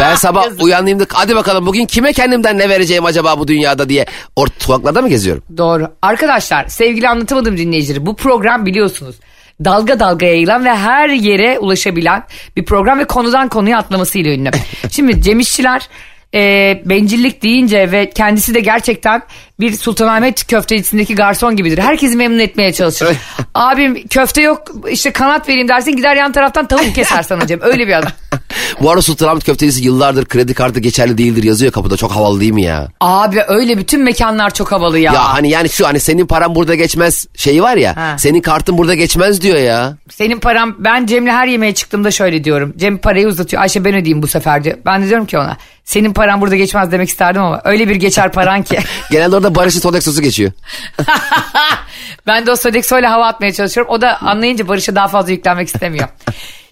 Ben 0.00 0.14
sabah 0.14 0.46
uyandığımda 0.60 1.04
hadi 1.12 1.36
bakalım 1.36 1.66
bugün 1.66 1.86
kime 1.86 2.12
kendimden 2.12 2.58
ne 2.58 2.68
vereceğim 2.68 3.04
acaba 3.04 3.38
bu 3.38 3.48
dünyada 3.48 3.88
diye 3.88 4.06
or 4.36 4.48
sokaklarda 4.58 5.02
mı 5.02 5.08
geziyorum? 5.08 5.42
Doğru. 5.56 5.88
Arkadaşlar 6.02 6.66
sevgili 6.66 7.08
anlatamadım 7.08 7.56
dinleyicileri 7.56 8.06
bu 8.06 8.16
program 8.16 8.66
biliyorsunuz. 8.66 9.16
Dalga 9.64 10.00
dalga 10.00 10.26
yayılan 10.26 10.64
ve 10.64 10.74
her 10.74 11.08
yere 11.08 11.58
ulaşabilen 11.58 12.24
bir 12.56 12.64
program 12.64 12.98
ve 12.98 13.04
konudan 13.04 13.48
konuya 13.48 13.78
atlamasıyla 13.78 14.32
ünlü. 14.32 14.50
Şimdi 14.90 15.22
Cem 15.22 15.40
İşçiler 15.40 15.88
e, 16.34 16.82
bencillik 16.84 17.42
deyince 17.42 17.92
ve 17.92 18.10
kendisi 18.10 18.54
de 18.54 18.60
gerçekten 18.60 19.22
bir 19.60 19.76
Sultanahmet 19.76 20.46
köftecisindeki 20.46 21.14
garson 21.14 21.56
gibidir. 21.56 21.78
Herkesi 21.78 22.16
memnun 22.16 22.38
etmeye 22.38 22.72
çalışır. 22.72 23.16
Abim 23.54 24.08
köfte 24.08 24.42
yok 24.42 24.62
işte 24.90 25.10
kanat 25.10 25.48
vereyim 25.48 25.68
dersin 25.68 25.96
gider 25.96 26.16
yan 26.16 26.32
taraftan 26.32 26.66
tavuk 26.66 26.94
keser 26.94 27.22
sana 27.22 27.46
Cem. 27.46 27.60
Öyle 27.62 27.88
bir 27.88 27.92
adam. 27.92 28.10
Bu 28.80 28.90
arada 28.90 29.02
Sultanahmet 29.02 29.44
köftecisi 29.44 29.84
yıllardır 29.84 30.26
kredi 30.26 30.54
kartı 30.54 30.80
geçerli 30.80 31.18
değildir 31.18 31.42
yazıyor 31.42 31.72
kapıda. 31.72 31.96
Çok 31.96 32.12
havalı 32.12 32.40
değil 32.40 32.52
mi 32.52 32.62
ya? 32.62 32.88
Abi 33.00 33.42
öyle 33.48 33.78
bütün 33.78 34.00
mekanlar 34.00 34.54
çok 34.54 34.72
havalı 34.72 34.98
ya. 34.98 35.12
Ya 35.12 35.34
hani 35.34 35.50
yani 35.50 35.68
şu 35.68 35.86
hani 35.86 36.00
senin 36.00 36.26
paran 36.26 36.54
burada 36.54 36.74
geçmez 36.74 37.26
şeyi 37.36 37.62
var 37.62 37.76
ya. 37.76 37.96
Ha. 37.96 38.16
Senin 38.18 38.40
kartın 38.40 38.78
burada 38.78 38.94
geçmez 38.94 39.42
diyor 39.42 39.58
ya. 39.58 39.96
Senin 40.10 40.38
param 40.40 40.74
ben 40.78 41.06
Cem'le 41.06 41.26
her 41.26 41.46
yemeğe 41.46 41.74
çıktığımda 41.74 42.10
şöyle 42.10 42.44
diyorum. 42.44 42.74
Cem 42.76 42.98
parayı 42.98 43.28
uzatıyor. 43.28 43.62
Ayşe 43.62 43.84
ben 43.84 43.94
ödeyeyim 43.94 44.22
bu 44.22 44.26
sefer 44.26 44.64
diyor. 44.64 44.76
Ben 44.86 45.02
de 45.02 45.08
diyorum 45.08 45.26
ki 45.26 45.38
ona 45.38 45.56
senin 45.86 46.12
paran 46.12 46.40
burada 46.40 46.56
geçmez 46.56 46.92
demek 46.92 47.08
isterdim 47.08 47.42
ama 47.42 47.60
öyle 47.64 47.88
bir 47.88 47.96
geçer 47.96 48.32
paran 48.32 48.62
ki. 48.62 48.78
Genelde 49.10 49.36
orada 49.36 49.54
Barış'ın 49.54 49.80
Sodexo'su 49.80 50.22
geçiyor. 50.22 50.52
ben 52.26 52.46
de 52.46 52.50
o 52.50 52.56
Sodexo'yla 52.56 53.10
hava 53.10 53.26
atmaya 53.26 53.52
çalışıyorum. 53.52 53.92
O 53.92 54.00
da 54.00 54.22
anlayınca 54.22 54.68
Barış'a 54.68 54.94
daha 54.94 55.08
fazla 55.08 55.32
yüklenmek 55.32 55.68
istemiyor. 55.68 56.08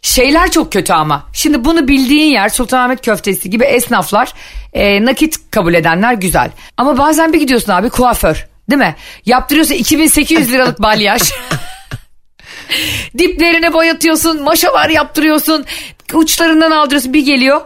Şeyler 0.03 0.51
çok 0.51 0.73
kötü 0.73 0.93
ama. 0.93 1.27
Şimdi 1.33 1.65
bunu 1.65 1.89
bildiğin 1.89 2.33
yer 2.33 2.49
Sultanahmet 2.49 3.05
köftesi 3.05 3.51
gibi 3.51 3.65
esnaflar 3.65 4.33
e, 4.73 5.05
nakit 5.05 5.51
kabul 5.51 5.75
edenler 5.75 6.15
güzel. 6.15 6.51
Ama 6.77 6.99
bazen 6.99 7.33
bir 7.33 7.39
gidiyorsun 7.39 7.73
abi 7.73 7.91
kuaför 7.91 8.47
değil 8.71 8.79
mi? 8.79 8.95
Yaptırıyorsa 9.27 9.75
2800 9.75 10.53
liralık 10.53 10.83
balyaj. 10.83 11.23
Diplerine 13.19 13.73
boyatıyorsun, 13.73 14.43
maşalar 14.43 14.89
yaptırıyorsun, 14.89 15.65
uçlarından 16.13 16.71
aldırıyorsun 16.71 17.15
bir 17.15 17.25
geliyor. 17.25 17.61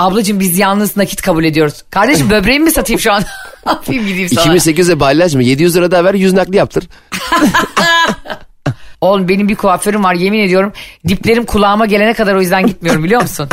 Ablacığım 0.00 0.40
biz 0.40 0.58
yalnız 0.58 0.96
nakit 0.96 1.22
kabul 1.22 1.44
ediyoruz. 1.44 1.74
Kardeşim 1.90 2.30
böbreğimi 2.30 2.64
mi 2.64 2.70
satayım 2.70 3.00
şu 3.00 3.12
an? 3.12 3.22
ne 3.66 3.72
yapayım 3.72 4.06
gideyim 4.06 4.28
sana? 4.28 4.56
2800'e 4.56 5.00
balyaj 5.00 5.34
mı? 5.34 5.42
700 5.42 5.76
lira 5.76 5.90
da 5.90 6.04
ver 6.04 6.14
100 6.14 6.32
nakli 6.32 6.56
yaptır. 6.56 6.84
Oğlum 9.00 9.28
benim 9.28 9.48
bir 9.48 9.54
kuaförüm 9.54 10.04
var 10.04 10.14
yemin 10.14 10.40
ediyorum. 10.40 10.72
Diplerim 11.08 11.44
kulağıma 11.46 11.86
gelene 11.86 12.14
kadar 12.14 12.34
o 12.34 12.40
yüzden 12.40 12.66
gitmiyorum 12.66 13.04
biliyor 13.04 13.22
musun? 13.22 13.48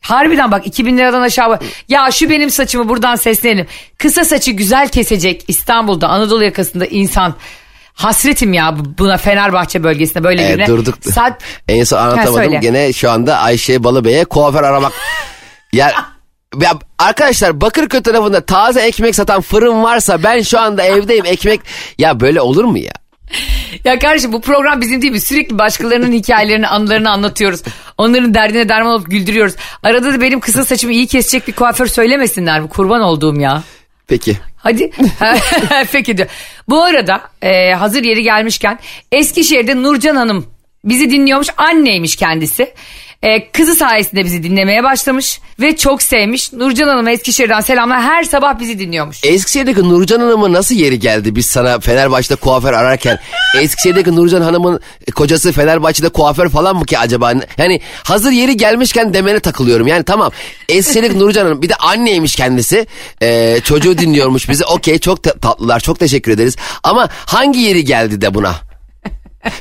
Harbiden 0.00 0.50
bak 0.52 0.66
2000 0.66 0.98
liradan 0.98 1.20
aşağı. 1.20 1.58
Ya 1.88 2.10
şu 2.10 2.30
benim 2.30 2.50
saçımı 2.50 2.88
buradan 2.88 3.16
seslenelim. 3.16 3.66
Kısa 3.98 4.24
saçı 4.24 4.50
güzel 4.50 4.88
kesecek 4.88 5.44
İstanbul'da 5.48 6.08
Anadolu 6.08 6.44
yakasında 6.44 6.86
insan. 6.86 7.34
Hasretim 7.94 8.52
ya 8.52 8.76
buna 8.98 9.16
Fenerbahçe 9.16 9.82
bölgesinde 9.84 10.24
böyle 10.24 10.42
Evet, 10.42 10.54
birine. 10.58 10.66
durduk. 10.66 10.94
Saat... 11.12 11.42
En 11.68 11.84
son 11.84 11.98
anlatamadım. 11.98 12.60
Gene 12.60 12.92
şu 12.92 13.10
anda 13.10 13.38
Ayşe 13.38 13.84
Balıbey'e 13.84 14.24
kuaför 14.24 14.62
aramak. 14.62 14.92
Ya, 15.72 15.92
ya 16.60 16.78
arkadaşlar 16.98 17.60
Bakırköy 17.60 18.02
tarafında 18.02 18.40
taze 18.40 18.80
ekmek 18.80 19.14
satan 19.14 19.40
fırın 19.40 19.82
varsa 19.82 20.22
ben 20.22 20.42
şu 20.42 20.60
anda 20.60 20.82
evdeyim 20.82 21.26
ekmek. 21.26 21.60
Ya 21.98 22.20
böyle 22.20 22.40
olur 22.40 22.64
mu 22.64 22.78
ya? 22.78 22.92
Ya 23.84 23.98
kardeşim 23.98 24.32
bu 24.32 24.40
program 24.40 24.80
bizim 24.80 25.02
değil 25.02 25.12
mi? 25.12 25.20
Sürekli 25.20 25.58
başkalarının 25.58 26.12
hikayelerini, 26.12 26.68
anılarını 26.68 27.10
anlatıyoruz. 27.10 27.62
Onların 27.98 28.34
derdine 28.34 28.68
derman 28.68 28.92
olup 28.92 29.10
güldürüyoruz. 29.10 29.54
Arada 29.82 30.12
da 30.12 30.20
benim 30.20 30.40
kısa 30.40 30.64
saçımı 30.64 30.92
iyi 30.92 31.06
kesecek 31.06 31.48
bir 31.48 31.52
kuaför 31.52 31.86
söylemesinler 31.86 32.60
mi? 32.60 32.68
Kurban 32.68 33.00
olduğum 33.00 33.40
ya. 33.40 33.62
Peki. 34.06 34.36
Hadi. 34.56 34.90
Peki 35.92 36.16
diyor. 36.16 36.28
Bu 36.68 36.84
arada 36.84 37.22
e, 37.42 37.72
hazır 37.72 38.04
yeri 38.04 38.22
gelmişken 38.22 38.78
Eskişehir'de 39.12 39.82
Nurcan 39.82 40.16
Hanım 40.16 40.46
bizi 40.84 41.10
dinliyormuş. 41.10 41.48
Anneymiş 41.56 42.16
kendisi. 42.16 42.74
E, 43.22 43.50
kızı 43.52 43.74
sayesinde 43.74 44.24
bizi 44.24 44.42
dinlemeye 44.42 44.84
başlamış 44.84 45.40
ve 45.60 45.76
çok 45.76 46.02
sevmiş. 46.02 46.52
Nurcan 46.52 46.88
Hanım'a 46.88 47.10
Eskişehir'den 47.10 47.60
selamlar. 47.60 48.02
Her 48.02 48.22
sabah 48.24 48.60
bizi 48.60 48.78
dinliyormuş. 48.78 49.24
Eskişehir'deki 49.24 49.82
Nurcan 49.88 50.20
Hanım'ın 50.20 50.52
nasıl 50.52 50.74
yeri 50.74 50.98
geldi 50.98 51.36
biz 51.36 51.46
sana 51.46 51.80
Fenerbahçe'de 51.80 52.36
kuaför 52.36 52.72
ararken? 52.72 53.18
Eskişehir'deki 53.60 54.16
Nurcan 54.16 54.40
Hanım'ın 54.42 54.80
kocası 55.14 55.52
Fenerbahçe'de 55.52 56.08
kuaför 56.08 56.48
falan 56.48 56.76
mı 56.76 56.84
ki 56.86 56.98
acaba? 56.98 57.32
Yani 57.58 57.80
hazır 58.04 58.30
yeri 58.30 58.56
gelmişken 58.56 59.14
demene 59.14 59.40
takılıyorum. 59.40 59.86
Yani 59.86 60.04
tamam 60.04 60.32
Eskişehir'deki 60.68 61.18
Nurcan 61.18 61.44
Hanım 61.44 61.62
bir 61.62 61.68
de 61.68 61.74
anneymiş 61.74 62.36
kendisi. 62.36 62.86
Ee, 63.22 63.58
çocuğu 63.64 63.98
dinliyormuş 63.98 64.48
bizi. 64.48 64.64
Okey 64.64 64.98
çok 64.98 65.22
ta- 65.22 65.38
tatlılar 65.38 65.80
çok 65.80 65.98
teşekkür 65.98 66.32
ederiz. 66.32 66.56
Ama 66.82 67.08
hangi 67.12 67.60
yeri 67.60 67.84
geldi 67.84 68.20
de 68.20 68.34
buna? 68.34 68.67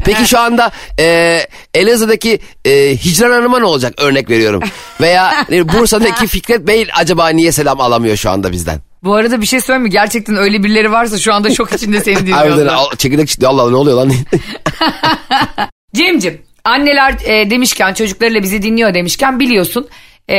Peki 0.06 0.26
şu 0.28 0.40
anda 0.40 0.72
e, 1.00 1.40
Elazığ'daki 1.74 2.40
e, 2.66 2.98
Hicran 3.06 3.32
Hanım'a 3.32 3.60
ne 3.60 3.66
olacak 3.66 3.94
örnek 3.98 4.30
veriyorum. 4.30 4.63
Veya 5.02 5.46
Bursa'daki 5.52 6.28
Fikret 6.28 6.68
Bey 6.68 6.88
acaba 6.96 7.30
niye 7.30 7.52
selam 7.52 7.82
alamıyor 7.82 8.16
şu 8.18 8.30
anda 8.30 8.52
bizden? 8.52 8.80
Bu 9.04 9.13
arada 9.16 9.42
bir 9.42 9.46
şey 9.46 9.62
söyleyeyim 9.62 9.84
mi? 9.84 9.90
Gerçekten 9.90 10.36
öyle 10.38 10.63
birileri 10.63 10.92
varsa 10.92 11.18
şu 11.18 11.34
anda 11.34 11.54
şok 11.54 11.74
içinde 11.74 12.00
seni 12.02 12.18
dinliyorlar. 12.28 12.96
çekirdek 12.98 13.30
Allah 13.46 13.62
Allah, 13.62 13.70
ne 13.72 13.76
oluyor 13.78 13.98
lan? 13.98 14.12
Cem'cim 15.96 16.42
anneler 16.63 17.16
e, 17.26 17.50
demişken 17.50 17.94
çocuklarıyla 17.94 18.44
bizi 18.44 18.62
dinliyor 18.62 18.94
demişken 18.94 19.40
biliyorsun 19.40 19.88
e, 20.30 20.38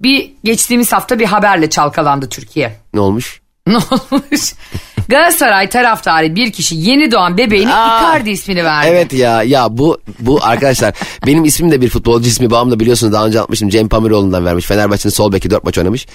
bir 0.00 0.30
geçtiğimiz 0.44 0.92
hafta 0.92 1.18
bir 1.18 1.24
haberle 1.26 1.70
çalkalandı 1.70 2.28
Türkiye. 2.28 2.76
ne 2.94 3.00
olmuş? 3.00 3.40
Ne 3.66 3.76
olmuş? 3.76 4.52
Galatasaray 5.08 5.68
taraftarı 5.68 6.34
bir 6.34 6.52
kişi 6.52 6.74
yeni 6.76 7.12
doğan 7.12 7.38
bebeğine 7.38 7.74
Aa, 7.74 8.00
Icardi 8.00 8.30
ismini 8.30 8.64
verdi. 8.64 8.86
Evet 8.90 9.12
ya 9.12 9.42
ya 9.42 9.66
bu 9.70 9.98
bu 10.20 10.38
arkadaşlar 10.42 10.94
benim 11.26 11.44
ismim 11.44 11.70
de 11.70 11.80
bir 11.80 11.88
futbolcu 11.88 12.28
ismi 12.28 12.50
babam 12.50 12.70
da 12.70 12.80
biliyorsunuz 12.80 13.12
daha 13.12 13.26
önce 13.26 13.40
atmıştım 13.40 13.68
Cem 13.68 13.88
Pamiroğlu'ndan 13.88 14.44
vermiş 14.44 14.66
Fenerbahçe'nin 14.66 15.12
sol 15.12 15.32
beki 15.32 15.50
4 15.50 15.64
maç 15.64 15.78
oynamış 15.78 16.06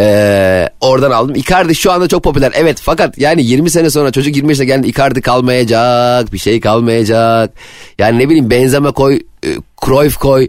Ee, 0.00 0.68
oradan 0.80 1.10
aldım 1.10 1.34
Icardi 1.34 1.74
şu 1.74 1.92
anda 1.92 2.08
çok 2.08 2.22
popüler 2.24 2.52
evet 2.54 2.78
fakat 2.82 3.18
yani 3.18 3.42
20 3.44 3.70
sene 3.70 3.90
sonra 3.90 4.10
çocuk 4.10 4.36
20 4.36 4.48
yaşına 4.50 4.64
geldi 4.64 4.86
Icardi 4.88 5.20
kalmayacak 5.22 6.32
bir 6.32 6.38
şey 6.38 6.60
kalmayacak 6.60 7.50
yani 7.98 8.18
ne 8.18 8.28
bileyim 8.28 8.50
Benzema 8.50 8.92
koy 8.92 9.20
e, 9.44 9.48
Cruyff 9.84 10.16
koy 10.16 10.48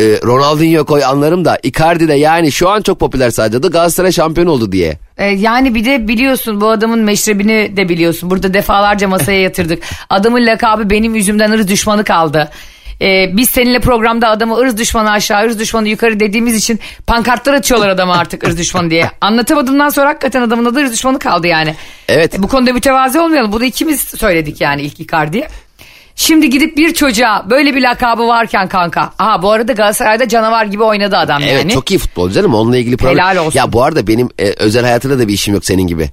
e, 0.00 0.04
Ronaldinho 0.04 0.84
koy 0.84 1.04
anlarım 1.04 1.44
da 1.44 1.58
Icardi 1.62 2.08
de 2.08 2.14
yani 2.14 2.52
şu 2.52 2.68
an 2.68 2.82
çok 2.82 3.00
popüler 3.00 3.30
sadece 3.30 3.62
da 3.62 3.66
Galatasaray 3.68 4.12
şampiyon 4.12 4.46
oldu 4.46 4.72
diye. 4.72 4.98
E, 5.18 5.24
yani 5.26 5.74
bir 5.74 5.84
de 5.84 6.08
biliyorsun 6.08 6.60
bu 6.60 6.68
adamın 6.68 6.98
meşrebini 6.98 7.76
de 7.76 7.88
biliyorsun. 7.88 8.30
Burada 8.30 8.54
defalarca 8.54 9.08
masaya 9.08 9.40
yatırdık. 9.42 9.82
Adamın 10.10 10.46
lakabı 10.46 10.90
benim 10.90 11.14
yüzümden 11.14 11.50
ırz 11.50 11.68
düşmanı 11.68 12.04
kaldı. 12.04 12.50
E, 13.00 13.36
biz 13.36 13.48
seninle 13.48 13.80
programda 13.80 14.28
adamı 14.28 14.56
ırz 14.56 14.78
düşmanı 14.78 15.10
aşağı 15.10 15.44
ırz 15.44 15.58
düşmanı 15.58 15.88
yukarı 15.88 16.20
dediğimiz 16.20 16.56
için 16.56 16.80
pankartlar 17.06 17.54
açıyorlar 17.54 17.88
adama 17.88 18.14
artık 18.14 18.44
ırz 18.44 18.58
düşmanı 18.58 18.90
diye. 18.90 19.10
Anlatamadığımdan 19.20 19.88
sonra 19.88 20.08
hakikaten 20.08 20.42
adamın 20.42 20.64
adı 20.64 20.78
ırz 20.78 20.92
düşmanı 20.92 21.18
kaldı 21.18 21.46
yani. 21.46 21.74
Evet. 22.08 22.34
Bu 22.38 22.48
konuda 22.48 22.72
mütevazi 22.72 23.20
olmayalım. 23.20 23.52
Bunu 23.52 23.64
ikimiz 23.64 24.00
söyledik 24.00 24.60
yani 24.60 24.82
ilk 24.82 25.00
Icardi'ye. 25.00 25.48
Şimdi 26.16 26.50
gidip 26.50 26.76
bir 26.76 26.94
çocuğa 26.94 27.46
böyle 27.50 27.74
bir 27.74 27.82
lakabı 27.82 28.26
varken 28.28 28.68
kanka. 28.68 29.12
Aha 29.18 29.42
bu 29.42 29.50
arada 29.50 29.72
Galatasaray'da 29.72 30.28
canavar 30.28 30.64
gibi 30.64 30.82
oynadı 30.82 31.16
adam 31.16 31.42
Evet 31.42 31.52
yani. 31.62 31.72
çok 31.72 31.90
iyi 31.90 31.98
futbolcu 31.98 32.34
canım 32.34 32.54
onunla 32.54 32.76
ilgili 32.76 32.96
problem. 32.96 33.14
Helal 33.18 33.36
olsun. 33.36 33.58
Ya 33.58 33.72
bu 33.72 33.82
arada 33.82 34.06
benim 34.06 34.28
e, 34.38 34.44
özel 34.48 34.82
hayatında 34.84 35.18
da 35.18 35.28
bir 35.28 35.32
işim 35.32 35.54
yok 35.54 35.64
senin 35.64 35.86
gibi. 35.86 36.10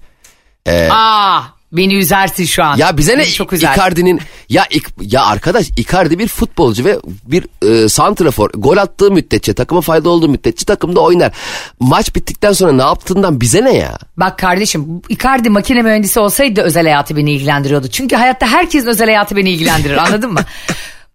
Aa 0.92 1.42
beni 1.72 1.96
üzersin 1.96 2.46
şu 2.46 2.64
an. 2.64 2.78
Ya 2.78 2.98
bize 2.98 3.14
ne 3.14 3.18
Beni 3.18 3.32
çok 3.32 3.54
üzer. 3.54 3.74
Icardi'nin 3.74 4.22
ya 4.50 4.66
ya 5.02 5.26
arkadaş 5.26 5.70
Icardi 5.78 6.20
bir 6.20 6.28
futbolcu 6.28 6.86
ve 6.86 7.00
bir 7.26 7.46
e, 7.68 7.90
santrafor 7.90 8.50
gol 8.54 8.78
attığı 8.78 9.12
müddetçe 9.12 9.54
takıma 9.54 9.82
fayda 9.82 10.10
olduğu 10.10 10.30
müddetçe 10.30 10.66
takımda 10.66 11.00
oynar. 11.00 11.32
Maç 11.80 12.16
bittikten 12.16 12.52
sonra 12.52 12.72
ne 12.72 12.82
yaptığından 12.82 13.42
bize 13.42 13.64
ne 13.64 13.74
ya? 13.74 13.98
Bak 14.18 14.38
kardeşim 14.40 15.02
Icardi 15.10 15.50
makine 15.50 15.82
mühendisi 15.82 16.20
olsaydı 16.20 16.62
özel 16.62 16.84
hayatı 16.84 17.16
beni 17.16 17.32
ilgilendiriyordu. 17.32 17.88
Çünkü 17.88 18.16
hayatta 18.16 18.48
herkesin 18.48 18.88
özel 18.88 19.08
hayatı 19.08 19.36
beni 19.36 19.50
ilgilendirir 19.50 19.98
anladın 20.08 20.34
mı? 20.34 20.42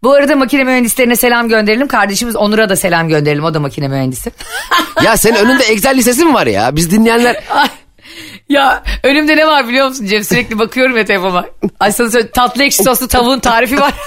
Bu 0.02 0.12
arada 0.12 0.36
makine 0.36 0.64
mühendislerine 0.64 1.16
selam 1.16 1.48
gönderelim. 1.48 1.88
Kardeşimiz 1.88 2.36
Onur'a 2.36 2.68
da 2.68 2.76
selam 2.76 3.08
gönderelim. 3.08 3.44
O 3.44 3.54
da 3.54 3.60
makine 3.60 3.88
mühendisi. 3.88 4.32
Ya 5.04 5.16
senin 5.16 5.34
önünde 5.36 5.62
Excel 5.62 5.96
lisesi 5.96 6.24
mi 6.24 6.34
var 6.34 6.46
ya? 6.46 6.76
Biz 6.76 6.90
dinleyenler 6.90 7.44
ya 8.48 8.82
önümde 9.02 9.36
ne 9.36 9.46
var 9.46 9.68
biliyor 9.68 9.88
musun 9.88 10.06
Cem? 10.06 10.24
Sürekli 10.24 10.58
bakıyorum 10.58 10.96
ya 10.96 11.04
telefona. 11.04 11.44
Ay 11.80 11.92
sana 11.92 12.10
söyle, 12.10 12.30
tatlı 12.30 12.64
ekşi 12.64 12.82
soslu 12.82 13.08
tavuğun 13.08 13.38
tarifi 13.38 13.80
var. 13.80 13.92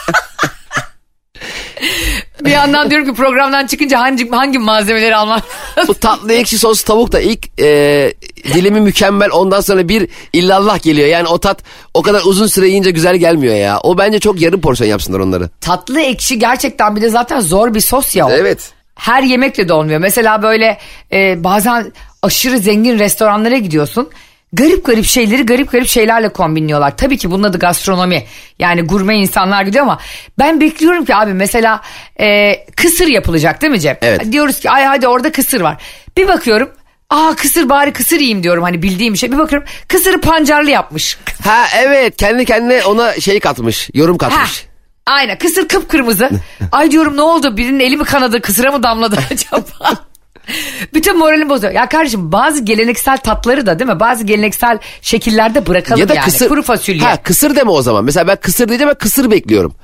bir 2.41 2.52
yandan 2.52 2.89
diyorum 2.89 3.08
ki 3.08 3.13
programdan 3.13 3.67
çıkınca 3.67 4.00
hangi, 4.00 4.30
hangi 4.30 4.60
malzemeleri 4.60 5.15
almam 5.15 5.41
bu 5.88 5.93
tatlı 5.93 6.34
ekşi 6.34 6.58
sos 6.58 6.82
tavuk 6.82 7.12
da 7.12 7.19
ilk 7.19 7.60
e, 7.60 8.13
dilimi 8.54 8.82
mükemmel 8.82 9.32
ondan 9.32 9.62
sonra 9.62 9.89
bir 9.89 10.10
illallah 10.34 10.82
geliyor. 10.84 11.08
Yani 11.08 11.28
o 11.28 11.38
tat 11.38 11.63
o 11.93 12.02
kadar 12.02 12.21
uzun 12.26 12.47
süre 12.47 12.67
yiyince 12.67 12.91
güzel 12.91 13.15
gelmiyor 13.15 13.56
ya. 13.56 13.80
O 13.84 13.97
bence 13.97 14.19
çok 14.19 14.41
yarım 14.41 14.62
porsiyon 14.62 14.89
yapsınlar 14.89 15.19
onları. 15.19 15.50
Tatlı 15.62 16.02
ekşi 16.02 16.39
gerçekten 16.39 16.95
bir 16.95 17.02
de 17.02 17.10
zaten 17.10 17.39
zor 17.39 17.73
bir 17.73 17.80
sos 17.80 18.15
ya 18.15 18.28
o. 18.28 18.32
Evet. 18.32 18.71
her 18.95 19.23
yemekle 19.23 19.67
de 19.67 19.73
olmuyor. 19.73 20.00
Mesela 20.00 20.43
böyle 20.43 20.78
e, 21.12 21.43
bazen 21.43 21.91
aşırı 22.21 22.60
zengin 22.60 23.00
restoranlara 23.00 23.58
gidiyorsun. 23.58 24.10
Garip 24.54 24.86
garip 24.86 25.06
şeyleri 25.06 25.46
garip 25.46 25.72
garip 25.72 25.88
şeylerle 25.88 26.30
kombinliyorlar. 26.30 26.98
Tabii 26.98 27.18
ki 27.18 27.32
bunun 27.32 27.44
adı 27.44 27.60
gastronomi. 27.60 28.24
Yani 28.60 28.82
gurme 28.82 29.16
insanlar 29.16 29.62
gidiyor 29.64 29.84
ama 29.84 30.00
ben 30.40 30.62
bekliyorum 30.62 31.06
ki 31.06 31.16
abi 31.16 31.34
mesela 31.34 31.82
e, 32.20 32.54
kısır 32.76 33.08
yapılacak 33.08 33.62
değil 33.62 33.72
mi 33.72 33.80
Cem? 33.80 33.98
Evet. 34.02 34.32
Diyoruz 34.32 34.60
ki 34.60 34.70
ay 34.70 34.84
hadi 34.86 35.08
orada 35.08 35.32
kısır 35.32 35.62
var. 35.62 35.82
Bir 36.18 36.28
bakıyorum 36.28 36.70
aa 37.10 37.36
kısır 37.36 37.70
bari 37.70 37.94
kısır 37.94 38.16
yiyeyim 38.16 38.44
diyorum 38.44 38.64
hani 38.64 38.82
bildiğim 38.82 39.14
bir 39.14 39.20
şey. 39.20 39.32
Bir 39.32 39.38
bakıyorum 39.38 39.68
kısırı 39.88 40.22
pancarlı 40.22 40.70
yapmış. 40.70 41.18
Ha 41.44 41.66
evet 41.78 42.18
kendi 42.18 42.46
kendine 42.46 42.84
ona 42.84 43.14
şey 43.20 43.40
katmış 43.40 43.90
yorum 43.94 44.18
katmış. 44.18 44.66
Aynen 45.06 45.38
kısır 45.38 45.68
kıpkırmızı. 45.68 46.30
Ay 46.72 46.92
diyorum 46.92 47.18
ne 47.18 47.22
oldu 47.22 47.58
birinin 47.58 47.80
eli 47.80 47.98
mi 47.98 48.04
kanadı 48.04 48.42
kısıra 48.42 48.72
mı 48.72 48.84
damladı 48.84 49.18
acaba? 49.32 50.07
Bütün 50.94 51.18
moralimi 51.18 51.50
bozuyor. 51.50 51.74
Ya 51.74 51.90
kardeşim 51.90 52.32
bazı 52.32 52.64
geleneksel 52.64 53.18
tatları 53.18 53.66
da 53.66 53.80
değil 53.80 53.90
mi? 53.92 54.00
Bazı 54.00 54.24
geleneksel 54.24 54.80
şekillerde 55.02 55.68
bırakalım 55.68 56.02
Ya 56.02 56.10
da 56.10 56.14
yani. 56.14 56.26
kısır. 56.26 56.48
Kuru 56.50 56.64
fasulye. 56.64 57.02
Ha 57.02 57.24
kısır 57.24 57.56
deme 57.56 57.72
o 57.72 57.82
zaman. 57.82 58.06
Mesela 58.06 58.28
ben 58.28 58.36
kısır 58.36 58.68
diyeceğim 58.68 58.90
ben 58.90 58.98
kısır 58.98 59.32
bekliyorum. 59.32 59.76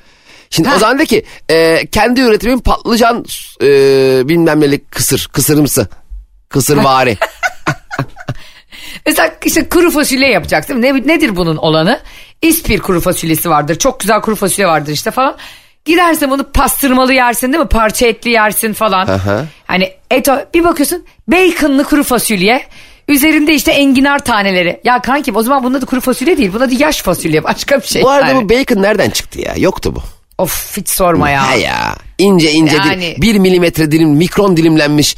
Şimdi 0.49 0.69
Ha. 0.69 0.75
o 0.75 0.79
zaman 0.79 0.99
de 0.99 1.05
ki 1.05 1.25
e, 1.49 1.85
kendi 1.91 2.21
üretimin 2.21 2.59
patlıcan 2.59 3.25
e, 3.61 3.67
bilmem 4.29 4.61
nelik 4.61 4.91
kısır. 4.91 5.29
Kısırımsı. 5.33 5.87
Kısırvari. 6.49 7.17
Mesela 9.05 9.35
işte 9.45 9.69
kuru 9.69 9.91
fasulye 9.91 10.29
yapacaksın. 10.29 10.81
Ne, 10.81 10.93
nedir 10.93 11.35
bunun 11.35 11.55
olanı? 11.55 11.99
İspir 12.41 12.79
kuru 12.79 13.01
fasulyesi 13.01 13.49
vardır. 13.49 13.75
Çok 13.79 13.99
güzel 13.99 14.21
kuru 14.21 14.35
fasulye 14.35 14.67
vardır 14.67 14.91
işte 14.91 15.11
falan. 15.11 15.37
Gidersen 15.85 16.31
bunu 16.31 16.51
pastırmalı 16.51 17.13
yersin 17.13 17.53
değil 17.53 17.63
mi? 17.63 17.69
Parça 17.69 18.07
etli 18.07 18.31
yersin 18.31 18.73
falan. 18.73 19.07
Aha. 19.07 19.45
Hani 19.65 19.91
et 20.11 20.27
bir 20.53 20.63
bakıyorsun 20.63 21.05
baconlı 21.27 21.83
kuru 21.83 22.03
fasulye. 22.03 22.63
Üzerinde 23.07 23.53
işte 23.53 23.71
enginar 23.71 24.19
taneleri. 24.25 24.79
Ya 24.83 25.01
kankim 25.01 25.35
o 25.35 25.41
zaman 25.43 25.63
bunun 25.63 25.73
adı 25.73 25.85
kuru 25.85 26.01
fasulye 26.01 26.37
değil. 26.37 26.53
Bunun 26.53 26.63
adı 26.65 26.73
yaş 26.73 27.01
fasulye 27.01 27.43
başka 27.43 27.81
bir 27.81 27.87
şey. 27.87 28.03
bu 28.03 28.09
arada 28.09 28.27
yani. 28.29 28.43
bu 28.45 28.49
bacon 28.49 28.81
nereden 28.81 29.09
çıktı 29.09 29.41
ya? 29.41 29.53
Yoktu 29.57 29.95
bu. 29.95 29.99
Of 30.37 30.77
hiç 30.77 30.89
sorma 30.89 31.29
ya. 31.29 31.47
Ha 31.49 31.55
ya. 31.55 31.95
İnce 32.17 32.51
ince 32.51 32.75
Yani- 32.75 33.01
dilim, 33.01 33.21
bir 33.21 33.39
milimetre 33.39 33.91
dilim 33.91 34.09
mikron 34.09 34.57
dilimlenmiş. 34.57 35.15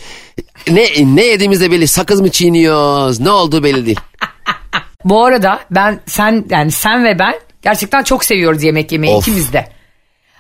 Ne 0.72 0.88
ne 1.16 1.26
yediğimizde 1.26 1.72
belli 1.72 1.88
sakız 1.88 2.22
mı 2.22 2.32
çiğniyoruz 2.32 3.20
ne 3.20 3.30
olduğu 3.32 3.64
belli 3.64 3.86
değil. 3.86 4.00
Bu 5.06 5.26
arada 5.26 5.60
ben 5.72 6.00
sen 6.06 6.46
yani 6.50 6.72
sen 6.72 7.04
ve 7.06 7.20
ben 7.20 7.34
gerçekten 7.62 8.04
çok 8.04 8.26
seviyoruz 8.26 8.64
yemek 8.64 8.92
yemeyi 8.92 9.14
Of. 9.14 9.28
ikimiz 9.28 9.54
de. 9.54 9.75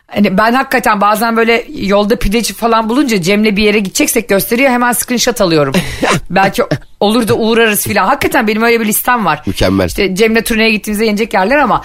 Hani 0.08 0.38
ben 0.38 0.54
hakikaten 0.54 1.02
bazen 1.02 1.38
böyle 1.38 1.66
yolda 1.76 2.20
pideci 2.20 2.54
falan 2.54 2.90
bulunca 2.90 3.22
Cem'le 3.22 3.44
bir 3.44 3.64
yere 3.64 3.80
gideceksek 3.80 4.30
gösteriyor 4.30 4.70
hemen 4.70 4.94
screenshot 4.94 5.42
alıyorum. 5.42 5.74
Belki 6.30 6.64
olur 7.00 7.28
da 7.28 7.34
uğrarız 7.34 7.84
filan. 7.84 8.06
Hakikaten 8.06 8.48
benim 8.48 8.62
öyle 8.62 8.80
bir 8.80 8.86
listem 8.86 9.26
var. 9.26 9.44
Mükemmel. 9.46 9.88
İşte 9.88 10.16
Cem'le 10.16 10.42
turneye 10.42 10.72
gittiğimizde 10.72 11.06
yenecek 11.06 11.34
yerler 11.34 11.58
ama 11.58 11.82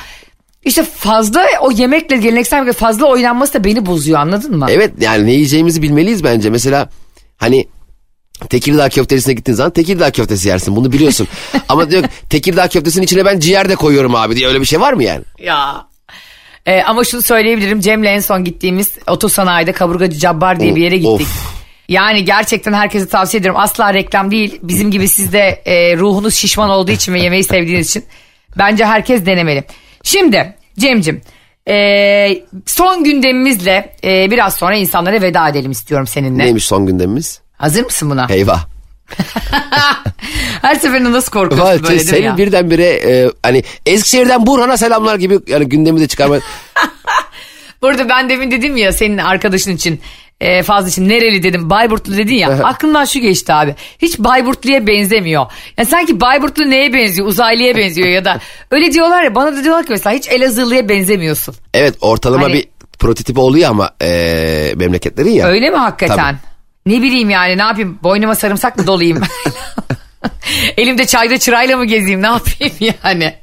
işte 0.64 0.84
fazla 0.84 1.46
o 1.60 1.70
yemekle 1.70 2.16
geleneksel 2.16 2.72
fazla 2.72 3.06
oynanması 3.06 3.54
da 3.54 3.64
beni 3.64 3.86
bozuyor 3.86 4.18
anladın 4.18 4.56
mı? 4.56 4.66
Evet 4.70 4.92
yani 5.00 5.26
ne 5.26 5.32
yiyeceğimizi 5.32 5.82
bilmeliyiz 5.82 6.24
bence. 6.24 6.50
Mesela 6.50 6.88
hani 7.36 7.68
Tekirdağ 8.48 8.88
köftesine 8.88 9.34
gittiğin 9.34 9.56
zaman 9.56 9.72
Tekirdağ 9.72 10.10
köftesi 10.10 10.48
yersin 10.48 10.76
bunu 10.76 10.92
biliyorsun. 10.92 11.28
Ama 11.68 11.90
diyor 11.90 12.02
ki, 12.02 12.08
Tekirdağ 12.30 12.68
köftesinin 12.68 13.04
içine 13.04 13.24
ben 13.24 13.40
ciğer 13.40 13.68
de 13.68 13.74
koyuyorum 13.74 14.14
abi 14.14 14.36
diye 14.36 14.48
öyle 14.48 14.60
bir 14.60 14.66
şey 14.66 14.80
var 14.80 14.92
mı 14.92 15.04
yani? 15.04 15.24
Ya. 15.38 15.89
Ee, 16.66 16.82
ama 16.82 17.04
şunu 17.04 17.22
söyleyebilirim 17.22 17.80
Cem'le 17.80 18.04
en 18.04 18.20
son 18.20 18.44
gittiğimiz 18.44 18.92
otosanayide 19.06 19.72
Kaburgacı 19.72 20.18
Cabbar 20.18 20.60
diye 20.60 20.76
bir 20.76 20.82
yere 20.82 20.96
gittik. 20.96 21.26
Of. 21.26 21.60
Yani 21.88 22.24
gerçekten 22.24 22.72
herkese 22.72 23.08
tavsiye 23.08 23.40
ediyorum. 23.40 23.60
Asla 23.60 23.94
reklam 23.94 24.30
değil. 24.30 24.58
Bizim 24.62 24.90
gibi 24.90 25.08
siz 25.08 25.32
de 25.32 25.62
e, 25.64 25.96
ruhunuz 25.96 26.34
şişman 26.34 26.70
olduğu 26.70 26.90
için 26.90 27.14
ve 27.14 27.20
yemeği 27.20 27.44
sevdiğiniz 27.44 27.90
için. 27.90 28.04
Bence 28.58 28.84
herkes 28.84 29.26
denemeli. 29.26 29.64
Şimdi 30.02 30.56
Cem'cim 30.78 31.20
e, 31.68 32.42
son 32.66 33.04
gündemimizle 33.04 33.94
e, 34.04 34.30
biraz 34.30 34.54
sonra 34.54 34.76
insanlara 34.76 35.22
veda 35.22 35.48
edelim 35.48 35.70
istiyorum 35.70 36.06
seninle. 36.06 36.44
Neymiş 36.44 36.64
son 36.64 36.86
gündemimiz? 36.86 37.40
Hazır 37.52 37.84
mısın 37.84 38.10
buna? 38.10 38.26
Eyvah. 38.30 38.66
Her 40.62 40.74
seferinde 40.74 41.12
nasıl 41.12 41.32
korkuyorsun 41.32 41.64
Vay, 41.66 41.76
böyle 41.82 41.88
değil 41.88 42.00
mi 42.00 42.06
senin 42.06 42.26
ya? 42.26 42.38
birdenbire 42.38 42.84
e, 42.86 43.30
hani 43.42 43.62
Eskişehir'den 43.86 44.46
Burhan'a 44.46 44.76
selamlar 44.76 45.16
gibi 45.16 45.38
yani 45.46 45.68
gündemi 45.68 46.00
de 46.00 46.08
çıkarma. 46.08 46.36
Burada 47.82 48.08
ben 48.08 48.28
demin 48.28 48.50
dedim 48.50 48.76
ya 48.76 48.92
senin 48.92 49.18
arkadaşın 49.18 49.76
için 49.76 50.00
e, 50.40 50.62
fazla 50.62 50.88
için 50.88 51.08
nereli 51.08 51.42
dedim 51.42 51.70
Bayburtlu 51.70 52.16
dedin 52.16 52.34
ya 52.34 52.48
aklımdan 52.64 53.04
şu 53.04 53.18
geçti 53.18 53.52
abi 53.52 53.74
hiç 53.98 54.18
Bayburtlu'ya 54.18 54.86
benzemiyor. 54.86 55.46
Yani 55.78 55.88
sanki 55.88 56.20
Bayburtlu 56.20 56.70
neye 56.70 56.92
benziyor 56.92 57.28
uzaylıya 57.28 57.76
benziyor 57.76 58.08
ya 58.08 58.24
da 58.24 58.40
öyle 58.70 58.92
diyorlar 58.92 59.22
ya 59.22 59.34
bana 59.34 59.56
da 59.56 59.64
diyorlar 59.64 59.82
ki 59.86 59.90
mesela 59.92 60.16
hiç 60.16 60.28
Elazığlı'ya 60.28 60.88
benzemiyorsun. 60.88 61.54
evet 61.74 61.94
ortalama 62.00 62.42
Hani- 62.44 62.52
bir 62.54 62.68
prototip 62.98 63.38
oluyor 63.38 63.70
ama 63.70 63.90
e, 64.02 64.72
memleketlerin 64.76 65.30
ya. 65.30 65.46
Öyle 65.46 65.70
mi 65.70 65.76
hakikaten? 65.76 66.38
Ne 66.90 67.02
bileyim 67.02 67.30
yani 67.30 67.58
ne 67.58 67.62
yapayım 67.62 67.98
boynuma 68.02 68.34
sarımsak 68.34 68.76
mı 68.76 68.86
dolayayım? 68.86 69.20
Elimde 70.76 71.06
çayda 71.06 71.38
çırayla 71.38 71.76
mı 71.76 71.84
gezeyim 71.84 72.22
ne 72.22 72.26
yapayım 72.26 72.74
yani? 73.04 73.34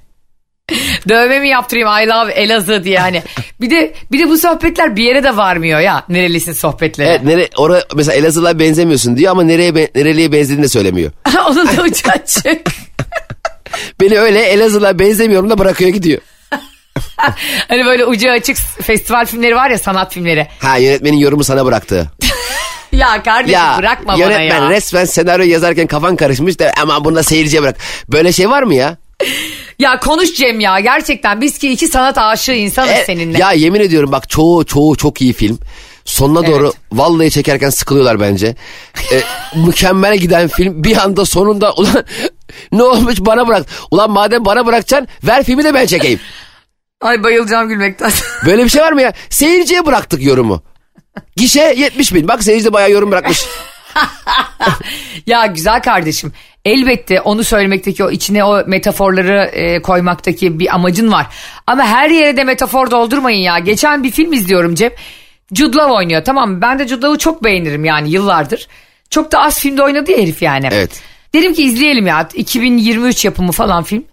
Dövme 1.09 1.39
mi 1.39 1.49
yaptırayım 1.49 1.89
I 1.89 2.07
love 2.07 2.31
Elazığ 2.31 2.83
diye 2.83 2.99
hani. 2.99 3.23
Bir 3.61 3.69
de 3.69 3.93
bir 4.11 4.19
de 4.19 4.29
bu 4.29 4.37
sohbetler 4.37 4.95
bir 4.95 5.03
yere 5.03 5.23
de 5.23 5.37
varmıyor 5.37 5.79
ya. 5.79 6.03
Nerelisin 6.09 6.53
sohbetleri. 6.53 7.09
Evet 7.09 7.23
nere, 7.23 7.49
ora, 7.57 7.83
mesela 7.95 8.15
Elazığ'la 8.15 8.59
benzemiyorsun 8.59 9.17
diyor 9.17 9.31
ama 9.31 9.43
nereye 9.43 9.75
be- 9.75 9.89
nereliye 9.95 10.31
benzediğini 10.31 10.63
de 10.63 10.67
söylemiyor. 10.67 11.11
Onun 11.49 11.67
da 11.67 11.81
ucu 11.83 12.09
açık. 12.11 12.67
Beni 14.01 14.19
öyle 14.19 14.41
Elazığ'la 14.41 14.99
benzemiyorum 14.99 15.49
da 15.49 15.57
bırakıyor 15.57 15.89
gidiyor. 15.89 16.21
hani 17.67 17.85
böyle 17.85 18.05
ucu 18.05 18.29
açık 18.31 18.57
festival 18.81 19.25
filmleri 19.25 19.55
var 19.55 19.69
ya 19.69 19.77
sanat 19.77 20.13
filmleri. 20.13 20.47
Ha 20.59 20.77
yönetmenin 20.77 21.17
yorumu 21.17 21.43
sana 21.43 21.65
bıraktı. 21.65 22.11
Ya 22.97 23.23
kardeşim 23.23 23.53
ya 23.53 23.75
bırakma 23.79 24.13
bana 24.13 24.19
yönetmen 24.19 24.63
ya. 24.63 24.69
resmen 24.69 25.05
senaryo 25.05 25.45
yazarken 25.45 25.87
kafan 25.87 26.15
karışmış 26.15 26.59
da 26.59 26.71
ama 26.81 27.05
bunu 27.05 27.15
da 27.15 27.23
seyirciye 27.23 27.61
bırak. 27.61 27.77
Böyle 28.09 28.31
şey 28.31 28.49
var 28.49 28.63
mı 28.63 28.75
ya? 28.75 28.97
Ya 29.79 29.99
konuş 29.99 30.33
Cem 30.33 30.59
ya 30.59 30.79
gerçekten 30.79 31.41
biz 31.41 31.57
ki 31.57 31.71
iki 31.71 31.87
sanat 31.87 32.17
aşığı 32.17 32.51
insanız 32.53 32.89
E, 32.89 33.03
seninle. 33.05 33.37
Ya 33.37 33.51
yemin 33.51 33.79
ediyorum 33.79 34.11
bak 34.11 34.29
çoğu 34.29 34.65
çoğu 34.65 34.95
çok 34.95 35.21
iyi 35.21 35.33
film. 35.33 35.59
Sonuna 36.05 36.47
doğru 36.47 36.73
vallahi 36.91 37.31
çekerken 37.31 37.69
sıkılıyorlar 37.69 38.19
bence. 38.19 38.55
E, 39.11 39.21
mükemmel 39.59 40.17
giden 40.17 40.47
film 40.47 40.83
bir 40.83 40.97
anda 40.97 41.25
sonunda 41.25 41.73
ulan 41.73 42.03
ne 42.71 42.83
olmuş 42.83 43.15
bana 43.19 43.47
bırak. 43.47 43.65
Ulan 43.91 44.11
madem 44.11 44.45
bana 44.45 44.65
bırakacaksın 44.65 45.07
ver 45.23 45.43
filmi 45.43 45.63
de 45.63 45.73
ben 45.73 45.85
çekeyim. 45.85 46.19
Ay 47.01 47.23
bayılacağım 47.23 47.67
gülmekten. 47.69 48.11
Böyle 48.45 48.63
bir 48.63 48.69
şey 48.69 48.81
var 48.81 48.91
mı 48.91 49.01
ya? 49.01 49.13
Seyirciye 49.29 49.85
bıraktık 49.85 50.23
yorumu. 50.23 50.63
Gişe 51.35 51.73
70 51.77 52.13
bin. 52.13 52.27
Bak 52.27 52.43
seyirci 52.43 52.65
de 52.65 52.73
bayağı 52.73 52.91
yorum 52.91 53.11
bırakmış. 53.11 53.45
ya 55.27 55.45
güzel 55.45 55.81
kardeşim 55.81 56.33
elbette 56.67 57.21
onu 57.21 57.43
söylemekteki 57.43 58.03
o 58.03 58.11
içine 58.11 58.43
o 58.43 58.63
metaforları 58.67 59.49
e, 59.53 59.81
koymaktaki 59.81 60.59
bir 60.59 60.75
amacın 60.75 61.11
var. 61.11 61.27
Ama 61.67 61.83
her 61.83 62.09
yere 62.09 62.37
de 62.37 62.43
metafor 62.43 62.91
doldurmayın 62.91 63.39
ya. 63.39 63.59
Geçen 63.59 64.03
bir 64.03 64.11
film 64.11 64.33
izliyorum 64.33 64.75
Cem. 64.75 64.91
Jude 65.53 65.77
Law 65.77 65.93
oynuyor 65.93 66.23
tamam 66.25 66.51
mı? 66.51 66.61
Ben 66.61 66.79
de 66.79 66.87
Jude 66.87 67.05
Law'u 67.05 67.17
çok 67.17 67.43
beğenirim 67.43 67.85
yani 67.85 68.09
yıllardır. 68.11 68.67
Çok 69.09 69.31
da 69.31 69.41
az 69.41 69.59
filmde 69.59 69.83
oynadı 69.83 70.11
ya 70.11 70.17
herif 70.17 70.41
yani. 70.41 70.69
Evet. 70.71 71.01
Dedim 71.33 71.53
ki 71.53 71.63
izleyelim 71.63 72.07
ya 72.07 72.29
2023 72.33 73.25
yapımı 73.25 73.51
falan 73.51 73.83
film. 73.83 74.03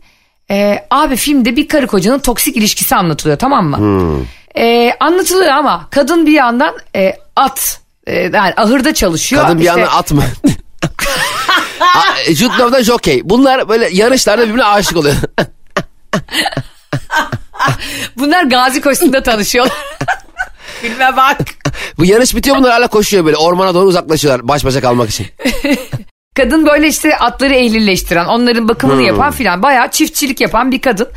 Ee, 0.50 0.86
abi 0.90 1.16
filmde 1.16 1.56
bir 1.56 1.68
karı 1.68 1.86
kocanın 1.86 2.18
toksik 2.18 2.56
ilişkisi 2.56 2.96
anlatılıyor 2.96 3.38
tamam 3.38 3.66
mı? 3.66 4.26
Ee, 4.56 4.92
anlatılıyor 5.00 5.52
ama 5.52 5.88
kadın 5.90 6.26
bir 6.26 6.32
yandan 6.32 6.74
e, 6.96 7.16
at 7.36 7.80
e, 8.06 8.14
yani 8.20 8.54
ahırda 8.56 8.94
çalışıyor. 8.94 9.42
Kadın 9.42 9.58
bir 9.60 9.64
İşte- 9.64 9.80
yandan 9.80 9.96
at 9.98 10.12
mı? 10.12 10.22
A- 11.80 12.32
Jude 12.32 12.58
Law'da 12.58 12.82
jockey. 12.84 13.20
Bunlar 13.24 13.68
böyle 13.68 13.88
yarışlarda 13.92 14.42
birbirine 14.42 14.64
aşık 14.64 14.96
oluyor. 14.96 15.14
Bunlar 18.16 18.44
gazi 18.44 18.80
koşusunda 18.80 19.22
tanışıyorlar. 19.22 19.76
Filme 20.80 21.16
bak. 21.16 21.38
Bu 21.98 22.04
yarış 22.04 22.36
bitiyor 22.36 22.56
bunlar 22.56 22.72
hala 22.72 22.88
koşuyor 22.88 23.24
böyle. 23.24 23.36
Ormana 23.36 23.74
doğru 23.74 23.86
uzaklaşıyorlar 23.86 24.48
baş 24.48 24.64
başa 24.64 24.80
kalmak 24.80 25.10
için. 25.10 25.26
Kadın 26.36 26.66
böyle 26.66 26.88
işte 26.88 27.16
atları 27.18 27.54
ehlileştiren, 27.54 28.24
onların 28.24 28.68
bakımını 28.68 29.02
yapan 29.02 29.32
filan 29.32 29.62
bayağı 29.62 29.90
çiftçilik 29.90 30.40
yapan 30.40 30.72
bir 30.72 30.80
kadın. 30.80 31.08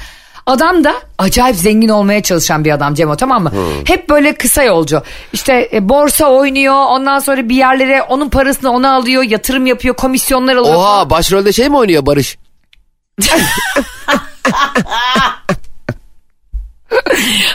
Adam 0.48 0.84
da 0.84 0.94
acayip 1.18 1.56
zengin 1.56 1.90
olmaya 1.90 2.24
çalışan 2.24 2.66
bir 2.66 2.72
adam 2.72 2.94
Cemo 2.94 3.16
tamam 3.16 3.44
mı? 3.44 3.52
Hep 3.86 4.10
böyle 4.10 4.34
kısa 4.34 4.64
yolcu. 4.64 5.04
İşte 5.34 5.70
e, 5.74 5.90
borsa 5.90 6.26
oynuyor 6.26 6.86
ondan 6.90 7.20
sonra 7.20 7.50
bir 7.50 7.56
yerlere 7.56 8.02
onun 8.02 8.30
parasını 8.30 8.72
ona 8.72 8.96
alıyor 8.96 9.24
yatırım 9.24 9.66
yapıyor 9.66 9.96
komisyonlar 9.96 10.56
alıyor. 10.56 10.76
falan. 10.76 10.98
Oha 10.98 11.10
başrolde 11.10 11.54
şey 11.54 11.70
mi 11.70 11.78
oynuyor 11.78 12.06
Barış? 12.06 12.38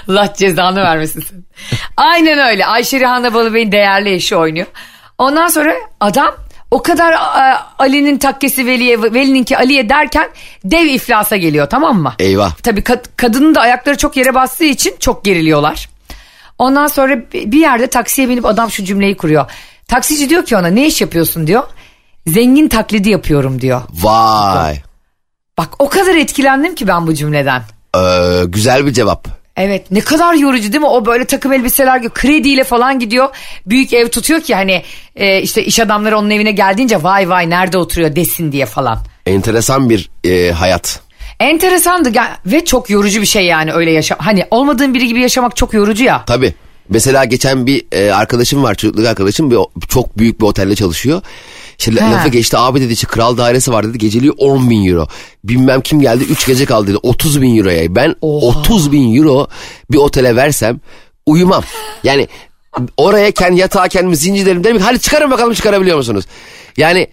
Allah 0.09 0.35
cezanı 0.37 0.81
vermesin. 0.83 1.25
Aynen 1.97 2.39
öyle. 2.39 2.67
Ayşe 2.67 3.01
Rihanna 3.01 3.35
Balıbey'in 3.35 3.73
değerli 3.73 4.15
eşi 4.15 4.37
oynuyor. 4.37 4.67
Ondan 5.19 5.49
sonra 5.49 5.75
adam 6.01 6.35
o 6.73 6.83
kadar 6.83 7.15
Ali'nin 7.79 8.19
takkesi 8.19 8.67
Veli'ye, 8.67 9.03
Veli'ninki 9.03 9.59
Ali'ye 9.59 9.89
derken 9.89 10.29
dev 10.65 10.87
iflasa 10.87 11.37
geliyor 11.37 11.67
tamam 11.71 12.03
mı? 12.03 12.15
Eyvah. 12.19 12.55
Tabii 12.57 12.81
kad- 12.81 13.05
kadının 13.17 13.55
da 13.55 13.61
ayakları 13.61 13.97
çok 13.99 14.17
yere 14.17 14.35
bastığı 14.35 14.65
için 14.65 14.95
çok 15.01 15.25
geriliyorlar. 15.25 15.89
Ondan 16.59 16.87
sonra 16.87 17.17
bi- 17.19 17.53
bir 17.53 17.61
yerde 17.61 17.87
taksiye 17.87 18.29
binip 18.29 18.45
adam 18.47 18.71
şu 18.71 18.85
cümleyi 18.85 19.17
kuruyor. 19.17 19.51
Taksici 19.89 20.29
diyor 20.31 20.45
ki 20.45 20.57
ona 20.57 20.67
ne 20.67 20.87
iş 20.87 21.01
yapıyorsun 21.01 21.47
diyor. 21.47 21.63
Zengin 22.27 22.69
taklidi 22.69 23.11
yapıyorum 23.11 23.61
diyor. 23.61 23.83
Vay. 23.91 24.81
Bak 25.59 25.69
o 25.79 25.89
kadar 25.89 26.15
etkilendim 26.15 26.75
ki 26.75 26.87
ben 26.89 27.07
bu 27.07 27.15
cümleden. 27.15 27.63
Ee, 27.96 28.42
güzel 28.46 28.87
bir 28.87 28.92
cevap. 28.92 29.42
Evet 29.57 29.90
ne 29.90 30.00
kadar 30.00 30.35
yorucu 30.35 30.73
değil 30.73 30.81
mi? 30.81 30.87
O 30.87 31.07
böyle 31.07 31.25
takım 31.25 31.53
elbiseler 31.53 31.96
giyiyor. 31.96 32.15
Krediyle 32.15 32.65
falan 32.65 32.98
gidiyor. 32.98 33.29
Büyük 33.67 33.92
ev 33.92 34.09
tutuyor 34.09 34.40
ki 34.40 34.55
hani 34.55 34.83
e, 35.17 35.42
işte 35.42 35.65
iş 35.65 35.81
adamları 35.81 36.19
onun 36.19 36.31
evine 36.31 36.53
geldiğince 36.53 37.03
vay 37.03 37.29
vay 37.29 37.50
nerede 37.50 37.79
oturuyor 37.79 38.17
desin 38.17 38.53
diye 38.53 38.67
falan. 38.67 38.98
Enteresan 39.27 39.90
bir 39.90 40.11
e, 40.25 40.53
hayat. 40.53 41.00
Enteresandı 41.40 42.13
ve 42.46 42.65
çok 42.65 42.90
yorucu 42.90 43.21
bir 43.21 43.27
şey 43.27 43.44
yani 43.46 43.73
öyle 43.73 43.90
yaşam. 43.90 44.19
Hani 44.21 44.46
olmadığın 44.50 44.94
biri 44.94 45.07
gibi 45.07 45.21
yaşamak 45.21 45.57
çok 45.57 45.75
yorucu 45.75 46.05
ya. 46.05 46.25
Tabii. 46.27 46.55
Mesela 46.88 47.25
geçen 47.25 47.67
bir 47.67 47.85
e, 47.92 48.13
arkadaşım 48.13 48.63
var 48.63 48.75
çocukluk 48.75 49.07
arkadaşım 49.07 49.50
bir, 49.50 49.59
çok 49.88 50.19
büyük 50.19 50.40
bir 50.40 50.46
otelde 50.46 50.75
çalışıyor. 50.75 51.23
La- 51.91 52.03
Ha. 52.09 52.13
lafı 52.13 52.29
geçti 52.29 52.59
abi 52.59 52.81
dedi 52.81 52.93
işte 52.93 53.07
kral 53.07 53.37
dairesi 53.37 53.73
var 53.73 53.89
dedi 53.89 53.99
geceliği 53.99 54.31
10 54.33 54.71
bin 54.71 54.87
euro. 54.87 55.07
Bilmem 55.45 55.81
kim 55.81 56.01
geldi 56.01 56.25
3 56.25 56.47
gece 56.47 56.65
kaldı 56.67 56.87
dedi 56.87 56.99
30 57.03 57.43
bin 57.43 57.57
euroya. 57.59 57.95
Ben 57.95 58.15
Oha. 58.21 58.59
30 58.59 58.93
bin 58.93 59.15
euro 59.17 59.47
bir 59.91 59.97
otele 59.99 60.37
versem 60.37 60.81
uyumam. 61.27 61.63
Yani 62.05 62.29
oraya 62.97 63.31
kendi 63.31 63.61
yatağa 63.61 63.89
kendimi 63.89 64.17
zincirlerim 64.17 64.65
derim 64.65 64.79
ki 64.79 64.83
hadi 64.85 65.01
çıkarın 65.01 65.31
bakalım 65.31 65.55
çıkarabiliyor 65.55 65.97
musunuz? 65.97 66.25
Yani 66.77 67.07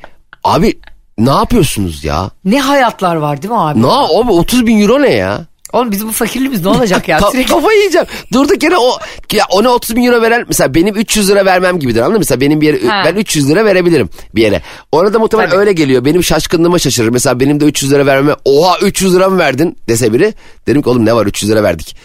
abi 0.44 0.80
ne 1.18 1.30
yapıyorsunuz 1.30 2.04
ya? 2.04 2.32
Ne 2.46 2.60
hayatlar 2.62 3.16
var 3.16 3.42
değil 3.42 3.52
mi 3.54 3.60
abi? 3.60 3.82
Ne 3.82 3.88
abi 3.88 4.32
30 4.32 4.66
bin 4.66 4.82
euro 4.82 5.02
ne 5.02 5.10
ya? 5.14 5.46
Oğlum 5.74 5.92
bizim 5.92 6.08
bu 6.08 6.12
fakirliğimiz 6.12 6.62
ne 6.64 6.70
olacak 6.70 7.08
ya? 7.08 7.18
Ka- 7.20 7.32
Sürekli 7.32 7.52
kafayı 7.54 7.78
yiyeceğim. 7.78 8.08
Durduk 8.34 8.64
yere 8.64 8.78
o 8.78 8.98
ya 9.34 9.46
ona 9.52 9.70
30 9.70 9.96
bin 9.96 10.04
euro 10.04 10.22
veren 10.22 10.46
mesela 10.48 10.74
benim 10.76 10.96
300 10.96 11.30
lira 11.30 11.46
vermem 11.46 11.80
gibidir 11.80 12.00
anladın 12.00 12.14
mı? 12.14 12.20
Mesela 12.20 12.42
benim 12.42 12.62
bir 12.62 12.68
yere 12.68 12.88
Ha. 12.88 13.04
ben 13.06 13.16
300 13.16 13.50
lira 13.50 13.66
verebilirim 13.66 14.10
bir 14.36 14.42
yere. 14.42 14.62
Ona 14.92 15.14
da 15.14 15.20
muhtemelen 15.20 15.50
Tabii. 15.50 15.60
öyle 15.60 15.74
geliyor. 15.74 16.06
Benim 16.06 16.24
şaşkınlığıma 16.24 16.80
şaşırır. 16.80 17.10
Mesela 17.10 17.40
benim 17.40 17.60
de 17.60 17.66
300 17.66 17.92
lira 17.92 18.06
vermeme 18.06 18.36
oha 18.46 18.80
300 18.80 19.16
lira 19.16 19.30
mı 19.30 19.38
verdin 19.38 19.78
dese 19.90 20.14
biri. 20.14 20.34
Derim 20.68 20.82
ki 20.82 20.90
oğlum 20.90 21.06
ne 21.06 21.14
var 21.16 21.26
300 21.26 21.52
lira 21.52 21.64
verdik. 21.64 21.96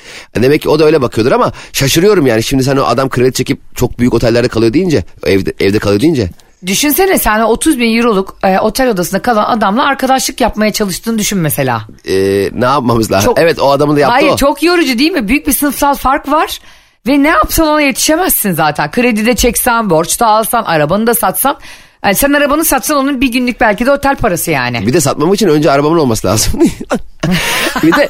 Demek 0.43 0.63
ki 0.63 0.69
o 0.69 0.79
da 0.79 0.85
öyle 0.85 1.03
bakıyordur 1.03 1.33
ama 1.33 1.53
şaşırıyorum 1.73 2.27
yani. 2.27 2.43
Şimdi 2.43 2.65
sen 2.65 2.77
o 2.77 2.83
adam 2.85 3.09
kredi 3.09 3.33
çekip 3.33 3.61
çok 3.77 3.99
büyük 3.99 4.15
otellerde 4.15 4.49
kalıyor 4.49 4.73
deyince 4.73 5.05
evde, 5.27 5.53
evde 5.61 5.79
kalıyor 5.79 6.01
deyince. 6.01 6.31
Düşünsene 6.67 7.19
sen 7.19 7.41
o 7.41 7.45
30 7.47 7.79
bin 7.79 7.97
euroluk 7.99 8.37
e, 8.45 8.59
otel 8.59 8.89
odasında 8.89 9.23
kalan 9.23 9.45
adamla 9.59 9.85
arkadaşlık 9.87 10.41
yapmaya 10.41 10.73
çalıştığını 10.73 11.19
düşün 11.19 11.39
mesela. 11.39 11.83
e, 12.09 12.15
ne 12.53 12.65
yapmamız 12.65 13.13
lazım? 13.13 13.25
Çok- 13.25 13.39
Evet 13.39 13.59
o 13.61 13.71
adamın 13.71 13.97
da 13.97 14.01
yaptı 14.01 14.15
Hayır 14.15 14.33
o. 14.33 14.37
çok 14.37 14.63
yorucu 14.63 14.99
değil 14.99 15.13
mi? 15.13 15.29
Büyük 15.29 15.47
bir 15.47 15.53
sınıfsal 15.53 15.95
fark 15.95 16.29
var. 16.31 16.59
Ve 17.07 17.23
ne 17.23 17.29
yapsan 17.29 17.67
ona 17.69 17.81
yetişemezsin 17.81 18.53
zaten. 18.53 18.91
Kredi 18.91 19.27
de 19.27 19.37
çeksen, 19.37 19.91
borç 19.91 20.21
da 20.21 20.27
alsan, 20.27 20.63
arabanı 20.63 21.07
da 21.07 21.15
satsan. 21.15 21.57
Yani 22.05 22.15
sen 22.15 22.33
arabanı 22.33 22.65
satsan 22.65 22.97
onun 22.97 23.21
bir 23.21 23.33
günlük 23.33 23.61
belki 23.61 23.87
de 23.87 23.91
otel 23.93 24.17
parası 24.17 24.51
yani. 24.51 24.87
Bir 24.87 24.93
de 24.93 25.01
satmam 25.01 25.35
için 25.35 25.49
önce 25.49 25.71
arabamın 25.71 25.99
olması 25.99 26.27
lazım. 26.27 26.61
bir 27.83 27.93
de 27.93 28.09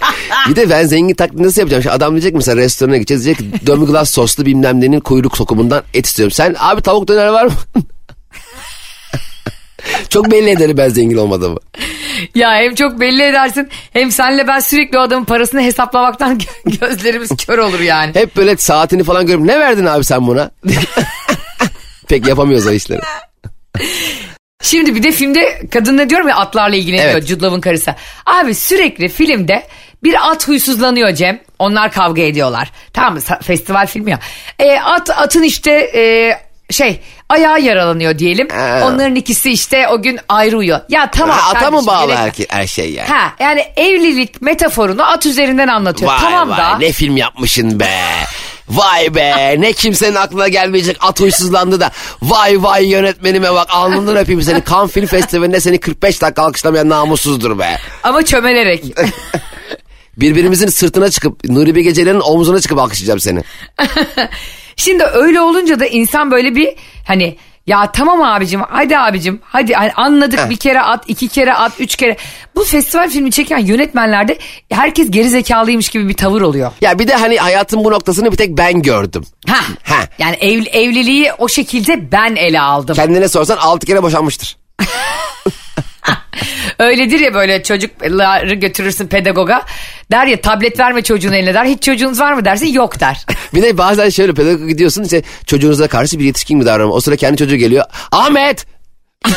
bir 0.49 0.57
de 0.57 0.71
ben 0.71 0.87
zengin 0.87 1.15
taklidi 1.15 1.43
nasıl 1.43 1.61
yapacağım? 1.61 1.83
Şimdi 1.83 1.95
adam 1.95 2.11
diyecek 2.13 2.35
mesela 2.35 2.57
restorana 2.57 2.97
gideceğiz 2.97 3.25
diyecek 3.25 3.53
ki 3.61 3.67
demi 3.67 3.87
glace 3.87 4.11
soslu 4.11 4.47
bilmem 4.47 4.81
nenin 4.81 5.01
kuyruk 5.01 5.37
sokumundan 5.37 5.83
et 5.95 6.07
istiyorum. 6.07 6.31
Sen 6.33 6.57
abi 6.59 6.81
tavuk 6.83 7.09
döner 7.09 7.27
var 7.29 7.45
mı? 7.45 7.53
Çok 10.09 10.30
belli 10.30 10.51
ederim 10.51 10.76
ben 10.76 10.89
zengin 10.89 11.16
olmadığımı. 11.16 11.59
Ya 12.35 12.55
hem 12.55 12.74
çok 12.74 13.01
belli 13.01 13.22
edersin 13.22 13.68
hem 13.93 14.11
senle 14.11 14.47
ben 14.49 14.61
sürekli 14.61 14.99
o 14.99 15.01
adamın 15.01 15.24
parasını 15.24 15.62
hesaplamaktan 15.62 16.39
gö- 16.39 16.80
gözlerimiz 16.80 17.30
kör 17.47 17.59
olur 17.59 17.80
yani. 17.80 18.14
Hep 18.14 18.37
böyle 18.37 18.57
saatini 18.57 19.05
falan 19.05 19.26
görüp 19.26 19.41
ne 19.41 19.61
verdin 19.61 19.87
abi 19.87 20.05
sen 20.05 20.26
buna? 20.26 20.51
Pek 22.09 22.26
yapamıyoruz 22.26 22.66
o 22.66 22.70
işleri. 22.70 23.01
Şimdi 24.62 24.95
bir 24.95 25.03
de 25.03 25.12
filmde 25.12 25.61
kadın 25.72 25.97
ne 25.97 26.11
diyorum 26.11 26.28
ya 26.28 26.37
atlarla 26.37 26.76
ilgileniyor 26.76 27.11
Evet. 27.11 27.26
Jude 27.26 27.45
Law'ın 27.45 27.61
karısı. 27.61 27.95
Abi 28.26 28.55
sürekli 28.55 29.09
filmde 29.09 29.66
bir 30.03 30.30
at 30.30 30.49
huysuzlanıyor 30.49 31.12
Cem. 31.14 31.41
Onlar 31.59 31.93
kavga 31.93 32.22
ediyorlar. 32.22 32.70
Tamam 32.93 33.14
mı? 33.14 33.20
Festival 33.43 33.87
filmi 33.87 34.11
ya. 34.11 34.18
E, 34.59 34.78
at 34.80 35.11
atın 35.11 35.43
işte 35.43 35.70
e, 35.95 36.32
şey 36.71 37.01
ayağı 37.29 37.61
yaralanıyor 37.61 38.19
diyelim. 38.19 38.49
Ha. 38.49 38.81
Onların 38.85 39.15
ikisi 39.15 39.51
işte 39.51 39.89
o 39.89 40.03
gün 40.03 40.19
ayrı 40.29 40.57
uyuyor. 40.59 40.81
Ya 40.89 41.11
tamam. 41.11 41.39
Ha, 41.39 41.51
ata 41.51 41.71
mı 41.71 41.87
bağlı 41.87 42.15
her, 42.15 42.33
her 42.49 42.67
şey 42.67 42.93
yani? 42.93 43.09
Ha 43.09 43.33
yani 43.41 43.65
evlilik 43.77 44.43
metaforunu 44.43 45.03
at 45.03 45.27
üzerinden 45.27 45.69
anlatıyor. 45.69 46.11
Vay 46.12 46.21
tamam 46.21 46.51
vay 46.51 46.59
da. 46.59 46.79
ne 46.79 46.93
film 46.93 47.17
yapmışsın 47.17 47.81
be. 47.81 47.91
Vay 48.69 49.15
be 49.15 49.55
ne 49.59 49.73
kimsenin 49.73 50.15
aklına 50.15 50.49
gelmeyecek 50.49 50.97
at 51.01 51.21
huysuzlandı 51.21 51.81
da. 51.81 51.91
Vay 52.23 52.62
vay 52.62 52.89
yönetmenime 52.91 53.53
bak 53.53 53.69
alnından 53.71 54.17
öpeyim 54.17 54.43
seni. 54.43 54.62
Cannes 54.71 54.93
Film 54.93 55.07
Festivali'nde 55.07 55.61
seni 55.61 55.81
45 55.81 56.23
dakika 56.23 56.43
alkışlamayan 56.43 56.89
namussuzdur 56.89 57.59
be. 57.59 57.79
Ama 58.03 58.25
çömelerek. 58.25 58.85
Birbirimizin 60.17 60.69
sırtına 60.69 61.11
çıkıp 61.11 61.45
Nuri 61.45 61.75
Bilge 61.75 61.95
Ceylan'ın 61.95 62.21
omzuna 62.21 62.61
çıkıp 62.61 62.79
alkışlayacağım 62.79 63.21
seni. 63.21 63.43
Şimdi 64.77 65.05
öyle 65.05 65.41
olunca 65.41 65.81
da 65.81 65.87
insan 65.87 66.31
böyle 66.31 66.55
bir 66.55 66.75
hani 67.07 67.37
ya 67.66 67.93
tamam 67.93 68.22
abicim 68.22 68.61
hadi 68.70 68.99
abicim 68.99 69.41
hadi 69.45 69.75
hani 69.75 69.93
anladık 69.93 70.51
bir 70.51 70.57
kere 70.57 70.81
at 70.81 71.05
iki 71.09 71.29
kere 71.29 71.55
at 71.55 71.72
üç 71.79 71.97
kere. 71.97 72.16
Bu 72.57 72.64
festival 72.64 73.11
filmi 73.11 73.31
çeken 73.31 73.59
yönetmenlerde 73.59 74.39
herkes 74.72 75.11
geri 75.11 75.29
zekalıymış 75.29 75.89
gibi 75.89 76.09
bir 76.09 76.14
tavır 76.14 76.41
oluyor. 76.41 76.72
Ya 76.81 76.99
bir 76.99 77.09
de 77.09 77.14
hani 77.14 77.37
hayatın 77.37 77.85
bu 77.85 77.91
noktasını 77.91 78.33
bir 78.33 78.37
tek 78.37 78.59
ben 78.59 78.83
gördüm. 78.83 79.25
Ha. 79.49 79.61
Ha. 79.83 80.09
Yani 80.18 80.37
ev, 80.37 80.62
evliliği 80.72 81.33
o 81.39 81.49
şekilde 81.49 82.12
ben 82.12 82.37
ele 82.37 82.61
aldım. 82.61 82.95
Kendine 82.95 83.29
sorsan 83.29 83.57
6 83.57 83.87
kere 83.87 84.03
boşanmıştır. 84.03 84.57
Öyledir 86.79 87.20
ya 87.20 87.35
böyle 87.35 87.62
çocukları 87.62 88.55
götürürsün 88.55 89.07
pedagoga. 89.07 89.62
Der 90.11 90.27
ya 90.27 90.41
tablet 90.41 90.79
verme 90.81 91.03
çocuğun 91.03 91.33
eline 91.33 91.55
der. 91.55 91.64
Hiç 91.64 91.83
çocuğunuz 91.83 92.20
var 92.20 92.33
mı 92.33 92.45
dersin 92.45 92.66
yok 92.66 93.01
der. 93.01 93.27
Bir 93.55 93.62
de 93.62 93.79
bazen 93.79 94.09
şöyle 94.09 94.35
pedagog 94.35 94.68
gidiyorsun 94.68 95.05
işte 95.05 95.22
çocuğunuza 95.47 95.89
karşı 95.89 96.18
bir 96.18 96.25
yetişkin 96.25 96.59
mi 96.59 96.66
davranma. 96.66 96.95
O 96.95 97.01
sıra 97.01 97.16
kendi 97.16 97.37
çocuğu 97.37 97.57
geliyor. 97.57 97.85
Ahmet! 98.12 98.66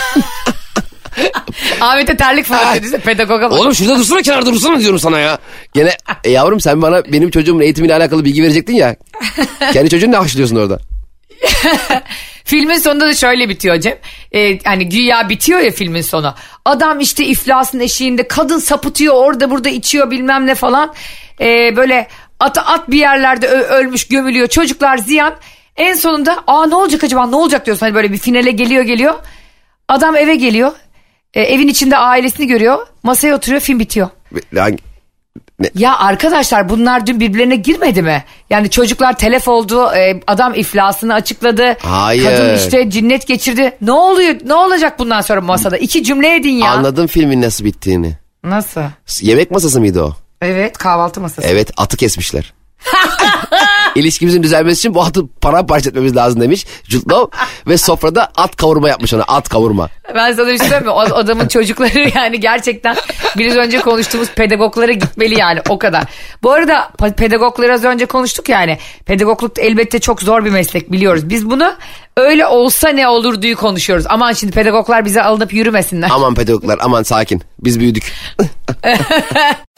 Ahmet'e 1.81 2.17
terlik 2.17 2.45
falan 2.45 2.75
dediyse 2.75 2.97
pedagoga 2.97 3.51
bak. 3.51 3.59
Oğlum 3.59 3.75
şurada 3.75 3.99
dursana 3.99 4.21
kenarda 4.21 4.53
dursana 4.53 4.79
diyorum 4.79 4.99
sana 4.99 5.19
ya. 5.19 5.37
Gene 5.73 5.97
e, 6.23 6.31
yavrum 6.31 6.59
sen 6.59 6.81
bana 6.81 7.05
benim 7.05 7.29
çocuğumun 7.29 7.61
eğitimiyle 7.61 7.95
alakalı 7.95 8.25
bilgi 8.25 8.43
verecektin 8.43 8.73
ya. 8.73 8.95
Kendi 9.73 9.89
çocuğunu 9.89 10.11
ne 10.11 10.17
haşlıyorsun 10.17 10.55
orada? 10.55 10.79
Filmin 12.47 12.77
sonunda 12.77 13.07
da 13.07 13.13
şöyle 13.13 13.49
bitiyor 13.49 13.79
Cem. 13.79 13.97
Ee, 14.35 14.59
hani 14.63 14.89
güya 14.89 15.29
bitiyor 15.29 15.59
ya 15.59 15.71
filmin 15.71 16.01
sonu. 16.01 16.33
Adam 16.65 16.99
işte 16.99 17.25
iflasın 17.25 17.79
eşiğinde 17.79 18.27
kadın 18.27 18.59
sapıtıyor 18.59 19.13
orada 19.13 19.51
burada 19.51 19.69
içiyor 19.69 20.11
bilmem 20.11 20.45
ne 20.47 20.55
falan. 20.55 20.93
Ee, 21.41 21.73
böyle 21.75 22.07
at, 22.39 22.57
at 22.57 22.91
bir 22.91 22.97
yerlerde 22.97 23.47
ölmüş 23.47 24.07
gömülüyor 24.07 24.47
çocuklar 24.47 24.97
ziyan. 24.97 25.35
En 25.75 25.93
sonunda 25.93 26.43
aa 26.47 26.65
ne 26.67 26.75
olacak 26.75 27.03
acaba 27.03 27.27
ne 27.27 27.35
olacak 27.35 27.65
diyorsun 27.65 27.85
hani 27.85 27.95
böyle 27.95 28.11
bir 28.11 28.17
finale 28.17 28.51
geliyor 28.51 28.83
geliyor. 28.83 29.15
Adam 29.87 30.15
eve 30.15 30.35
geliyor. 30.35 30.71
Ee, 31.33 31.41
evin 31.41 31.67
içinde 31.67 31.97
ailesini 31.97 32.47
görüyor. 32.47 32.87
Masaya 33.03 33.35
oturuyor 33.35 33.61
film 33.61 33.79
bitiyor. 33.79 34.09
Hangi- 34.55 34.86
Ya 35.75 35.97
arkadaşlar 35.97 36.69
bunlar 36.69 37.07
dün 37.07 37.19
birbirlerine 37.19 37.55
girmedi 37.55 38.01
mi? 38.01 38.23
Yani 38.49 38.69
çocuklar 38.69 39.17
telef 39.17 39.47
oldu, 39.47 39.91
e, 39.95 40.21
adam 40.27 40.53
iflasını 40.55 41.13
açıkladı. 41.13 41.77
Hayır. 41.81 42.23
Kadın 42.23 42.55
işte 42.55 42.89
cinnet 42.89 43.27
geçirdi. 43.27 43.77
Ne 43.81 43.91
oluyor? 43.91 44.35
Ne 44.45 44.53
olacak 44.53 44.99
bundan 44.99 45.21
sonra 45.21 45.41
masada? 45.41 45.77
İki 45.77 46.03
cümle 46.03 46.35
edin 46.35 46.51
ya. 46.53 46.71
Anladım 46.71 47.07
filmin 47.07 47.41
nasıl 47.41 47.65
bittiğini. 47.65 48.13
Nasıl? 48.43 48.81
Yemek 49.21 49.51
masası 49.51 49.79
mıydı 49.79 50.03
o? 50.03 50.13
Evet 50.41 50.77
kahvaltı 50.77 51.21
masası. 51.21 51.47
Evet 51.47 51.71
atı 51.77 51.97
kesmişler. 51.97 52.53
İlişkimizin 53.95 54.43
düzelmesi 54.43 54.79
için 54.79 54.93
bu 54.95 55.01
atı 55.01 55.27
paramparça 55.27 55.89
etmemiz 55.89 56.15
lazım 56.15 56.41
demiş 56.41 56.65
Jude 56.83 57.13
Law. 57.13 57.37
Ve 57.67 57.77
sofrada 57.77 58.31
at 58.35 58.55
kavurma 58.55 58.89
yapmış 58.89 59.13
ona 59.13 59.23
at 59.23 59.49
kavurma. 59.49 59.89
Ben 60.15 60.33
sana 60.33 60.47
bir 60.47 60.57
şey 60.57 60.57
söyleyeyim 60.57 60.85
mi? 60.85 60.89
O 60.89 60.99
adamın 60.99 61.47
çocukları 61.47 62.09
yani 62.15 62.39
gerçekten 62.39 62.95
biraz 63.37 63.55
önce 63.55 63.79
konuştuğumuz 63.79 64.29
pedagoglara 64.31 64.91
gitmeli 64.91 65.39
yani 65.39 65.59
o 65.69 65.79
kadar. 65.79 66.03
Bu 66.43 66.51
arada 66.51 66.91
pedagogları 67.17 67.73
az 67.73 67.83
önce 67.83 68.05
konuştuk 68.05 68.49
yani. 68.49 68.77
Pedagogluk 69.05 69.57
da 69.57 69.61
elbette 69.61 69.99
çok 69.99 70.21
zor 70.21 70.45
bir 70.45 70.49
meslek 70.49 70.91
biliyoruz. 70.91 71.29
Biz 71.29 71.49
bunu 71.49 71.73
öyle 72.17 72.47
olsa 72.47 72.89
ne 72.89 73.07
olurduyu 73.07 73.57
konuşuyoruz. 73.57 74.05
Aman 74.09 74.33
şimdi 74.33 74.53
pedagoglar 74.53 75.05
bize 75.05 75.23
alınıp 75.23 75.53
yürümesinler. 75.53 76.09
Aman 76.11 76.35
pedagoglar 76.35 76.79
aman 76.81 77.03
sakin 77.03 77.41
biz 77.59 77.79
büyüdük. 77.79 78.13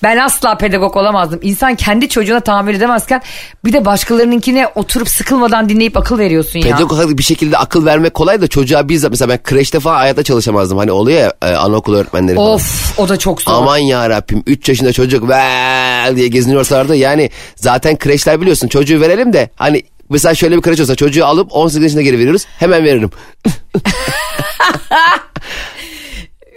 Ben 0.04 0.18
asla 0.18 0.58
pedagog 0.58 0.98
olamazdım. 0.98 1.40
İnsan 1.44 1.76
kendi 1.76 2.10
çocuğuna 2.10 2.40
tahammül 2.40 2.76
edemezken 2.76 3.22
bir 3.66 3.74
de 3.74 3.86
başkalarınınkine 3.86 4.68
oturup 4.76 5.10
sıkılmadan 5.10 5.70
dinleyip 5.70 5.98
akıl 5.98 6.20
veriyorsun 6.20 6.60
ya. 6.60 6.78
Pedagog 6.78 7.18
bir 7.18 7.24
şekilde 7.24 7.58
akıl 7.58 7.86
vermek 7.86 8.14
kolay 8.14 8.42
da 8.42 8.48
çocuğa 8.48 8.90
bizzat 8.90 9.12
mesela 9.12 9.30
ben 9.30 9.44
kreşte 9.44 9.80
falan 9.80 10.00
hayatta 10.20 10.24
çalışamazdım. 10.24 10.78
Hani 10.78 10.92
oluyor 10.92 11.20
ya 11.20 11.34
e, 11.42 11.56
anaokulu 11.56 11.98
öğretmenleri 11.98 12.36
falan. 12.36 12.54
Of 12.54 13.00
o 13.00 13.10
da 13.10 13.18
çok 13.18 13.42
zor. 13.42 13.52
Aman 13.54 13.78
ya 13.78 14.10
Rabbim 14.10 14.44
3 14.48 14.70
yaşında 14.70 14.94
çocuk 14.94 15.30
ve 15.30 16.16
diye 16.16 16.28
geziniyor 16.28 16.62
ortalarda. 16.62 16.96
Yani 16.96 17.30
zaten 17.56 17.98
kreşler 17.98 18.42
biliyorsun 18.42 18.68
çocuğu 18.68 19.02
verelim 19.02 19.34
de 19.34 19.50
hani 19.56 19.84
mesela 20.10 20.36
şöyle 20.36 20.58
bir 20.58 20.62
kreş 20.62 20.80
olsa 20.80 20.96
çocuğu 20.96 21.26
alıp 21.26 21.48
18 21.52 21.84
yaşında 21.84 22.02
geri 22.02 22.20
veriyoruz 22.20 22.46
hemen 22.60 22.84
veririm. 22.84 23.12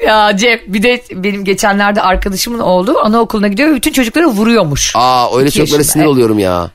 Ya 0.07 0.37
Cem 0.37 0.59
bir 0.67 0.83
de 0.83 1.03
benim 1.13 1.45
geçenlerde 1.45 2.03
arkadaşımın 2.03 2.59
oğlu 2.59 2.99
anaokuluna 2.99 3.49
gidiyor 3.49 3.71
ve 3.71 3.75
bütün 3.75 3.93
çocukları 3.93 4.27
vuruyormuş. 4.27 4.93
Aa 4.97 5.39
öyle 5.39 5.45
yaşında. 5.45 5.85
sinir 5.85 6.05
oluyorum 6.05 6.39
ya. 6.39 6.71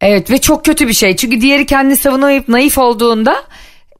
Evet 0.00 0.30
ve 0.30 0.38
çok 0.38 0.64
kötü 0.64 0.88
bir 0.88 0.92
şey. 0.92 1.16
Çünkü 1.16 1.40
diğeri 1.40 1.66
kendini 1.66 1.96
savunamayıp 1.96 2.48
naif 2.48 2.78
olduğunda 2.78 3.44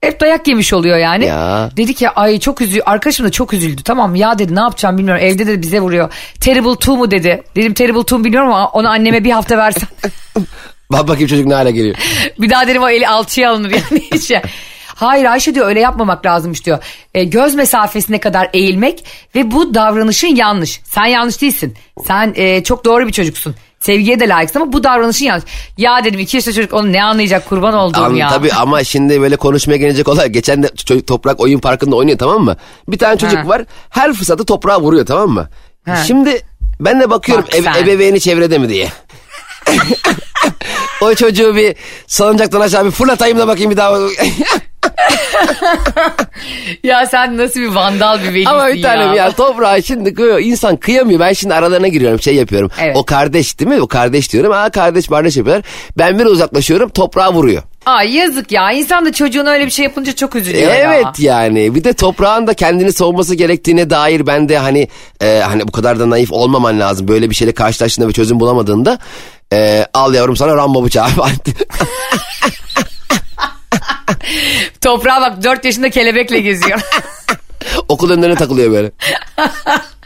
hep 0.01 0.21
dayak 0.21 0.49
yemiş 0.49 0.73
oluyor 0.73 0.99
yani. 0.99 1.27
Ya. 1.27 1.71
Dedi 1.77 1.95
ki 1.95 2.11
ay 2.11 2.39
çok 2.39 2.61
üzüldü. 2.61 2.83
Arkadaşım 2.87 3.27
da 3.27 3.31
çok 3.31 3.53
üzüldü. 3.53 3.83
Tamam 3.83 4.15
ya 4.15 4.39
dedi 4.39 4.55
ne 4.55 4.61
yapacağım 4.61 4.99
bilmiyorum. 4.99 5.25
Evde 5.25 5.47
de 5.47 5.63
bize 5.63 5.81
vuruyor. 5.81 6.13
Terrible 6.41 6.77
two 6.77 6.97
mu 6.97 7.11
dedi. 7.11 7.43
Dedim 7.57 7.75
Terrible 7.75 8.03
two 8.03 8.25
biliyorum 8.25 8.49
ama 8.49 8.69
onu 8.69 8.89
anneme 8.89 9.25
bir 9.25 9.31
hafta 9.31 9.59
versen. 9.59 9.89
Bak 10.93 11.09
bakayım 11.09 11.29
çocuk 11.29 11.47
ne 11.47 11.55
hale 11.55 11.71
geliyor. 11.71 11.97
bir 12.39 12.51
daha 12.51 12.67
dedim 12.67 12.83
o 12.83 12.89
eli 12.89 13.09
alçıya 13.09 13.51
alınır 13.51 13.71
yani 13.71 14.03
hiç. 14.13 14.33
Hayır 14.87 15.25
Ayşe 15.25 15.55
diyor 15.55 15.67
öyle 15.67 15.81
yapmamak 15.81 16.27
lazımmış 16.27 16.67
diyor. 16.67 16.79
E, 17.15 17.25
göz 17.25 17.55
mesafesine 17.55 18.21
kadar 18.21 18.51
eğilmek 18.53 19.05
ve 19.35 19.51
bu 19.51 19.75
davranışın 19.75 20.37
yanlış. 20.37 20.81
Sen 20.85 21.05
yanlış 21.07 21.43
değilsin. 21.43 21.75
Sen 22.07 22.33
e, 22.37 22.63
çok 22.65 22.85
doğru 22.85 23.07
bir 23.07 23.13
çocuksun. 23.13 23.55
Sevgiye 23.81 24.21
de 24.21 24.29
layıksın 24.29 24.61
ama 24.61 24.73
bu 24.73 24.85
davranışın 24.85 25.25
yanlış. 25.27 25.45
Ya 25.79 26.05
dedim 26.05 26.21
iki 26.21 26.37
yaşında 26.37 26.55
çocuk 26.55 26.73
onu 26.73 26.93
ne 26.93 27.05
anlayacak 27.05 27.49
kurban 27.49 27.75
olduğum 27.75 28.01
An, 28.05 28.15
ya. 28.15 28.29
tabii 28.29 28.53
ama 28.53 28.85
şimdi 28.85 29.21
böyle 29.21 29.37
konuşmaya 29.37 29.77
gelecek 29.77 30.09
olay. 30.09 30.29
Geçen 30.33 30.63
de 30.63 30.69
çocuk 30.87 31.07
toprak 31.07 31.41
oyun 31.41 31.59
parkında 31.59 31.97
oynuyor 31.97 32.19
tamam 32.19 32.45
mı? 32.45 32.57
Bir 32.89 32.99
tane 32.99 33.19
çocuk 33.19 33.39
Ha. 33.39 33.49
var 33.49 33.63
her 33.91 34.13
fırsatı 34.13 34.45
toprağa 34.45 34.81
vuruyor 34.81 35.07
tamam 35.07 35.31
mı? 35.31 35.49
Ha. 35.87 35.97
Şimdi 36.07 36.43
ben 36.81 37.01
de 37.01 37.11
bakıyorum 37.11 37.45
Bak 37.45 37.55
ebe- 37.55 37.79
ebeveyni 37.83 38.21
çevrede 38.21 38.59
mi 38.59 38.69
diye. 38.69 38.89
o 41.01 41.15
çocuğu 41.15 41.57
bir 41.57 41.77
salıncaktan 42.07 42.61
aşağı 42.61 42.85
bir 42.87 42.91
fırlatayım 42.91 43.39
da 43.39 43.49
bakayım 43.49 43.71
bir 43.71 43.77
daha. 43.77 43.99
Ya 46.85 47.07
sen 47.07 47.37
nasıl 47.37 47.61
bir 47.61 47.67
vandal 47.69 48.23
bir 48.23 48.29
velisin 48.35 48.51
Ama 48.51 48.69
bir 48.69 48.83
tanem 48.83 49.15
ya 49.15 49.31
toprağa 49.33 49.83
şimdi 49.83 50.15
kıyıyor. 50.15 50.41
insan 50.41 50.77
kıyamıyor. 50.77 51.21
Ben 51.21 51.33
şimdi 51.33 51.55
aralarına 51.55 51.89
giriyorum 51.89 52.21
şey 52.21 52.35
yapıyorum. 52.35 52.71
Evet. 52.81 52.97
O 52.97 53.05
kardeş 53.05 53.59
değil 53.61 53.71
mi? 53.71 53.81
O 53.81 53.87
kardeş 53.87 54.33
diyorum. 54.33 54.53
Aa 54.53 54.71
kardeş 54.71 55.09
kardeş 55.09 55.37
yapıyorlar. 55.37 55.65
Ben 55.99 56.19
bir 56.19 56.27
uzaklaşıyorum 56.27 56.89
toprağa 56.89 57.33
vuruyor. 57.33 57.63
Ay 57.87 58.17
yazık 58.17 58.53
ya 58.53 58.73
insan 58.73 59.07
da 59.07 59.13
çocuğuna 59.13 59.51
öyle 59.51 59.67
bir 59.67 59.71
şey 59.71 59.85
yapınca 59.85 60.15
çok 60.15 60.35
üzülüyor 60.37 60.73
ya. 60.73 60.95
Evet 60.95 61.07
yani 61.19 61.75
bir 61.75 61.85
de 61.85 61.93
toprağın 61.93 62.47
da 62.47 62.55
kendini 62.55 62.93
savunması 62.93 63.35
gerektiğine 63.35 63.91
dair 63.91 64.27
ben 64.27 64.49
de 64.49 64.59
hani 64.59 64.89
e, 65.23 65.43
hani 65.45 65.69
bu 65.69 65.73
kadar 65.73 66.01
da 66.01 66.11
naif 66.11 66.33
olmaman 66.33 66.81
lazım. 66.81 67.09
Böyle 67.09 67.31
bir 67.31 67.35
şeyle 67.35 67.53
karşılaştığında 67.53 68.09
ve 68.09 68.13
çözüm 68.13 68.41
bulamadığında 68.41 68.99
e, 69.53 69.87
al 69.95 70.15
yavrum 70.15 70.37
sana 70.37 70.57
Rambo 70.57 70.85
bıçağı. 70.85 71.09
Toprağa 74.81 75.21
bak 75.21 75.43
4 75.43 75.65
yaşında 75.65 75.91
kelebekle 75.91 76.41
geziyor. 76.41 76.81
Okul 77.89 78.11
önlerine 78.11 78.35
takılıyor 78.35 78.73
böyle. 78.73 78.93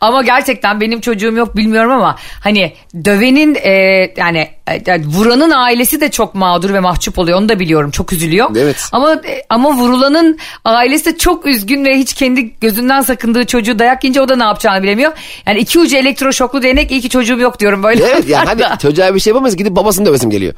Ama 0.00 0.22
gerçekten 0.22 0.80
benim 0.80 1.00
çocuğum 1.00 1.32
yok 1.36 1.56
bilmiyorum 1.56 1.90
ama 1.92 2.16
hani 2.40 2.72
dövenin 3.04 3.54
e, 3.54 3.70
yani, 4.16 4.48
e, 4.70 4.82
yani 4.86 5.04
vuranın 5.06 5.50
ailesi 5.50 6.00
de 6.00 6.10
çok 6.10 6.34
mağdur 6.34 6.72
ve 6.72 6.80
mahcup 6.80 7.18
oluyor 7.18 7.38
onu 7.38 7.48
da 7.48 7.58
biliyorum 7.60 7.90
çok 7.90 8.12
üzülüyor. 8.12 8.50
Evet. 8.58 8.88
Ama 8.92 9.12
e, 9.12 9.42
ama 9.48 9.70
vurulanın 9.72 10.38
ailesi 10.64 11.04
de 11.04 11.18
çok 11.18 11.46
üzgün 11.46 11.84
ve 11.84 11.98
hiç 11.98 12.14
kendi 12.14 12.50
gözünden 12.60 13.02
sakındığı 13.02 13.44
çocuğu 13.46 13.78
dayak 13.78 14.04
yiyince 14.04 14.20
o 14.20 14.28
da 14.28 14.36
ne 14.36 14.44
yapacağını 14.44 14.82
bilemiyor. 14.82 15.12
Yani 15.46 15.58
iki 15.58 15.78
ucu 15.78 15.96
elektroşoklu 15.96 16.62
değnek 16.62 16.90
iyi 16.90 17.00
ki 17.00 17.08
çocuğum 17.08 17.38
yok 17.40 17.60
diyorum 17.60 17.82
böyle. 17.82 18.04
Evet 18.04 18.28
yani 18.28 18.46
hani 18.46 18.78
çocuğa 18.78 19.14
bir 19.14 19.20
şey 19.20 19.30
yapamaz 19.30 19.56
gidip 19.56 19.76
babasını 19.76 20.06
dövesim 20.06 20.30
geliyor. 20.30 20.54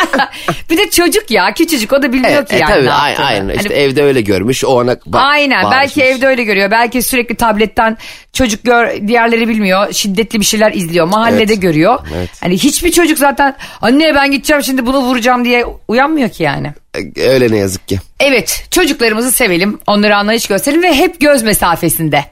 bir 0.70 0.78
de 0.78 0.90
çocuk 0.90 1.30
ya 1.30 1.54
küçücük 1.54 1.92
o 1.92 2.02
da 2.02 2.12
bilmiyor 2.12 2.34
Evet, 2.34 2.48
ki 2.48 2.56
e, 2.56 2.58
yani. 2.58 2.70
tabii 2.74 2.86
ne 2.86 2.92
aynen, 2.92 3.22
aynen. 3.22 3.48
işte 3.54 3.68
Hani 3.68 3.78
evde 3.78 4.02
öyle 4.02 4.20
görmüş 4.20 4.64
o 4.64 4.68
ona 4.68 4.92
ba- 4.92 5.18
Aynen 5.18 5.64
belki 5.64 5.74
bağırışmış. 5.76 6.04
evde 6.04 6.26
öyle 6.26 6.44
görüyor. 6.44 6.70
Belki 6.70 7.02
sürekli 7.02 7.34
tabletten 7.34 7.98
çocuk 8.32 8.65
gör 8.66 9.08
diğerleri 9.08 9.48
bilmiyor. 9.48 9.92
Şiddetli 9.92 10.40
bir 10.40 10.44
şeyler 10.44 10.72
izliyor. 10.72 11.06
Mahallede 11.06 11.52
Evet. 11.52 11.62
görüyor. 11.62 11.98
Evet. 12.16 12.30
Hani 12.40 12.54
hiçbir 12.58 12.92
çocuk 12.92 13.18
zaten 13.18 13.56
anne 13.80 14.14
ben 14.14 14.30
gideceğim 14.30 14.62
şimdi 14.62 14.86
bunu 14.86 14.98
vuracağım 14.98 15.44
diye 15.44 15.64
uyanmıyor 15.88 16.28
ki 16.28 16.42
yani. 16.42 16.72
E, 17.16 17.22
Öyle 17.22 17.50
ne 17.52 17.56
yazık 17.56 17.88
ki. 17.88 17.98
Evet 18.20 18.66
çocuklarımızı 18.70 19.32
sevelim. 19.32 19.78
Onlara 19.86 20.16
anlayış 20.18 20.46
gösterelim 20.46 20.82
ve 20.82 20.94
hep 20.94 21.20
göz 21.20 21.42
mesafesinde. 21.42 22.24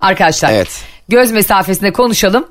Arkadaşlar 0.00 0.52
Evet. 0.52 0.82
göz 1.08 1.30
mesafesinde 1.32 1.92
konuşalım. 1.92 2.48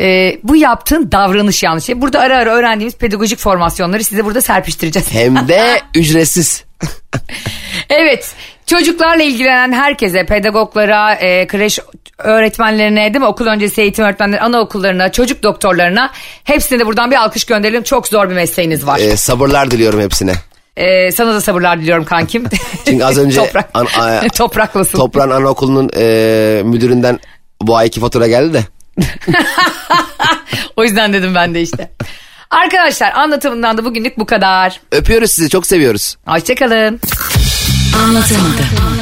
Ee, 0.00 0.38
bu 0.42 0.56
yaptığın 0.56 1.12
davranış 1.12 1.62
yanlışı. 1.62 2.00
Burada 2.00 2.20
ara 2.20 2.36
ara 2.36 2.50
öğrendiğimiz 2.50 2.96
pedagojik 2.96 3.38
formasyonları 3.38 4.04
size 4.04 4.24
burada 4.24 4.40
serpiştireceğiz. 4.40 5.12
Hem 5.14 5.48
de 5.48 5.80
ücretsiz. 5.94 6.64
Evet 7.90 8.32
çocuklarla 8.66 9.22
ilgilenen 9.22 9.72
herkese 9.72 10.26
pedagoglara, 10.26 11.14
e, 11.14 11.46
kreş 11.46 11.78
öğretmenlerine 12.18 13.14
değil 13.14 13.20
mi 13.20 13.26
okul 13.26 13.46
öncesi 13.46 13.80
eğitim 13.82 14.04
öğretmenleri 14.04 14.40
anaokullarına 14.40 15.12
çocuk 15.12 15.42
doktorlarına 15.42 16.10
hepsine 16.44 16.78
de 16.78 16.86
buradan 16.86 17.10
bir 17.10 17.16
alkış 17.16 17.44
gönderelim. 17.44 17.82
Çok 17.82 18.08
zor 18.08 18.30
bir 18.30 18.34
mesleğiniz 18.34 18.86
var. 18.86 18.98
E, 18.98 19.16
sabırlar 19.16 19.70
diliyorum 19.70 20.00
hepsine. 20.00 20.32
E, 20.76 21.12
sana 21.12 21.34
da 21.34 21.40
sabırlar 21.40 21.80
diliyorum 21.80 22.04
kankim. 22.04 22.44
Çünkü 22.84 23.04
az 23.04 23.18
önce 23.18 23.36
Toprak. 23.36 23.70
an- 23.74 23.86
a- 24.00 24.28
Topraklısın. 24.36 24.98
Toprağın 24.98 25.30
anaokulunun 25.30 25.90
e, 25.96 26.62
müdüründen 26.64 27.20
bu 27.62 27.76
ayki 27.76 28.00
fatura 28.00 28.26
geldi 28.26 28.52
de. 28.52 28.62
o 30.76 30.84
yüzden 30.84 31.12
dedim 31.12 31.34
ben 31.34 31.54
de 31.54 31.60
işte. 31.62 31.90
Arkadaşlar 32.50 33.12
anlatımından 33.12 33.78
da 33.78 33.84
bugünlük 33.84 34.18
bu 34.18 34.26
kadar. 34.26 34.80
Öpüyoruz 34.92 35.30
sizi 35.30 35.48
çok 35.50 35.66
seviyoruz. 35.66 36.16
Hoşçakalın. 36.26 37.00
Anlatamadım. 37.94 39.01